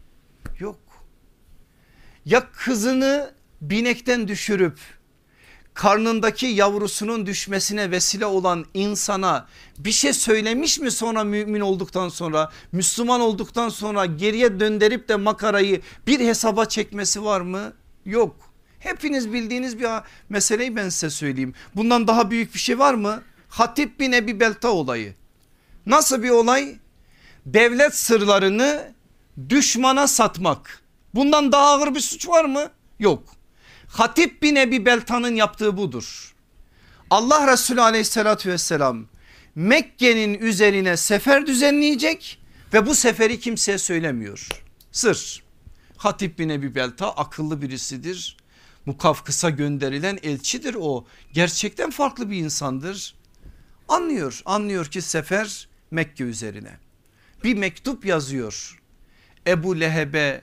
Yok. 0.58 0.80
Ya 2.24 2.50
kızını 2.52 3.34
binekten 3.60 4.28
düşürüp 4.28 4.78
karnındaki 5.74 6.46
yavrusunun 6.46 7.26
düşmesine 7.26 7.90
vesile 7.90 8.26
olan 8.26 8.64
insana 8.74 9.46
bir 9.78 9.92
şey 9.92 10.12
söylemiş 10.12 10.78
mi 10.78 10.90
sonra 10.90 11.24
mümin 11.24 11.60
olduktan 11.60 12.08
sonra 12.08 12.50
Müslüman 12.72 13.20
olduktan 13.20 13.68
sonra 13.68 14.06
geriye 14.06 14.60
döndürüp 14.60 15.08
de 15.08 15.16
makarayı 15.16 15.80
bir 16.06 16.20
hesaba 16.20 16.64
çekmesi 16.64 17.24
var 17.24 17.40
mı? 17.40 17.72
Yok. 18.06 18.36
Hepiniz 18.78 19.32
bildiğiniz 19.32 19.78
bir 19.78 19.88
meseleyi 20.28 20.76
ben 20.76 20.88
size 20.88 21.10
söyleyeyim. 21.10 21.54
Bundan 21.76 22.06
daha 22.06 22.30
büyük 22.30 22.54
bir 22.54 22.58
şey 22.58 22.78
var 22.78 22.94
mı? 22.94 23.22
Hatip 23.48 24.00
bin 24.00 24.12
Ebi 24.12 24.40
Belta 24.40 24.68
olayı. 24.68 25.14
Nasıl 25.86 26.22
bir 26.22 26.30
olay? 26.30 26.76
Devlet 27.46 27.96
sırlarını 27.96 28.92
düşmana 29.48 30.06
satmak. 30.06 30.82
Bundan 31.14 31.52
daha 31.52 31.66
ağır 31.66 31.94
bir 31.94 32.00
suç 32.00 32.28
var 32.28 32.44
mı? 32.44 32.70
Yok. 32.98 33.22
Hatip 33.94 34.42
bin 34.42 34.56
Ebi 34.56 34.86
Belta'nın 34.86 35.34
yaptığı 35.34 35.76
budur. 35.76 36.34
Allah 37.10 37.52
Resulü 37.52 37.80
aleyhissalatü 37.80 38.50
vesselam 38.50 39.06
Mekke'nin 39.54 40.34
üzerine 40.34 40.96
sefer 40.96 41.46
düzenleyecek 41.46 42.42
ve 42.72 42.86
bu 42.86 42.94
seferi 42.94 43.40
kimseye 43.40 43.78
söylemiyor. 43.78 44.48
Sır. 44.92 45.42
Hatip 45.96 46.38
bin 46.38 46.48
Ebi 46.48 46.74
Belta 46.74 47.12
akıllı 47.12 47.62
birisidir. 47.62 48.36
Mukafkıs'a 48.86 49.50
gönderilen 49.50 50.18
elçidir 50.22 50.76
o. 50.80 51.06
Gerçekten 51.32 51.90
farklı 51.90 52.30
bir 52.30 52.36
insandır. 52.36 53.14
Anlıyor 53.88 54.42
anlıyor 54.44 54.86
ki 54.86 55.02
sefer 55.02 55.68
Mekke 55.90 56.24
üzerine. 56.24 56.78
Bir 57.44 57.56
mektup 57.56 58.06
yazıyor. 58.06 58.82
Ebu 59.46 59.80
Leheb'e 59.80 60.42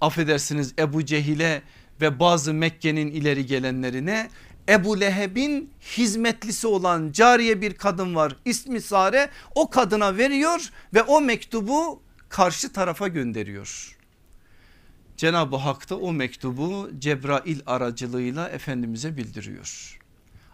affedersiniz 0.00 0.74
Ebu 0.78 1.04
Cehil'e 1.04 1.62
ve 2.00 2.20
bazı 2.20 2.54
Mekke'nin 2.54 3.10
ileri 3.10 3.46
gelenlerine 3.46 4.30
Ebu 4.68 5.00
Leheb'in 5.00 5.70
hizmetlisi 5.96 6.66
olan 6.66 7.12
cariye 7.12 7.60
bir 7.60 7.74
kadın 7.74 8.14
var 8.14 8.36
ismi 8.44 8.80
Sare 8.80 9.30
o 9.54 9.70
kadına 9.70 10.16
veriyor 10.16 10.70
ve 10.94 11.02
o 11.02 11.20
mektubu 11.20 12.02
karşı 12.28 12.72
tarafa 12.72 13.08
gönderiyor. 13.08 13.96
Cenab-ı 15.16 15.56
Hak 15.56 15.90
da 15.90 15.98
o 15.98 16.12
mektubu 16.12 16.90
Cebrail 16.98 17.60
aracılığıyla 17.66 18.48
Efendimiz'e 18.48 19.16
bildiriyor. 19.16 19.98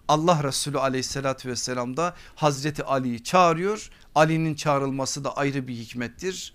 Allah 0.08 0.44
Resulü 0.44 0.78
aleyhissalatü 0.78 1.48
vesselam 1.48 1.96
da 1.96 2.14
Hazreti 2.34 2.84
Ali'yi 2.84 3.24
çağırıyor. 3.24 3.90
Ali'nin 4.14 4.54
çağrılması 4.54 5.24
da 5.24 5.36
ayrı 5.36 5.68
bir 5.68 5.74
hikmettir. 5.74 6.54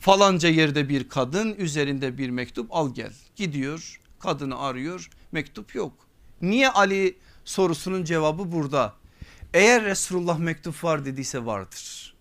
Falanca 0.00 0.48
yerde 0.48 0.88
bir 0.88 1.08
kadın 1.08 1.54
üzerinde 1.54 2.18
bir 2.18 2.30
mektup 2.30 2.66
al 2.70 2.94
gel 2.94 3.12
gidiyor 3.36 4.00
kadını 4.24 4.58
arıyor 4.58 5.10
mektup 5.32 5.74
yok. 5.74 5.92
Niye 6.42 6.70
Ali 6.70 7.18
sorusunun 7.44 8.04
cevabı 8.04 8.52
burada. 8.52 8.94
Eğer 9.54 9.84
Resulullah 9.84 10.38
mektup 10.38 10.84
var 10.84 11.04
dediyse 11.04 11.46
vardır. 11.46 12.14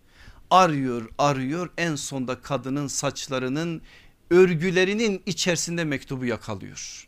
Arıyor 0.50 1.10
arıyor 1.18 1.70
en 1.78 1.96
sonda 1.96 2.42
kadının 2.42 2.88
saçlarının 2.88 3.82
örgülerinin 4.30 5.24
içerisinde 5.26 5.84
mektubu 5.84 6.26
yakalıyor. 6.26 7.08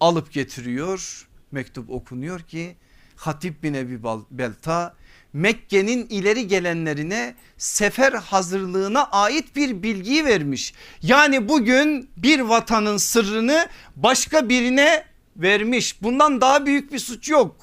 Alıp 0.00 0.32
getiriyor 0.32 1.28
mektup 1.52 1.90
okunuyor 1.90 2.40
ki 2.40 2.76
Hatip 3.16 3.62
bin 3.62 3.74
Ebi 3.74 4.02
Belta 4.30 4.96
Mekke'nin 5.32 6.06
ileri 6.06 6.48
gelenlerine 6.48 7.34
sefer 7.58 8.12
hazırlığına 8.12 9.04
ait 9.04 9.56
bir 9.56 9.82
bilgiyi 9.82 10.24
vermiş. 10.24 10.74
Yani 11.02 11.48
bugün 11.48 12.10
bir 12.16 12.40
vatanın 12.40 12.96
sırrını 12.96 13.68
başka 13.96 14.48
birine 14.48 15.04
vermiş. 15.36 16.02
Bundan 16.02 16.40
daha 16.40 16.66
büyük 16.66 16.92
bir 16.92 16.98
suç 16.98 17.28
yok. 17.28 17.56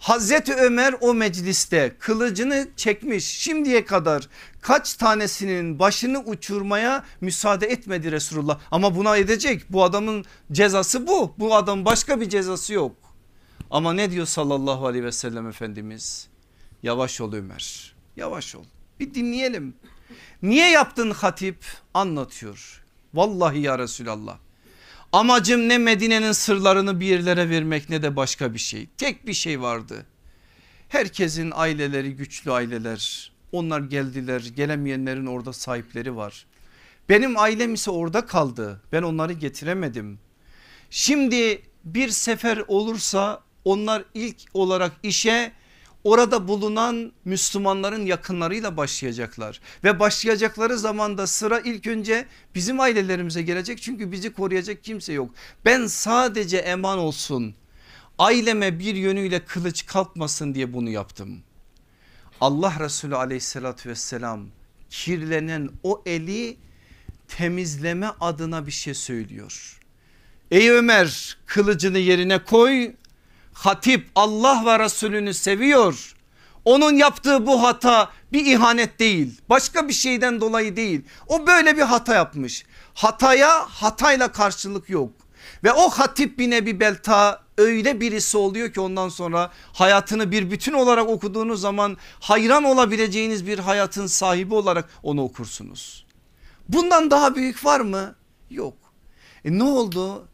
Hazreti 0.00 0.54
Ömer 0.54 0.94
o 1.00 1.14
mecliste 1.14 1.96
kılıcını 1.98 2.68
çekmiş 2.76 3.24
şimdiye 3.24 3.84
kadar 3.84 4.28
kaç 4.60 4.94
tanesinin 4.94 5.78
başını 5.78 6.18
uçurmaya 6.18 7.04
müsaade 7.20 7.66
etmedi 7.66 8.12
Resulullah. 8.12 8.60
Ama 8.70 8.96
buna 8.96 9.16
edecek 9.16 9.62
bu 9.70 9.84
adamın 9.84 10.24
cezası 10.52 11.06
bu 11.06 11.34
bu 11.38 11.54
adam 11.54 11.84
başka 11.84 12.20
bir 12.20 12.28
cezası 12.28 12.72
yok. 12.74 12.96
Ama 13.70 13.92
ne 13.92 14.10
diyor 14.10 14.26
sallallahu 14.26 14.86
aleyhi 14.86 15.04
ve 15.04 15.12
sellem 15.12 15.48
Efendimiz? 15.48 16.29
Yavaş 16.82 17.20
ol 17.20 17.32
Ömer 17.32 17.94
yavaş 18.16 18.54
ol 18.54 18.64
bir 19.00 19.14
dinleyelim. 19.14 19.74
Niye 20.42 20.70
yaptın 20.70 21.10
hatip 21.10 21.64
anlatıyor. 21.94 22.82
Vallahi 23.14 23.60
ya 23.60 23.78
Resulallah 23.78 24.38
amacım 25.12 25.68
ne 25.68 25.78
Medine'nin 25.78 26.32
sırlarını 26.32 27.00
bir 27.00 27.06
yerlere 27.06 27.50
vermek 27.50 27.90
ne 27.90 28.02
de 28.02 28.16
başka 28.16 28.54
bir 28.54 28.58
şey. 28.58 28.88
Tek 28.96 29.26
bir 29.26 29.34
şey 29.34 29.60
vardı. 29.60 30.06
Herkesin 30.88 31.52
aileleri 31.54 32.16
güçlü 32.16 32.52
aileler 32.52 33.32
onlar 33.52 33.80
geldiler 33.80 34.40
gelemeyenlerin 34.56 35.26
orada 35.26 35.52
sahipleri 35.52 36.16
var. 36.16 36.46
Benim 37.08 37.38
ailem 37.38 37.74
ise 37.74 37.90
orada 37.90 38.26
kaldı 38.26 38.80
ben 38.92 39.02
onları 39.02 39.32
getiremedim. 39.32 40.18
Şimdi 40.90 41.62
bir 41.84 42.08
sefer 42.08 42.62
olursa 42.68 43.42
onlar 43.64 44.04
ilk 44.14 44.36
olarak 44.54 44.92
işe 45.02 45.52
orada 46.04 46.48
bulunan 46.48 47.12
Müslümanların 47.24 48.06
yakınlarıyla 48.06 48.76
başlayacaklar. 48.76 49.60
Ve 49.84 50.00
başlayacakları 50.00 50.78
zaman 50.78 51.18
da 51.18 51.26
sıra 51.26 51.60
ilk 51.60 51.86
önce 51.86 52.26
bizim 52.54 52.80
ailelerimize 52.80 53.42
gelecek 53.42 53.82
çünkü 53.82 54.12
bizi 54.12 54.32
koruyacak 54.32 54.84
kimse 54.84 55.12
yok. 55.12 55.30
Ben 55.64 55.86
sadece 55.86 56.56
eman 56.56 56.98
olsun 56.98 57.54
aileme 58.18 58.78
bir 58.78 58.94
yönüyle 58.94 59.44
kılıç 59.44 59.86
kalkmasın 59.86 60.54
diye 60.54 60.72
bunu 60.72 60.90
yaptım. 60.90 61.42
Allah 62.40 62.74
Resulü 62.80 63.16
aleyhissalatü 63.16 63.88
vesselam 63.88 64.46
kirlenen 64.90 65.70
o 65.82 66.02
eli 66.06 66.56
temizleme 67.28 68.10
adına 68.20 68.66
bir 68.66 68.72
şey 68.72 68.94
söylüyor. 68.94 69.80
Ey 70.50 70.70
Ömer 70.70 71.38
kılıcını 71.46 71.98
yerine 71.98 72.44
koy 72.44 72.92
hatip 73.60 74.08
Allah 74.14 74.62
ve 74.66 74.78
Resulünü 74.78 75.34
seviyor. 75.34 76.14
Onun 76.64 76.96
yaptığı 76.96 77.46
bu 77.46 77.62
hata 77.62 78.10
bir 78.32 78.46
ihanet 78.46 78.98
değil 78.98 79.40
başka 79.48 79.88
bir 79.88 79.92
şeyden 79.92 80.40
dolayı 80.40 80.76
değil 80.76 81.02
o 81.26 81.46
böyle 81.46 81.76
bir 81.76 81.82
hata 81.82 82.14
yapmış 82.14 82.64
hataya 82.94 83.66
hatayla 83.68 84.32
karşılık 84.32 84.90
yok 84.90 85.12
ve 85.64 85.72
o 85.72 85.90
hatip 85.90 86.38
bin 86.38 86.50
Ebi 86.50 86.80
Belta 86.80 87.42
öyle 87.58 88.00
birisi 88.00 88.36
oluyor 88.36 88.72
ki 88.72 88.80
ondan 88.80 89.08
sonra 89.08 89.50
hayatını 89.72 90.30
bir 90.30 90.50
bütün 90.50 90.72
olarak 90.72 91.08
okuduğunuz 91.08 91.60
zaman 91.60 91.96
hayran 92.20 92.64
olabileceğiniz 92.64 93.46
bir 93.46 93.58
hayatın 93.58 94.06
sahibi 94.06 94.54
olarak 94.54 94.88
onu 95.02 95.22
okursunuz. 95.22 96.06
Bundan 96.68 97.10
daha 97.10 97.34
büyük 97.34 97.64
var 97.64 97.80
mı? 97.80 98.14
Yok. 98.50 98.76
E 99.44 99.58
ne 99.58 99.62
oldu? 99.62 100.28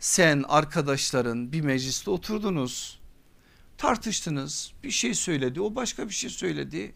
Sen 0.00 0.44
arkadaşların 0.48 1.52
bir 1.52 1.60
mecliste 1.60 2.10
oturdunuz. 2.10 3.00
Tartıştınız 3.78 4.72
bir 4.84 4.90
şey 4.90 5.14
söyledi 5.14 5.60
o 5.60 5.74
başka 5.74 6.08
bir 6.08 6.14
şey 6.14 6.30
söyledi. 6.30 6.94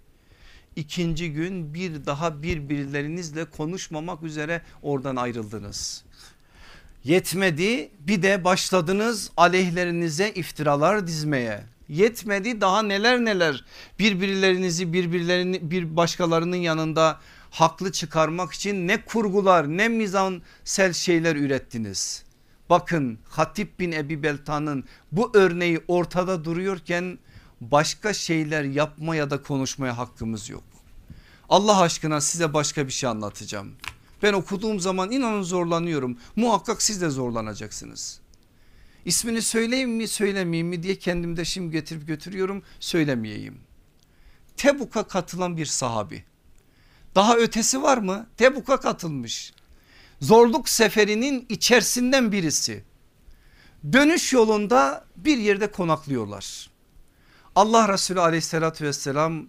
İkinci 0.76 1.32
gün 1.32 1.74
bir 1.74 2.06
daha 2.06 2.42
birbirlerinizle 2.42 3.44
konuşmamak 3.44 4.22
üzere 4.22 4.62
oradan 4.82 5.16
ayrıldınız. 5.16 6.04
Yetmedi 7.04 7.90
bir 8.00 8.22
de 8.22 8.44
başladınız 8.44 9.30
aleyhlerinize 9.36 10.30
iftiralar 10.30 11.06
dizmeye. 11.06 11.64
Yetmedi 11.88 12.60
daha 12.60 12.82
neler 12.82 13.24
neler 13.24 13.64
birbirlerinizi 13.98 14.92
birbirlerini 14.92 15.70
bir 15.70 15.96
başkalarının 15.96 16.56
yanında 16.56 17.20
haklı 17.50 17.92
çıkarmak 17.92 18.52
için 18.52 18.88
ne 18.88 19.04
kurgular 19.04 19.68
ne 19.68 19.88
mizansel 19.88 20.92
şeyler 20.92 21.36
ürettiniz. 21.36 22.24
Bakın 22.70 23.18
Hatip 23.28 23.80
bin 23.80 23.92
Ebi 23.92 24.22
Belta'nın 24.22 24.84
bu 25.12 25.30
örneği 25.34 25.80
ortada 25.88 26.44
duruyorken 26.44 27.18
başka 27.60 28.12
şeyler 28.12 28.64
yapmaya 28.64 29.18
ya 29.18 29.30
da 29.30 29.42
konuşmaya 29.42 29.98
hakkımız 29.98 30.50
yok. 30.50 30.64
Allah 31.48 31.80
aşkına 31.80 32.20
size 32.20 32.54
başka 32.54 32.86
bir 32.86 32.92
şey 32.92 33.08
anlatacağım. 33.08 33.72
Ben 34.22 34.32
okuduğum 34.32 34.80
zaman 34.80 35.10
inanın 35.10 35.42
zorlanıyorum. 35.42 36.18
Muhakkak 36.36 36.82
siz 36.82 37.00
de 37.00 37.10
zorlanacaksınız. 37.10 38.20
İsmini 39.04 39.42
söyleyeyim 39.42 39.90
mi 39.90 40.08
söylemeyeyim 40.08 40.68
mi 40.68 40.82
diye 40.82 40.98
kendimde 40.98 41.44
şimdi 41.44 41.70
getirip 41.70 42.06
götürüyorum 42.06 42.62
söylemeyeyim. 42.80 43.58
Tebuk'a 44.56 45.02
katılan 45.02 45.56
bir 45.56 45.66
sahabi. 45.66 46.24
Daha 47.14 47.36
ötesi 47.36 47.82
var 47.82 47.98
mı? 47.98 48.26
Tebuk'a 48.36 48.80
katılmış. 48.80 49.52
Zorluk 50.20 50.68
seferinin 50.68 51.46
içerisinden 51.48 52.32
birisi. 52.32 52.84
Dönüş 53.92 54.32
yolunda 54.32 55.04
bir 55.16 55.38
yerde 55.38 55.70
konaklıyorlar. 55.70 56.70
Allah 57.54 57.92
Resulü 57.92 58.20
aleyhissalatü 58.20 58.84
vesselam 58.84 59.46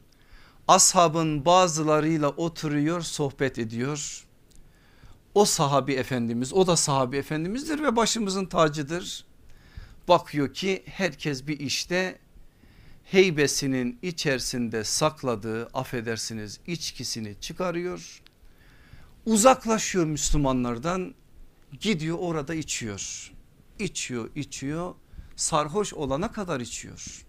ashabın 0.67 1.45
bazılarıyla 1.45 2.29
oturuyor 2.29 3.01
sohbet 3.01 3.59
ediyor. 3.59 4.25
O 5.33 5.45
sahabi 5.45 5.93
efendimiz 5.93 6.53
o 6.53 6.67
da 6.67 6.75
sahabi 6.75 7.17
efendimizdir 7.17 7.83
ve 7.83 7.95
başımızın 7.95 8.45
tacıdır. 8.45 9.25
Bakıyor 10.07 10.53
ki 10.53 10.83
herkes 10.85 11.47
bir 11.47 11.59
işte 11.59 12.19
heybesinin 13.03 13.99
içerisinde 14.01 14.83
sakladığı 14.83 15.65
affedersiniz 15.65 16.59
içkisini 16.67 17.35
çıkarıyor. 17.41 18.21
Uzaklaşıyor 19.25 20.05
Müslümanlardan 20.05 21.13
gidiyor 21.79 22.17
orada 22.19 22.55
içiyor. 22.55 23.31
İçiyor 23.79 24.29
içiyor 24.35 24.95
sarhoş 25.35 25.93
olana 25.93 26.31
kadar 26.31 26.59
içiyor. 26.59 27.25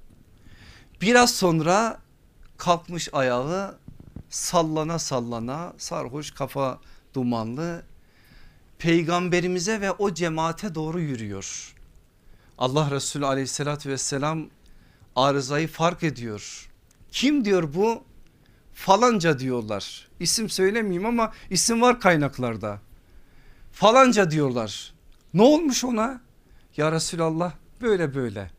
Biraz 1.00 1.34
sonra 1.34 2.00
kalkmış 2.56 3.08
ayağı 3.12 3.78
sallana 4.30 4.98
sallana 4.98 5.74
sarhoş 5.78 6.30
kafa 6.30 6.80
dumanlı 7.14 7.82
peygamberimize 8.78 9.80
ve 9.80 9.92
o 9.92 10.14
cemaate 10.14 10.74
doğru 10.74 11.00
yürüyor. 11.00 11.74
Allah 12.58 12.90
Resulü 12.90 13.26
aleyhissalatü 13.26 13.90
vesselam 13.90 14.46
arızayı 15.16 15.68
fark 15.68 16.02
ediyor. 16.02 16.70
Kim 17.10 17.44
diyor 17.44 17.74
bu? 17.74 18.04
Falanca 18.76 19.38
diyorlar. 19.38 20.08
İsim 20.20 20.50
söylemeyeyim 20.50 21.06
ama 21.06 21.32
isim 21.50 21.82
var 21.82 22.00
kaynaklarda. 22.00 22.80
Falanca 23.72 24.30
diyorlar. 24.30 24.94
Ne 25.34 25.42
olmuş 25.42 25.84
ona? 25.84 26.20
Ya 26.76 26.92
Resulallah 26.92 27.52
böyle 27.80 28.14
böyle. 28.14 28.50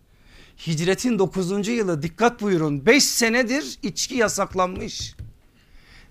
Hicretin 0.68 1.20
9. 1.20 1.68
yılı 1.68 2.02
dikkat 2.04 2.42
buyurun 2.42 2.86
5 2.86 3.04
senedir 3.04 3.80
içki 3.84 4.16
yasaklanmış. 4.16 5.16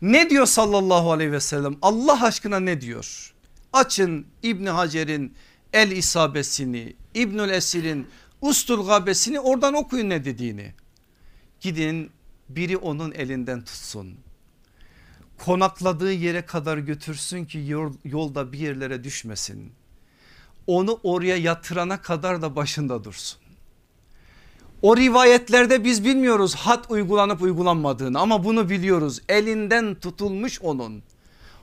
Ne 0.03 0.31
diyor 0.31 0.47
sallallahu 0.47 1.13
aleyhi 1.13 1.33
ve 1.33 1.41
sellem 1.41 1.77
Allah 1.83 2.25
aşkına 2.25 2.61
ne 2.61 2.81
diyor? 2.81 3.35
Açın 3.73 4.27
İbni 4.43 4.71
Hacer'in 4.71 5.35
El 5.73 5.91
isabesini 5.91 6.97
İbnül 7.15 7.51
Esir'in 7.51 8.07
Ustul 8.41 8.87
Gabesini 8.87 9.41
oradan 9.41 9.75
okuyun 9.75 10.11
ne 10.11 10.25
dediğini. 10.25 10.75
Gidin 11.61 12.11
biri 12.49 12.77
onun 12.77 13.13
elinden 13.13 13.65
tutsun. 13.65 14.17
Konakladığı 15.45 16.13
yere 16.13 16.47
kadar 16.47 16.79
götürsün 16.79 17.45
ki 17.45 17.77
yolda 18.05 18.53
bir 18.53 18.59
yerlere 18.59 19.05
düşmesin. 19.05 19.73
Onu 20.67 21.01
oraya 21.03 21.37
yatırana 21.37 22.03
kadar 22.03 22.43
da 22.43 22.57
başında 22.57 23.05
dursun. 23.05 23.39
O 24.83 24.97
rivayetlerde 24.97 25.85
biz 25.85 26.05
bilmiyoruz 26.05 26.55
hat 26.55 26.91
uygulanıp 26.91 27.43
uygulanmadığını 27.43 28.21
ama 28.21 28.45
bunu 28.45 28.71
biliyoruz. 28.71 29.21
Elinden 29.29 29.95
tutulmuş 29.95 30.63
onun. 30.63 31.03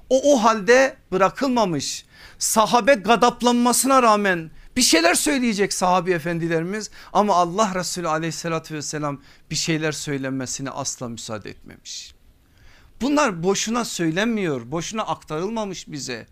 O 0.09 0.33
o 0.33 0.43
halde 0.43 0.97
bırakılmamış. 1.11 2.05
Sahabe 2.39 2.93
gadaplanmasına 2.93 4.03
rağmen 4.03 4.51
bir 4.75 4.81
şeyler 4.81 5.13
söyleyecek 5.13 5.73
sahabi 5.73 6.11
efendilerimiz 6.11 6.89
ama 7.13 7.35
Allah 7.35 7.75
Resulü 7.75 8.07
aleyhissalatü 8.07 8.75
vesselam 8.75 9.21
bir 9.51 9.55
şeyler 9.55 9.91
söylenmesine 9.91 10.69
asla 10.69 11.09
müsaade 11.09 11.49
etmemiş. 11.49 12.15
Bunlar 13.01 13.43
boşuna 13.43 13.85
söylenmiyor 13.85 14.71
boşuna 14.71 15.03
aktarılmamış 15.03 15.87
bize. 15.87 16.27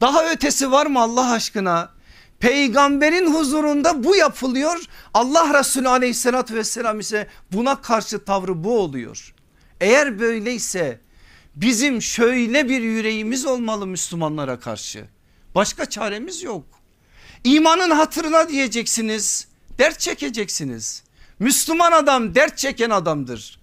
Daha 0.00 0.30
ötesi 0.30 0.70
var 0.70 0.86
mı 0.86 1.00
Allah 1.00 1.32
aşkına? 1.32 1.96
Peygamberin 2.40 3.34
huzurunda 3.34 4.04
bu 4.04 4.16
yapılıyor. 4.16 4.84
Allah 5.14 5.58
Resulü 5.58 5.88
aleyhissalatü 5.88 6.54
vesselam 6.54 7.00
ise 7.00 7.28
buna 7.52 7.80
karşı 7.80 8.24
tavrı 8.24 8.64
bu 8.64 8.78
oluyor. 8.78 9.34
Eğer 9.80 10.18
böyleyse 10.18 11.00
bizim 11.56 12.02
şöyle 12.02 12.68
bir 12.68 12.80
yüreğimiz 12.80 13.46
olmalı 13.46 13.86
Müslümanlara 13.86 14.60
karşı. 14.60 15.04
Başka 15.54 15.86
çaremiz 15.86 16.42
yok. 16.42 16.64
İmanın 17.46 17.90
hatırına 17.90 18.48
diyeceksiniz. 18.48 19.48
Dert 19.78 20.00
çekeceksiniz. 20.00 21.02
Müslüman 21.38 21.92
adam 21.92 22.34
dert 22.34 22.58
çeken 22.58 22.90
adamdır. 22.90 23.60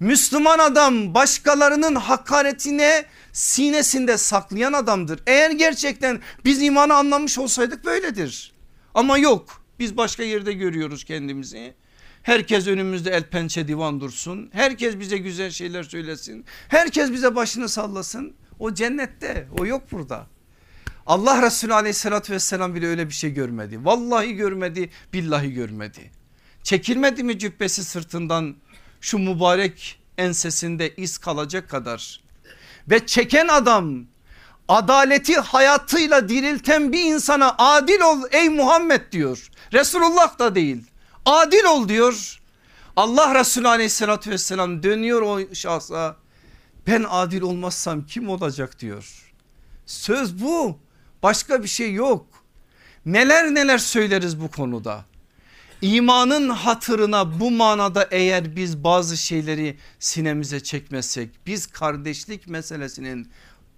Müslüman 0.00 0.58
adam 0.58 1.14
başkalarının 1.14 1.94
hakaretine 1.94 3.04
sinesinde 3.32 4.18
saklayan 4.18 4.72
adamdır. 4.72 5.20
Eğer 5.26 5.50
gerçekten 5.50 6.20
biz 6.44 6.62
imanı 6.62 6.94
anlamış 6.94 7.38
olsaydık 7.38 7.84
böyledir. 7.84 8.52
Ama 8.94 9.18
yok 9.18 9.62
biz 9.78 9.96
başka 9.96 10.22
yerde 10.22 10.52
görüyoruz 10.52 11.04
kendimizi. 11.04 11.74
Herkes 12.22 12.66
önümüzde 12.66 13.10
el 13.10 13.22
pençe 13.22 13.68
divan 13.68 14.00
dursun. 14.00 14.50
Herkes 14.52 14.98
bize 14.98 15.18
güzel 15.18 15.50
şeyler 15.50 15.82
söylesin. 15.82 16.44
Herkes 16.68 17.12
bize 17.12 17.34
başını 17.34 17.68
sallasın. 17.68 18.34
O 18.58 18.74
cennette 18.74 19.48
o 19.58 19.66
yok 19.66 19.92
burada. 19.92 20.26
Allah 21.10 21.42
Resulü 21.42 21.74
aleyhissalatü 21.74 22.32
vesselam 22.32 22.74
bile 22.74 22.86
öyle 22.86 23.08
bir 23.08 23.14
şey 23.14 23.30
görmedi. 23.30 23.84
Vallahi 23.84 24.34
görmedi 24.34 24.90
billahi 25.12 25.52
görmedi. 25.52 26.10
Çekilmedi 26.62 27.22
mi 27.22 27.38
cübbesi 27.38 27.84
sırtından 27.84 28.56
şu 29.00 29.18
mübarek 29.18 30.00
ensesinde 30.18 30.94
iz 30.94 31.18
kalacak 31.18 31.70
kadar. 31.70 32.20
Ve 32.90 33.06
çeken 33.06 33.48
adam 33.48 34.04
adaleti 34.68 35.34
hayatıyla 35.34 36.28
dirilten 36.28 36.92
bir 36.92 37.04
insana 37.04 37.54
adil 37.58 38.00
ol 38.00 38.22
ey 38.30 38.48
Muhammed 38.48 39.12
diyor. 39.12 39.50
Resulullah 39.72 40.38
da 40.38 40.54
değil 40.54 40.84
adil 41.26 41.64
ol 41.64 41.88
diyor. 41.88 42.40
Allah 42.96 43.34
Resulü 43.34 43.68
aleyhissalatü 43.68 44.30
vesselam 44.30 44.82
dönüyor 44.82 45.22
o 45.22 45.54
şahsa 45.54 46.16
ben 46.86 47.06
adil 47.08 47.40
olmazsam 47.40 48.06
kim 48.06 48.28
olacak 48.28 48.80
diyor. 48.80 49.32
Söz 49.86 50.42
bu 50.42 50.78
başka 51.22 51.62
bir 51.62 51.68
şey 51.68 51.92
yok. 51.92 52.26
Neler 53.06 53.54
neler 53.54 53.78
söyleriz 53.78 54.40
bu 54.40 54.50
konuda. 54.50 55.04
İmanın 55.82 56.48
hatırına 56.48 57.40
bu 57.40 57.50
manada 57.50 58.08
eğer 58.10 58.56
biz 58.56 58.84
bazı 58.84 59.16
şeyleri 59.16 59.76
sinemize 59.98 60.60
çekmezsek 60.60 61.30
biz 61.46 61.66
kardeşlik 61.66 62.48
meselesinin 62.48 63.30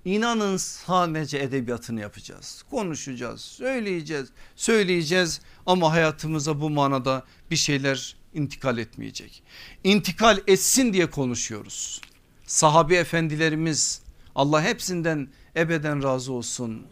inanın 0.04 0.56
sadece 0.56 1.38
edebiyatını 1.38 2.00
yapacağız. 2.00 2.64
Konuşacağız, 2.70 3.40
söyleyeceğiz, 3.40 4.28
söyleyeceğiz 4.56 5.40
ama 5.66 5.92
hayatımıza 5.92 6.60
bu 6.60 6.70
manada 6.70 7.24
bir 7.50 7.56
şeyler 7.56 8.16
intikal 8.34 8.78
etmeyecek. 8.78 9.42
İntikal 9.84 10.38
etsin 10.46 10.92
diye 10.92 11.10
konuşuyoruz. 11.10 12.00
Sahabi 12.46 12.94
efendilerimiz 12.94 14.02
Allah 14.34 14.62
hepsinden 14.62 15.28
ebeden 15.56 16.02
razı 16.02 16.32
olsun. 16.32 16.86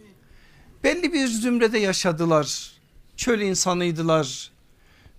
Belli 0.84 1.12
bir 1.12 1.26
zümrede 1.26 1.78
yaşadılar. 1.78 2.72
Çöl 3.16 3.40
insanıydılar. 3.40 4.50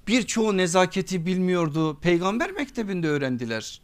Birçoğu 0.07 0.57
nezaketi 0.57 1.25
bilmiyordu. 1.25 1.99
Peygamber 1.99 2.51
mektebinde 2.51 3.07
öğrendiler. 3.07 3.81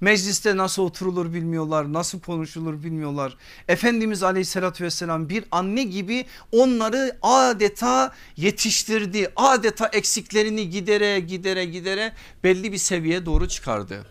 Mecliste 0.00 0.56
nasıl 0.56 0.82
oturulur 0.82 1.32
bilmiyorlar 1.32 1.92
nasıl 1.92 2.20
konuşulur 2.20 2.82
bilmiyorlar. 2.82 3.36
Efendimiz 3.68 4.22
aleyhissalatü 4.22 4.84
vesselam 4.84 5.28
bir 5.28 5.44
anne 5.50 5.84
gibi 5.84 6.24
onları 6.52 7.18
adeta 7.22 8.12
yetiştirdi. 8.36 9.32
Adeta 9.36 9.88
eksiklerini 9.92 10.70
gidere 10.70 11.20
gidere 11.20 11.64
gidere 11.64 12.12
belli 12.44 12.72
bir 12.72 12.78
seviyeye 12.78 13.26
doğru 13.26 13.48
çıkardı. 13.48 14.06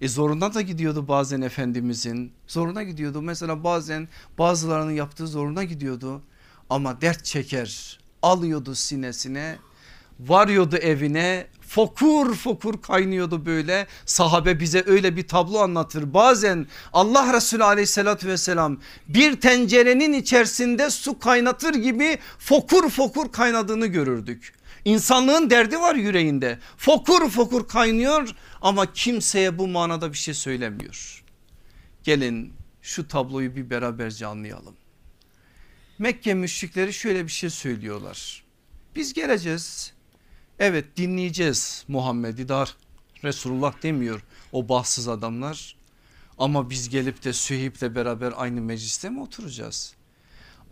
E 0.00 0.08
zoruna 0.08 0.54
da 0.54 0.60
gidiyordu 0.60 1.08
bazen 1.08 1.40
Efendimizin 1.40 2.32
zoruna 2.46 2.82
gidiyordu 2.82 3.22
mesela 3.22 3.64
bazen 3.64 4.08
bazılarının 4.38 4.92
yaptığı 4.92 5.26
zoruna 5.26 5.64
gidiyordu 5.64 6.22
ama 6.70 7.00
dert 7.00 7.24
çeker 7.24 7.98
alıyordu 8.22 8.74
sinesine 8.74 9.58
varıyordu 10.20 10.76
evine 10.76 11.46
fokur 11.60 12.34
fokur 12.34 12.82
kaynıyordu 12.82 13.46
böyle 13.46 13.86
sahabe 14.06 14.60
bize 14.60 14.84
öyle 14.86 15.16
bir 15.16 15.28
tablo 15.28 15.58
anlatır 15.58 16.14
bazen 16.14 16.66
Allah 16.92 17.32
Resulü 17.32 17.64
aleyhissalatü 17.64 18.28
vesselam 18.28 18.80
bir 19.08 19.40
tencerenin 19.40 20.12
içerisinde 20.12 20.90
su 20.90 21.18
kaynatır 21.18 21.74
gibi 21.74 22.18
fokur 22.38 22.90
fokur 22.90 23.32
kaynadığını 23.32 23.86
görürdük. 23.86 24.54
İnsanlığın 24.84 25.50
derdi 25.50 25.80
var 25.80 25.94
yüreğinde 25.94 26.58
fokur 26.76 27.30
fokur 27.30 27.68
kaynıyor 27.68 28.28
ama 28.62 28.92
kimseye 28.92 29.58
bu 29.58 29.68
manada 29.68 30.12
bir 30.12 30.18
şey 30.18 30.34
söylemiyor. 30.34 31.24
Gelin 32.02 32.52
şu 32.82 33.08
tabloyu 33.08 33.56
bir 33.56 33.70
beraberce 33.70 34.26
anlayalım. 34.26 34.79
Mekke 36.00 36.34
müşrikleri 36.34 36.92
şöyle 36.92 37.26
bir 37.26 37.32
şey 37.32 37.50
söylüyorlar. 37.50 38.44
Biz 38.96 39.12
geleceğiz. 39.12 39.92
Evet 40.58 40.84
dinleyeceğiz 40.96 41.84
Muhammed'i 41.88 42.48
dar 42.48 42.76
Resulullah 43.24 43.82
demiyor 43.82 44.22
o 44.52 44.68
bahtsız 44.68 45.08
adamlar. 45.08 45.76
Ama 46.38 46.70
biz 46.70 46.88
gelip 46.88 47.24
de 47.24 47.32
Süheyb'le 47.32 47.94
beraber 47.94 48.32
aynı 48.36 48.60
mecliste 48.60 49.10
mi 49.10 49.20
oturacağız? 49.20 49.94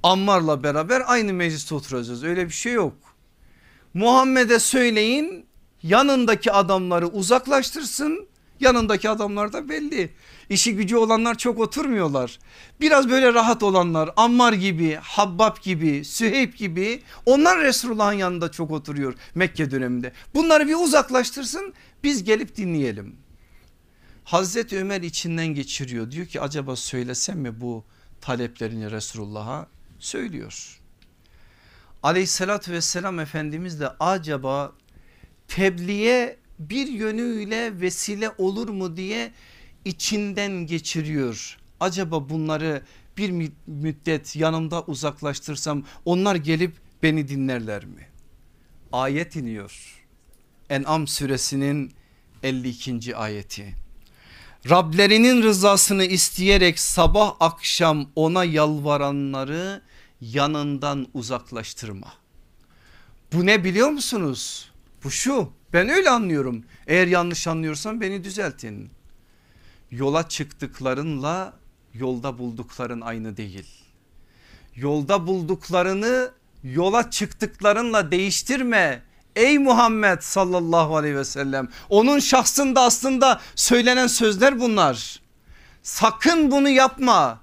Ammar'la 0.02 0.62
beraber 0.62 1.02
aynı 1.06 1.32
mecliste 1.32 1.74
oturacağız 1.74 2.24
öyle 2.24 2.46
bir 2.46 2.54
şey 2.54 2.72
yok. 2.72 2.96
Muhammed'e 3.94 4.58
söyleyin 4.58 5.46
yanındaki 5.82 6.52
adamları 6.52 7.06
uzaklaştırsın 7.06 8.28
yanındaki 8.60 9.10
adamlar 9.10 9.52
da 9.52 9.68
belli. 9.68 10.10
İşi 10.51 10.76
gücü 10.76 10.96
olanlar 10.96 11.38
çok 11.38 11.59
oturmuyorlar. 11.59 12.38
Biraz 12.80 13.09
böyle 13.11 13.34
rahat 13.34 13.62
olanlar 13.62 14.11
Ammar 14.16 14.53
gibi, 14.53 14.94
Habbab 14.94 15.62
gibi, 15.62 16.05
Süheyb 16.05 16.55
gibi 16.55 17.03
onlar 17.26 17.59
Resulullah'ın 17.59 18.12
yanında 18.12 18.51
çok 18.51 18.70
oturuyor 18.70 19.14
Mekke 19.34 19.70
döneminde. 19.70 20.12
Bunları 20.34 20.68
bir 20.68 20.74
uzaklaştırsın 20.74 21.74
biz 22.05 22.24
gelip 22.24 22.57
dinleyelim. 22.57 23.16
Hazreti 24.24 24.78
Ömer 24.78 25.03
içinden 25.03 25.46
geçiriyor 25.46 26.11
diyor 26.11 26.26
ki 26.26 26.40
acaba 26.40 26.76
söylesem 26.76 27.38
mi 27.38 27.61
bu 27.61 27.84
taleplerini 28.20 28.90
Resulullah'a 28.90 29.66
söylüyor. 29.99 30.80
Aleyhissalatü 32.03 32.72
vesselam 32.72 33.20
Efendimiz 33.20 33.80
de 33.80 33.88
acaba 34.01 34.72
tebliğe 35.49 36.36
bir 36.59 36.86
yönüyle 36.86 37.80
vesile 37.80 38.30
olur 38.38 38.68
mu 38.68 38.96
diye 38.96 39.32
içinden 39.89 40.66
geçiriyor. 40.66 41.59
Acaba 41.80 42.28
bunları 42.28 42.82
bir 43.16 43.51
müddet 43.66 44.36
yanımda 44.36 44.82
uzaklaştırsam 44.82 45.84
onlar 46.05 46.34
gelip 46.34 46.72
beni 47.03 47.28
dinlerler 47.28 47.84
mi? 47.84 48.07
Ayet 48.93 49.36
iniyor. 49.36 50.05
En'am 50.70 51.07
suresinin 51.07 51.93
52. 52.43 53.16
ayeti. 53.16 53.74
Rablerinin 54.70 55.43
rızasını 55.43 56.05
isteyerek 56.05 56.78
sabah 56.78 57.36
akşam 57.41 58.11
ona 58.16 58.45
yalvaranları 58.45 59.82
yanından 60.20 61.07
uzaklaştırma. 61.14 62.12
Bu 63.32 63.47
ne 63.47 63.64
biliyor 63.64 63.89
musunuz? 63.89 64.70
Bu 65.05 65.11
şu 65.11 65.53
ben 65.72 65.89
öyle 65.89 66.11
anlıyorum. 66.11 66.64
Eğer 66.86 67.07
yanlış 67.07 67.47
anlıyorsam 67.47 68.01
beni 68.01 68.24
düzeltin. 68.24 68.91
Yola 69.91 70.28
çıktıklarınla 70.28 71.53
yolda 71.95 72.39
buldukların 72.39 73.01
aynı 73.01 73.36
değil. 73.36 73.66
Yolda 74.76 75.26
bulduklarını 75.26 76.30
yola 76.64 77.11
çıktıklarınla 77.11 78.11
değiştirme. 78.11 79.03
Ey 79.36 79.59
Muhammed 79.59 80.20
sallallahu 80.20 80.97
aleyhi 80.97 81.16
ve 81.16 81.24
sellem 81.24 81.68
onun 81.89 82.18
şahsında 82.18 82.80
aslında 82.80 83.41
söylenen 83.55 84.07
sözler 84.07 84.61
bunlar. 84.61 85.20
Sakın 85.82 86.51
bunu 86.51 86.68
yapma. 86.68 87.41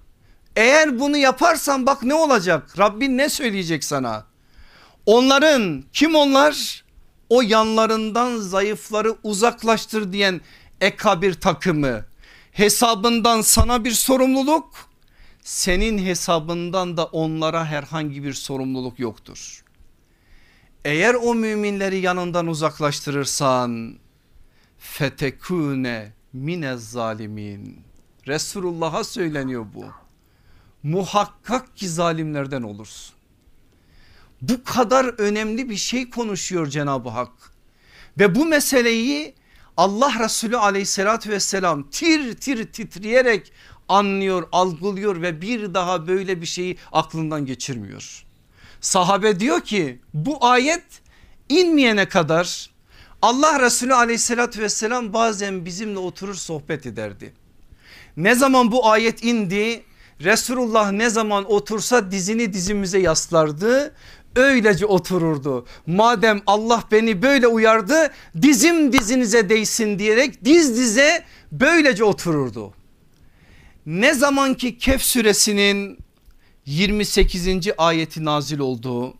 Eğer 0.56 1.00
bunu 1.00 1.18
yaparsan 1.18 1.86
bak 1.86 2.04
ne 2.04 2.14
olacak? 2.14 2.80
Rabbin 2.80 3.18
ne 3.18 3.30
söyleyecek 3.30 3.84
sana? 3.84 4.26
Onların 5.06 5.84
kim 5.93 6.16
onlar? 6.16 6.86
O 7.30 7.41
yanlarından 7.41 8.38
zayıfları 8.38 9.16
uzaklaştır 9.24 10.14
diyen 10.14 10.41
ekabir 10.82 11.34
takımı. 11.34 12.06
Hesabından 12.56 13.41
sana 13.41 13.86
bir 13.86 13.91
sorumluluk, 13.91 14.89
senin 15.43 15.97
hesabından 15.97 16.97
da 16.97 17.06
onlara 17.06 17.66
herhangi 17.66 18.24
bir 18.24 18.34
sorumluluk 18.34 18.99
yoktur. 18.99 19.64
Eğer 20.86 21.14
o 21.14 21.36
müminleri 21.36 21.99
yanından 21.99 22.47
uzaklaştırırsan 22.47 23.97
fetekune 24.78 26.14
mine 26.34 26.78
zalimin. 26.78 27.80
Resulullah'a 28.28 29.03
söyleniyor 29.03 29.66
bu. 29.74 29.86
Muhakkak 30.84 31.78
ki 31.78 31.89
zalimlerden 31.89 32.62
olursun. 32.62 33.16
Bu 34.41 34.64
kadar 34.64 35.06
önemli 35.06 35.70
bir 35.70 35.78
şey 35.78 36.10
konuşuyor 36.10 36.68
Cenab-ı 36.68 37.10
Hak. 37.10 37.32
Ve 38.20 38.36
bu 38.36 38.45
meseleyi 38.45 39.36
Allah 39.78 40.19
Resulü 40.19 40.57
aleyhissalatü 40.57 41.30
vesselam 41.30 41.89
tir 41.89 42.34
tir 42.34 42.71
titreyerek 42.71 43.51
anlıyor, 43.89 44.47
algılıyor 44.51 45.21
ve 45.21 45.41
bir 45.41 45.73
daha 45.73 46.07
böyle 46.07 46.41
bir 46.41 46.45
şeyi 46.45 46.78
aklından 46.91 47.45
geçirmiyor. 47.45 48.26
Sahabe 48.82 49.39
diyor 49.39 49.61
ki 49.61 49.99
bu 50.13 50.45
ayet 50.45 50.84
inmeyene 51.49 52.09
kadar 52.09 52.69
Allah 53.21 53.59
Resulü 53.59 53.93
aleyhissalatü 53.93 54.61
vesselam 54.61 55.13
bazen 55.13 55.65
bizimle 55.65 55.99
oturur 55.99 56.36
sohbet 56.36 56.86
ederdi. 56.86 57.34
Ne 58.17 58.36
zaman 58.36 58.71
bu 58.71 58.89
ayet 58.89 59.23
indi 59.23 59.84
Resulullah 60.21 60.91
ne 60.91 61.09
zaman 61.09 61.51
otursa 61.51 62.11
dizini 62.11 62.53
dizimize 62.53 62.99
yaslardı 62.99 63.95
öylece 64.36 64.86
otururdu. 64.86 65.65
Madem 65.88 66.41
Allah 66.47 66.83
beni 66.91 67.21
böyle 67.21 67.47
uyardı 67.47 68.11
dizim 68.41 68.93
dizinize 68.93 69.49
değsin 69.49 69.99
diyerek 69.99 70.45
diz 70.45 70.77
dize 70.77 71.23
böylece 71.51 72.03
otururdu. 72.03 72.73
Ne 73.86 74.13
zaman 74.13 74.53
ki 74.53 74.77
Kehf 74.77 75.01
suresinin 75.01 75.97
28. 76.65 77.47
ayeti 77.77 78.25
nazil 78.25 78.59
oldu. 78.59 79.13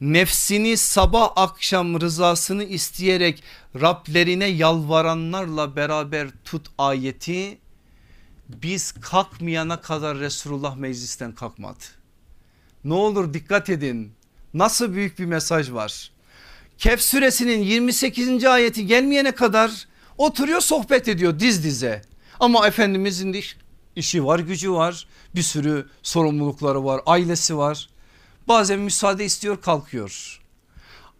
Nefsini 0.00 0.76
sabah 0.76 1.32
akşam 1.36 2.00
rızasını 2.00 2.64
isteyerek 2.64 3.42
Rablerine 3.80 4.46
yalvaranlarla 4.46 5.76
beraber 5.76 6.28
tut 6.44 6.66
ayeti 6.78 7.58
biz 8.48 8.92
kalkmayana 8.92 9.80
kadar 9.80 10.18
Resulullah 10.18 10.76
meclisten 10.76 11.32
kalkmadı. 11.32 11.84
Ne 12.84 12.94
olur 12.94 13.34
dikkat 13.34 13.70
edin 13.70 14.12
nasıl 14.54 14.94
büyük 14.94 15.18
bir 15.18 15.24
mesaj 15.24 15.72
var. 15.72 16.10
Kehf 16.78 17.00
suresinin 17.00 17.62
28. 17.62 18.44
ayeti 18.44 18.86
gelmeyene 18.86 19.32
kadar 19.32 19.86
oturuyor 20.18 20.60
sohbet 20.60 21.08
ediyor 21.08 21.38
diz 21.38 21.64
dize. 21.64 22.02
Ama 22.40 22.66
Efendimizin 22.66 23.36
işi 23.96 24.24
var 24.24 24.38
gücü 24.38 24.72
var 24.72 25.06
bir 25.34 25.42
sürü 25.42 25.88
sorumlulukları 26.02 26.84
var 26.84 27.00
ailesi 27.06 27.56
var. 27.56 27.88
Bazen 28.48 28.80
müsaade 28.80 29.24
istiyor 29.24 29.60
kalkıyor. 29.60 30.40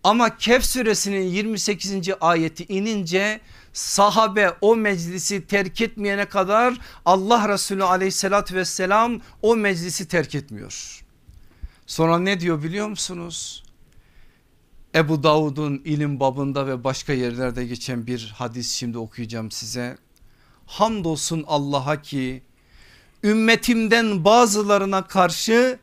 Ama 0.04 0.36
Kehf 0.36 0.64
suresinin 0.64 1.22
28. 1.22 1.92
ayeti 2.20 2.64
inince 2.64 3.40
sahabe 3.72 4.50
o 4.60 4.76
meclisi 4.76 5.46
terk 5.46 5.80
etmeyene 5.80 6.24
kadar 6.24 6.74
Allah 7.04 7.48
Resulü 7.48 7.84
aleyhissalatü 7.84 8.54
vesselam 8.54 9.20
o 9.42 9.56
meclisi 9.56 10.08
terk 10.08 10.34
etmiyor. 10.34 11.03
Sonra 11.86 12.18
ne 12.18 12.40
diyor 12.40 12.62
biliyor 12.62 12.88
musunuz? 12.88 13.64
Ebu 14.94 15.22
Davud'un 15.22 15.82
ilim 15.84 16.20
babında 16.20 16.66
ve 16.66 16.84
başka 16.84 17.12
yerlerde 17.12 17.66
geçen 17.66 18.06
bir 18.06 18.32
hadis 18.36 18.72
şimdi 18.72 18.98
okuyacağım 18.98 19.50
size. 19.50 19.98
Hamdolsun 20.66 21.44
Allah'a 21.46 22.02
ki 22.02 22.42
ümmetimden 23.22 24.24
bazılarına 24.24 25.06
karşı 25.06 25.78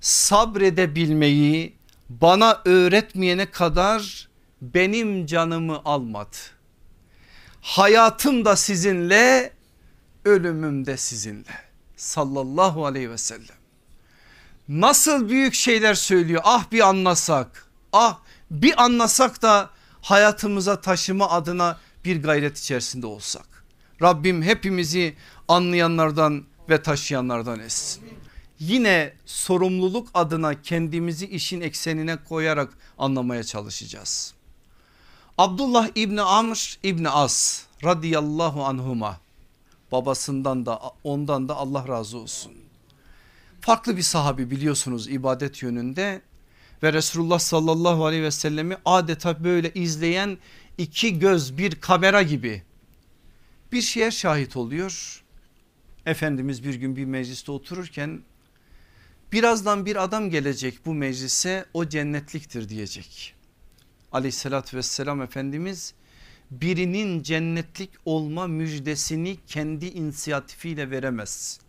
sabredebilmeyi 0.00 1.76
bana 2.08 2.62
öğretmeyene 2.64 3.50
kadar 3.50 4.28
benim 4.62 5.26
canımı 5.26 5.80
almadı. 5.84 6.36
Hayatım 7.60 8.44
da 8.44 8.56
sizinle 8.56 9.52
ölümüm 10.24 10.86
de 10.86 10.96
sizinle 10.96 11.54
sallallahu 11.96 12.86
aleyhi 12.86 13.10
ve 13.10 13.18
sellem. 13.18 13.55
Nasıl 14.68 15.28
büyük 15.28 15.54
şeyler 15.54 15.94
söylüyor 15.94 16.42
ah 16.44 16.70
bir 16.72 16.88
anlasak 16.88 17.66
ah 17.92 18.18
bir 18.50 18.82
anlasak 18.82 19.42
da 19.42 19.70
hayatımıza 20.02 20.80
taşıma 20.80 21.30
adına 21.30 21.78
bir 22.04 22.22
gayret 22.22 22.58
içerisinde 22.58 23.06
olsak. 23.06 23.64
Rabbim 24.02 24.42
hepimizi 24.42 25.16
anlayanlardan 25.48 26.44
ve 26.70 26.82
taşıyanlardan 26.82 27.60
etsin. 27.60 28.04
Yine 28.58 29.14
sorumluluk 29.26 30.08
adına 30.14 30.62
kendimizi 30.62 31.26
işin 31.26 31.60
eksenine 31.60 32.16
koyarak 32.24 32.72
anlamaya 32.98 33.44
çalışacağız. 33.44 34.34
Abdullah 35.38 35.88
İbni 35.94 36.22
Amr 36.22 36.78
İbni 36.82 37.10
As 37.10 37.62
radıyallahu 37.84 38.64
anhuma 38.64 39.20
babasından 39.92 40.66
da 40.66 40.80
ondan 41.04 41.48
da 41.48 41.56
Allah 41.56 41.88
razı 41.88 42.18
olsun. 42.18 42.65
Farklı 43.66 43.96
bir 43.96 44.02
sahabi 44.02 44.50
biliyorsunuz 44.50 45.08
ibadet 45.08 45.62
yönünde 45.62 46.22
ve 46.82 46.92
Resulullah 46.92 47.38
sallallahu 47.38 48.06
aleyhi 48.06 48.22
ve 48.22 48.30
sellemi 48.30 48.76
adeta 48.84 49.44
böyle 49.44 49.72
izleyen 49.74 50.38
iki 50.78 51.18
göz 51.18 51.58
bir 51.58 51.74
kamera 51.74 52.22
gibi 52.22 52.62
bir 53.72 53.82
şeye 53.82 54.10
şahit 54.10 54.56
oluyor. 54.56 55.22
Efendimiz 56.06 56.64
bir 56.64 56.74
gün 56.74 56.96
bir 56.96 57.04
mecliste 57.04 57.52
otururken 57.52 58.22
Birazdan 59.32 59.86
bir 59.86 60.04
adam 60.04 60.30
gelecek 60.30 60.86
bu 60.86 60.94
meclise 60.94 61.66
o 61.74 61.88
cennetliktir 61.88 62.68
diyecek. 62.68 63.34
Aleyhissalatü 64.12 64.76
vesselam 64.76 65.22
Efendimiz 65.22 65.94
birinin 66.50 67.22
cennetlik 67.22 67.90
olma 68.04 68.46
müjdesini 68.46 69.36
kendi 69.46 69.86
inisiyatifiyle 69.86 70.90
veremez. 70.90 71.65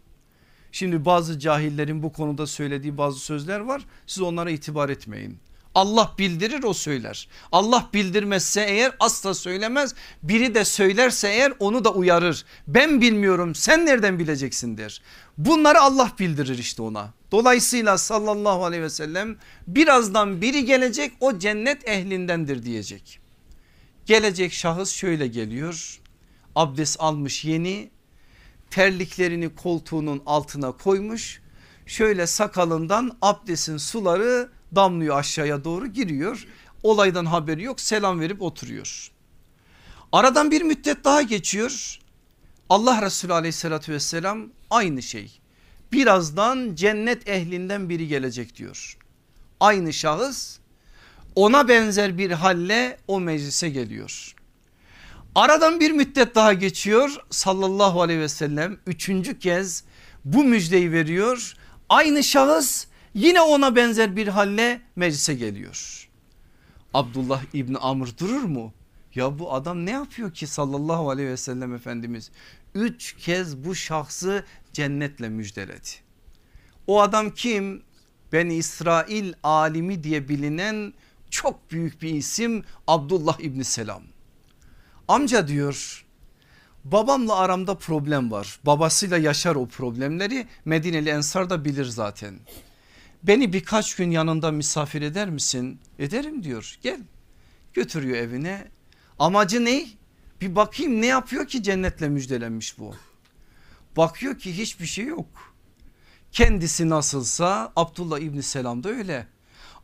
Şimdi 0.77 1.05
bazı 1.05 1.39
cahillerin 1.39 2.03
bu 2.03 2.13
konuda 2.13 2.47
söylediği 2.47 2.97
bazı 2.97 3.19
sözler 3.19 3.59
var 3.59 3.81
siz 4.07 4.23
onlara 4.23 4.51
itibar 4.51 4.89
etmeyin. 4.89 5.39
Allah 5.75 6.15
bildirir 6.17 6.63
o 6.63 6.73
söyler. 6.73 7.27
Allah 7.51 7.89
bildirmezse 7.93 8.61
eğer 8.61 8.91
asla 8.99 9.33
söylemez. 9.33 9.95
Biri 10.23 10.55
de 10.55 10.65
söylerse 10.65 11.27
eğer 11.27 11.53
onu 11.59 11.83
da 11.83 11.93
uyarır. 11.93 12.45
Ben 12.67 13.01
bilmiyorum 13.01 13.55
sen 13.55 13.85
nereden 13.85 14.19
bileceksin 14.19 14.77
der. 14.77 15.01
Bunları 15.37 15.81
Allah 15.81 16.11
bildirir 16.19 16.57
işte 16.57 16.81
ona. 16.81 17.13
Dolayısıyla 17.31 17.97
sallallahu 17.97 18.65
aleyhi 18.65 18.83
ve 18.83 18.89
sellem 18.89 19.37
birazdan 19.67 20.41
biri 20.41 20.65
gelecek 20.65 21.11
o 21.19 21.39
cennet 21.39 21.89
ehlindendir 21.89 22.63
diyecek. 22.63 23.19
Gelecek 24.05 24.53
şahıs 24.53 24.91
şöyle 24.91 25.27
geliyor. 25.27 25.99
Abdest 26.55 26.97
almış 26.99 27.45
yeni 27.45 27.89
terliklerini 28.71 29.55
koltuğunun 29.55 30.21
altına 30.25 30.71
koymuş. 30.71 31.41
Şöyle 31.85 32.27
sakalından 32.27 33.17
abdestin 33.21 33.77
suları 33.77 34.49
damlıyor 34.75 35.19
aşağıya 35.19 35.63
doğru 35.63 35.87
giriyor. 35.87 36.47
Olaydan 36.83 37.25
haberi 37.25 37.63
yok 37.63 37.81
selam 37.81 38.19
verip 38.19 38.41
oturuyor. 38.41 39.11
Aradan 40.11 40.51
bir 40.51 40.61
müddet 40.61 41.03
daha 41.03 41.21
geçiyor. 41.21 41.99
Allah 42.69 43.01
Resulü 43.01 43.33
aleyhissalatü 43.33 43.93
vesselam 43.93 44.47
aynı 44.69 45.01
şey. 45.01 45.39
Birazdan 45.91 46.75
cennet 46.75 47.29
ehlinden 47.29 47.89
biri 47.89 48.07
gelecek 48.07 48.55
diyor. 48.55 48.97
Aynı 49.59 49.93
şahıs 49.93 50.59
ona 51.35 51.67
benzer 51.67 52.17
bir 52.17 52.31
halle 52.31 52.97
o 53.07 53.19
meclise 53.19 53.69
geliyor. 53.69 54.35
Aradan 55.37 55.79
bir 55.79 55.91
müddet 55.91 56.35
daha 56.35 56.53
geçiyor 56.53 57.15
sallallahu 57.29 58.01
aleyhi 58.01 58.19
ve 58.19 58.29
sellem 58.29 58.77
üçüncü 58.87 59.39
kez 59.39 59.83
bu 60.25 60.43
müjdeyi 60.43 60.91
veriyor. 60.91 61.53
Aynı 61.89 62.23
şahıs 62.23 62.85
yine 63.13 63.41
ona 63.41 63.75
benzer 63.75 64.15
bir 64.15 64.27
halle 64.27 64.81
meclise 64.95 65.33
geliyor. 65.33 66.09
Abdullah 66.93 67.41
İbni 67.53 67.77
Amr 67.77 68.17
durur 68.17 68.43
mu? 68.43 68.73
Ya 69.15 69.39
bu 69.39 69.53
adam 69.53 69.85
ne 69.85 69.91
yapıyor 69.91 70.33
ki 70.33 70.47
sallallahu 70.47 71.09
aleyhi 71.09 71.29
ve 71.29 71.37
sellem 71.37 71.75
Efendimiz? 71.75 72.31
Üç 72.75 73.15
kez 73.15 73.65
bu 73.65 73.75
şahsı 73.75 74.45
cennetle 74.73 75.29
müjdeledi. 75.29 75.89
O 76.87 77.01
adam 77.01 77.29
kim? 77.29 77.83
Ben 78.31 78.49
İsrail 78.49 79.33
alimi 79.43 80.03
diye 80.03 80.29
bilinen 80.29 80.93
çok 81.29 81.71
büyük 81.71 82.01
bir 82.01 82.09
isim 82.09 82.63
Abdullah 82.87 83.39
İbni 83.39 83.63
Selam. 83.63 84.01
Amca 85.07 85.47
diyor 85.47 86.05
babamla 86.85 87.35
aramda 87.35 87.75
problem 87.77 88.31
var. 88.31 88.59
Babasıyla 88.65 89.17
yaşar 89.17 89.55
o 89.55 89.67
problemleri 89.67 90.47
Medineli 90.65 91.09
Ensar 91.09 91.49
da 91.49 91.65
bilir 91.65 91.85
zaten. 91.85 92.39
Beni 93.23 93.53
birkaç 93.53 93.95
gün 93.95 94.11
yanında 94.11 94.51
misafir 94.51 95.01
eder 95.01 95.29
misin? 95.29 95.79
Ederim 95.99 96.43
diyor 96.43 96.77
gel 96.81 96.99
götürüyor 97.73 98.17
evine. 98.17 98.67
Amacı 99.19 99.65
ne? 99.65 99.87
Bir 100.41 100.55
bakayım 100.55 101.01
ne 101.01 101.05
yapıyor 101.05 101.47
ki 101.47 101.63
cennetle 101.63 102.09
müjdelenmiş 102.09 102.79
bu. 102.79 102.95
Bakıyor 103.97 104.39
ki 104.39 104.57
hiçbir 104.57 104.85
şey 104.85 105.05
yok. 105.05 105.27
Kendisi 106.31 106.89
nasılsa 106.89 107.71
Abdullah 107.75 108.19
İbni 108.19 108.43
Selam 108.43 108.83
da 108.83 108.89
öyle. 108.89 109.27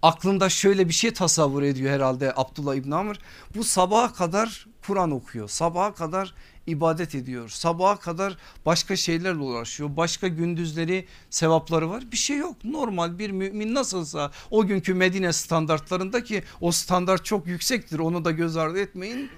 Aklında 0.03 0.49
şöyle 0.49 0.87
bir 0.87 0.93
şey 0.93 1.13
tasavvur 1.13 1.63
ediyor 1.63 1.91
herhalde 1.91 2.33
Abdullah 2.35 2.75
İbni 2.75 2.95
Amr. 2.95 3.19
Bu 3.55 3.63
sabaha 3.63 4.13
kadar 4.13 4.67
Kur'an 4.87 5.11
okuyor. 5.11 5.49
Sabaha 5.49 5.93
kadar 5.93 6.35
ibadet 6.67 7.15
ediyor. 7.15 7.49
Sabaha 7.49 7.99
kadar 7.99 8.37
başka 8.65 8.95
şeylerle 8.95 9.39
uğraşıyor. 9.39 9.97
Başka 9.97 10.27
gündüzleri 10.27 11.07
sevapları 11.29 11.89
var. 11.89 12.11
Bir 12.11 12.17
şey 12.17 12.37
yok. 12.37 12.63
Normal 12.63 13.19
bir 13.19 13.29
mümin 13.29 13.75
nasılsa 13.75 14.31
o 14.51 14.67
günkü 14.67 14.93
Medine 14.93 15.33
standartlarındaki 15.33 16.43
o 16.61 16.71
standart 16.71 17.25
çok 17.25 17.47
yüksektir. 17.47 17.99
Onu 17.99 18.25
da 18.25 18.31
göz 18.31 18.57
ardı 18.57 18.79
etmeyin. 18.79 19.29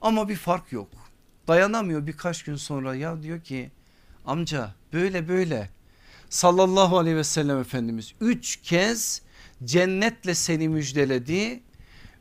Ama 0.00 0.28
bir 0.28 0.36
fark 0.36 0.72
yok. 0.72 0.88
Dayanamıyor 1.48 2.06
birkaç 2.06 2.42
gün 2.42 2.56
sonra 2.56 2.94
ya 2.94 3.22
diyor 3.22 3.40
ki 3.40 3.70
amca 4.26 4.74
böyle 4.92 5.28
böyle 5.28 5.70
sallallahu 6.30 6.98
aleyhi 6.98 7.16
ve 7.16 7.24
sellem 7.24 7.58
Efendimiz 7.58 8.14
üç 8.20 8.56
kez 8.56 9.22
cennetle 9.64 10.34
seni 10.34 10.68
müjdeledi 10.68 11.60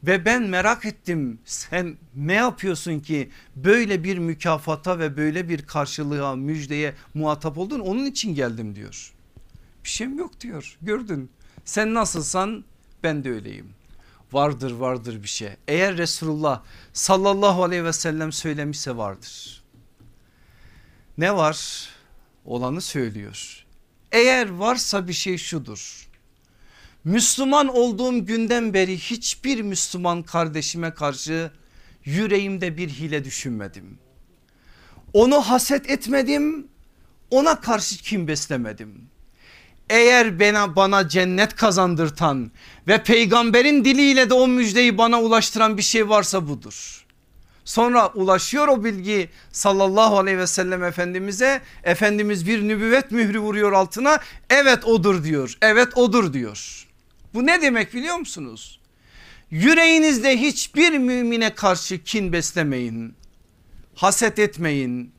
ve 0.04 0.26
ben 0.26 0.44
merak 0.44 0.86
ettim 0.86 1.40
sen 1.46 1.98
ne 2.16 2.34
yapıyorsun 2.34 3.00
ki 3.00 3.30
böyle 3.56 4.04
bir 4.04 4.18
mükafata 4.18 5.00
ve 5.00 5.18
böyle 5.18 5.50
bir 5.50 5.66
karşılığa 5.68 6.36
müjdeye 6.36 6.94
muhatap 7.14 7.58
oldun 7.58 7.80
onun 7.80 8.06
için 8.06 8.36
geldim 8.36 8.76
diyor. 8.76 9.14
Bir 9.84 9.90
şeyim 9.90 10.18
yok 10.18 10.42
diyor 10.42 10.78
gördün 10.82 11.30
sen 11.66 11.94
nasılsan 11.94 12.64
ben 13.04 13.24
de 13.24 13.32
öyleyim. 13.32 13.70
Vardır 14.32 14.72
vardır 14.72 15.24
bir 15.24 15.28
şey 15.28 15.50
eğer 15.68 15.98
Resulullah 15.98 16.64
sallallahu 16.94 17.64
aleyhi 17.64 17.84
ve 17.84 17.94
sellem 17.94 18.32
söylemişse 18.32 18.98
vardır. 18.98 19.64
Ne 21.18 21.36
var 21.36 21.90
olanı 22.46 22.82
söylüyor. 22.82 23.66
Eğer 24.12 24.50
varsa 24.50 25.08
bir 25.08 25.14
şey 25.14 25.38
şudur 25.38 26.09
Müslüman 27.10 27.68
olduğum 27.68 28.26
günden 28.26 28.74
beri 28.74 28.98
hiçbir 28.98 29.62
Müslüman 29.62 30.24
kardeşime 30.24 30.94
karşı 30.94 31.52
yüreğimde 32.06 32.78
bir 32.78 32.90
hile 32.90 33.24
düşünmedim. 33.24 33.98
Onu 35.14 35.42
haset 35.42 35.90
etmedim 35.90 36.68
ona 37.32 37.62
karşı 37.62 37.98
kim 37.98 38.28
beslemedim. 38.28 39.10
Eğer 39.90 40.40
bana, 40.40 40.76
bana 40.76 41.10
cennet 41.10 41.56
kazandırtan 41.56 42.52
ve 42.88 43.04
peygamberin 43.04 43.86
diliyle 43.86 44.30
de 44.30 44.34
o 44.34 44.48
müjdeyi 44.48 44.98
bana 44.98 45.22
ulaştıran 45.22 45.78
bir 45.78 45.82
şey 45.82 46.10
varsa 46.10 46.48
budur. 46.48 47.06
Sonra 47.66 48.08
ulaşıyor 48.08 48.68
o 48.68 48.84
bilgi 48.84 49.30
sallallahu 49.52 50.18
aleyhi 50.20 50.38
ve 50.38 50.48
sellem 50.48 50.84
efendimize. 50.84 51.62
Efendimiz 51.84 52.48
bir 52.48 52.68
nübüvvet 52.68 53.12
mührü 53.12 53.40
vuruyor 53.40 53.72
altına. 53.72 54.20
Evet 54.50 54.86
odur 54.86 55.24
diyor. 55.24 55.58
Evet 55.62 55.98
odur 55.98 56.34
diyor. 56.34 56.89
Bu 57.34 57.46
ne 57.46 57.62
demek 57.62 57.94
biliyor 57.94 58.16
musunuz? 58.16 58.80
Yüreğinizde 59.52 60.42
hiçbir 60.42 60.98
mümine 60.98 61.56
karşı 61.56 62.04
kin 62.04 62.34
beslemeyin. 62.34 63.14
Haset 63.96 64.40
etmeyin. 64.40 65.12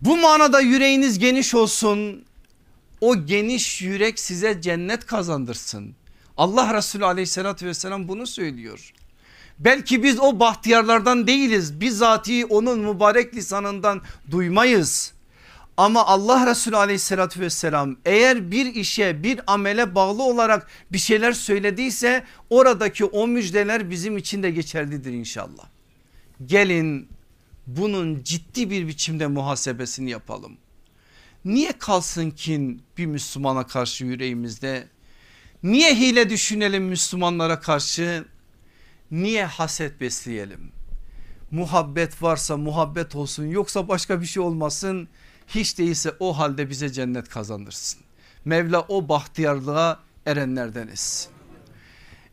Bu 0.00 0.16
manada 0.16 0.60
yüreğiniz 0.60 1.18
geniş 1.18 1.54
olsun. 1.54 2.24
O 3.00 3.26
geniş 3.26 3.82
yürek 3.82 4.18
size 4.18 4.60
cennet 4.60 5.06
kazandırsın. 5.06 5.94
Allah 6.36 6.74
Resulü 6.74 7.04
aleyhissalatü 7.04 7.66
vesselam 7.66 8.08
bunu 8.08 8.26
söylüyor. 8.26 8.92
Belki 9.58 10.02
biz 10.02 10.20
o 10.20 10.40
bahtiyarlardan 10.40 11.26
değiliz. 11.26 11.80
Bizatihi 11.80 12.46
onun 12.46 12.78
mübarek 12.78 13.34
lisanından 13.34 14.02
duymayız. 14.30 15.12
Ama 15.80 16.06
Allah 16.06 16.46
Resulü 16.46 16.76
aleyhissalatü 16.76 17.40
vesselam 17.40 17.96
eğer 18.04 18.50
bir 18.50 18.74
işe 18.74 19.22
bir 19.22 19.40
amele 19.46 19.94
bağlı 19.94 20.22
olarak 20.22 20.66
bir 20.92 20.98
şeyler 20.98 21.32
söylediyse 21.32 22.24
oradaki 22.50 23.04
o 23.04 23.26
müjdeler 23.26 23.90
bizim 23.90 24.16
için 24.16 24.42
de 24.42 24.50
geçerlidir 24.50 25.12
inşallah. 25.12 25.68
Gelin 26.46 27.08
bunun 27.66 28.22
ciddi 28.22 28.70
bir 28.70 28.88
biçimde 28.88 29.26
muhasebesini 29.26 30.10
yapalım. 30.10 30.56
Niye 31.44 31.72
kalsın 31.72 32.30
kin 32.30 32.82
bir 32.98 33.06
Müslümana 33.06 33.66
karşı 33.66 34.04
yüreğimizde? 34.04 34.88
Niye 35.62 35.94
hile 35.94 36.30
düşünelim 36.30 36.84
Müslümanlara 36.84 37.60
karşı? 37.60 38.24
Niye 39.10 39.44
haset 39.44 40.00
besleyelim? 40.00 40.72
Muhabbet 41.50 42.22
varsa 42.22 42.56
muhabbet 42.56 43.14
olsun 43.14 43.46
yoksa 43.46 43.88
başka 43.88 44.20
bir 44.20 44.26
şey 44.26 44.42
olmasın 44.42 45.08
hiç 45.54 45.78
değilse 45.78 46.14
o 46.20 46.38
halde 46.38 46.70
bize 46.70 46.92
cennet 46.92 47.28
kazandırsın. 47.28 48.00
Mevla 48.44 48.80
o 48.88 49.08
bahtiyarlığa 49.08 50.00
erenlerdeniz. 50.26 51.28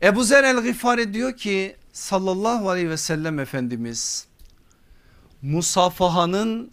Ebu 0.03 0.23
Zer 0.23 0.43
el 0.43 0.57
Gıfari 0.57 1.13
diyor 1.13 1.37
ki 1.37 1.75
sallallahu 1.93 2.69
aleyhi 2.69 2.89
ve 2.89 2.97
sellem 2.97 3.39
Efendimiz 3.39 4.27
musafahanın 5.41 6.71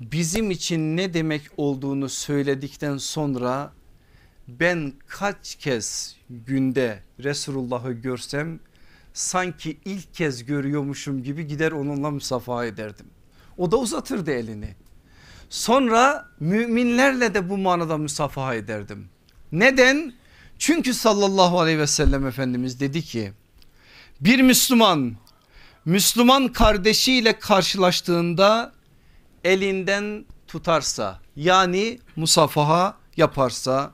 bizim 0.00 0.50
için 0.50 0.96
ne 0.96 1.14
demek 1.14 1.42
olduğunu 1.56 2.08
söyledikten 2.08 2.96
sonra 2.96 3.72
ben 4.48 4.92
kaç 5.06 5.54
kez 5.54 6.16
günde 6.30 7.02
Resulullah'ı 7.24 7.92
görsem 7.92 8.60
sanki 9.12 9.78
ilk 9.84 10.14
kez 10.14 10.44
görüyormuşum 10.44 11.22
gibi 11.22 11.46
gider 11.46 11.72
onunla 11.72 12.10
musafaha 12.10 12.66
ederdim. 12.66 13.06
O 13.56 13.70
da 13.70 13.76
uzatırdı 13.76 14.30
elini. 14.30 14.74
Sonra 15.50 16.28
müminlerle 16.40 17.34
de 17.34 17.50
bu 17.50 17.58
manada 17.58 17.98
musafaha 17.98 18.54
ederdim. 18.54 19.08
Neden? 19.52 20.14
Çünkü 20.58 20.94
sallallahu 20.94 21.60
aleyhi 21.60 21.78
ve 21.78 21.86
sellem 21.86 22.26
Efendimiz 22.26 22.80
dedi 22.80 23.02
ki 23.02 23.32
bir 24.20 24.42
Müslüman 24.42 25.16
Müslüman 25.84 26.48
kardeşiyle 26.48 27.38
karşılaştığında 27.38 28.72
elinden 29.44 30.24
tutarsa 30.48 31.20
yani 31.36 31.98
musafaha 32.16 32.96
yaparsa 33.16 33.92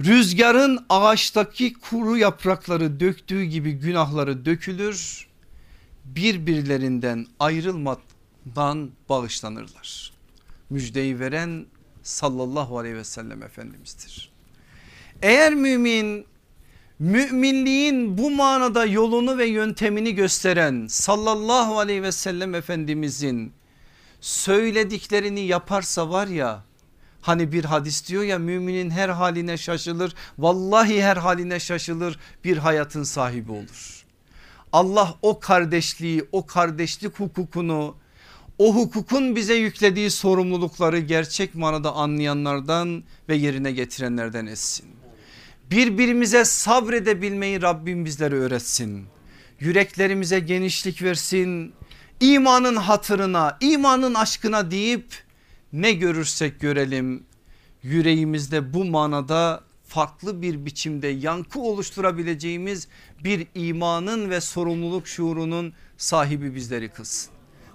rüzgarın 0.00 0.86
ağaçtaki 0.88 1.74
kuru 1.74 2.16
yaprakları 2.16 3.00
döktüğü 3.00 3.44
gibi 3.44 3.72
günahları 3.72 4.44
dökülür 4.44 5.26
birbirlerinden 6.04 7.26
ayrılmadan 7.40 8.90
bağışlanırlar. 9.08 10.15
Müjdeyi 10.70 11.20
veren 11.20 11.66
sallallahu 12.02 12.78
aleyhi 12.78 12.96
ve 12.96 13.04
sellem 13.04 13.42
Efendimiz'dir. 13.42 14.32
Eğer 15.22 15.54
mümin 15.54 16.26
müminliğin 16.98 18.18
bu 18.18 18.30
manada 18.30 18.84
yolunu 18.84 19.38
ve 19.38 19.46
yöntemini 19.46 20.14
gösteren 20.14 20.86
sallallahu 20.86 21.78
aleyhi 21.78 22.02
ve 22.02 22.12
sellem 22.12 22.54
Efendimizin 22.54 23.52
söylediklerini 24.20 25.40
yaparsa 25.40 26.10
var 26.10 26.26
ya 26.26 26.64
hani 27.20 27.52
bir 27.52 27.64
hadis 27.64 28.08
diyor 28.08 28.22
ya 28.22 28.38
müminin 28.38 28.90
her 28.90 29.08
haline 29.08 29.56
şaşılır 29.56 30.14
vallahi 30.38 31.02
her 31.02 31.16
haline 31.16 31.60
şaşılır 31.60 32.18
bir 32.44 32.56
hayatın 32.56 33.02
sahibi 33.02 33.52
olur. 33.52 34.04
Allah 34.72 35.14
o 35.22 35.40
kardeşliği 35.40 36.24
o 36.32 36.46
kardeşlik 36.46 37.20
hukukunu 37.20 37.96
o 38.58 38.74
hukukun 38.74 39.36
bize 39.36 39.54
yüklediği 39.54 40.10
sorumlulukları 40.10 40.98
gerçek 40.98 41.54
manada 41.54 41.92
anlayanlardan 41.92 43.04
ve 43.28 43.36
yerine 43.36 43.72
getirenlerden 43.72 44.46
etsin. 44.46 44.86
Birbirimize 45.70 46.44
sabredebilmeyi 46.44 47.62
Rabbim 47.62 48.04
bizlere 48.04 48.34
öğretsin. 48.34 49.04
Yüreklerimize 49.60 50.38
genişlik 50.38 51.02
versin. 51.02 51.72
İmanın 52.20 52.76
hatırına, 52.76 53.58
imanın 53.60 54.14
aşkına 54.14 54.70
deyip 54.70 55.06
ne 55.72 55.92
görürsek 55.92 56.60
görelim 56.60 57.22
yüreğimizde 57.82 58.74
bu 58.74 58.84
manada 58.84 59.64
farklı 59.84 60.42
bir 60.42 60.66
biçimde 60.66 61.08
yankı 61.08 61.60
oluşturabileceğimiz 61.60 62.88
bir 63.24 63.46
imanın 63.54 64.30
ve 64.30 64.40
sorumluluk 64.40 65.08
şuurunun 65.08 65.72
sahibi 65.96 66.54
bizleri 66.54 66.88
kılsın. 66.88 67.35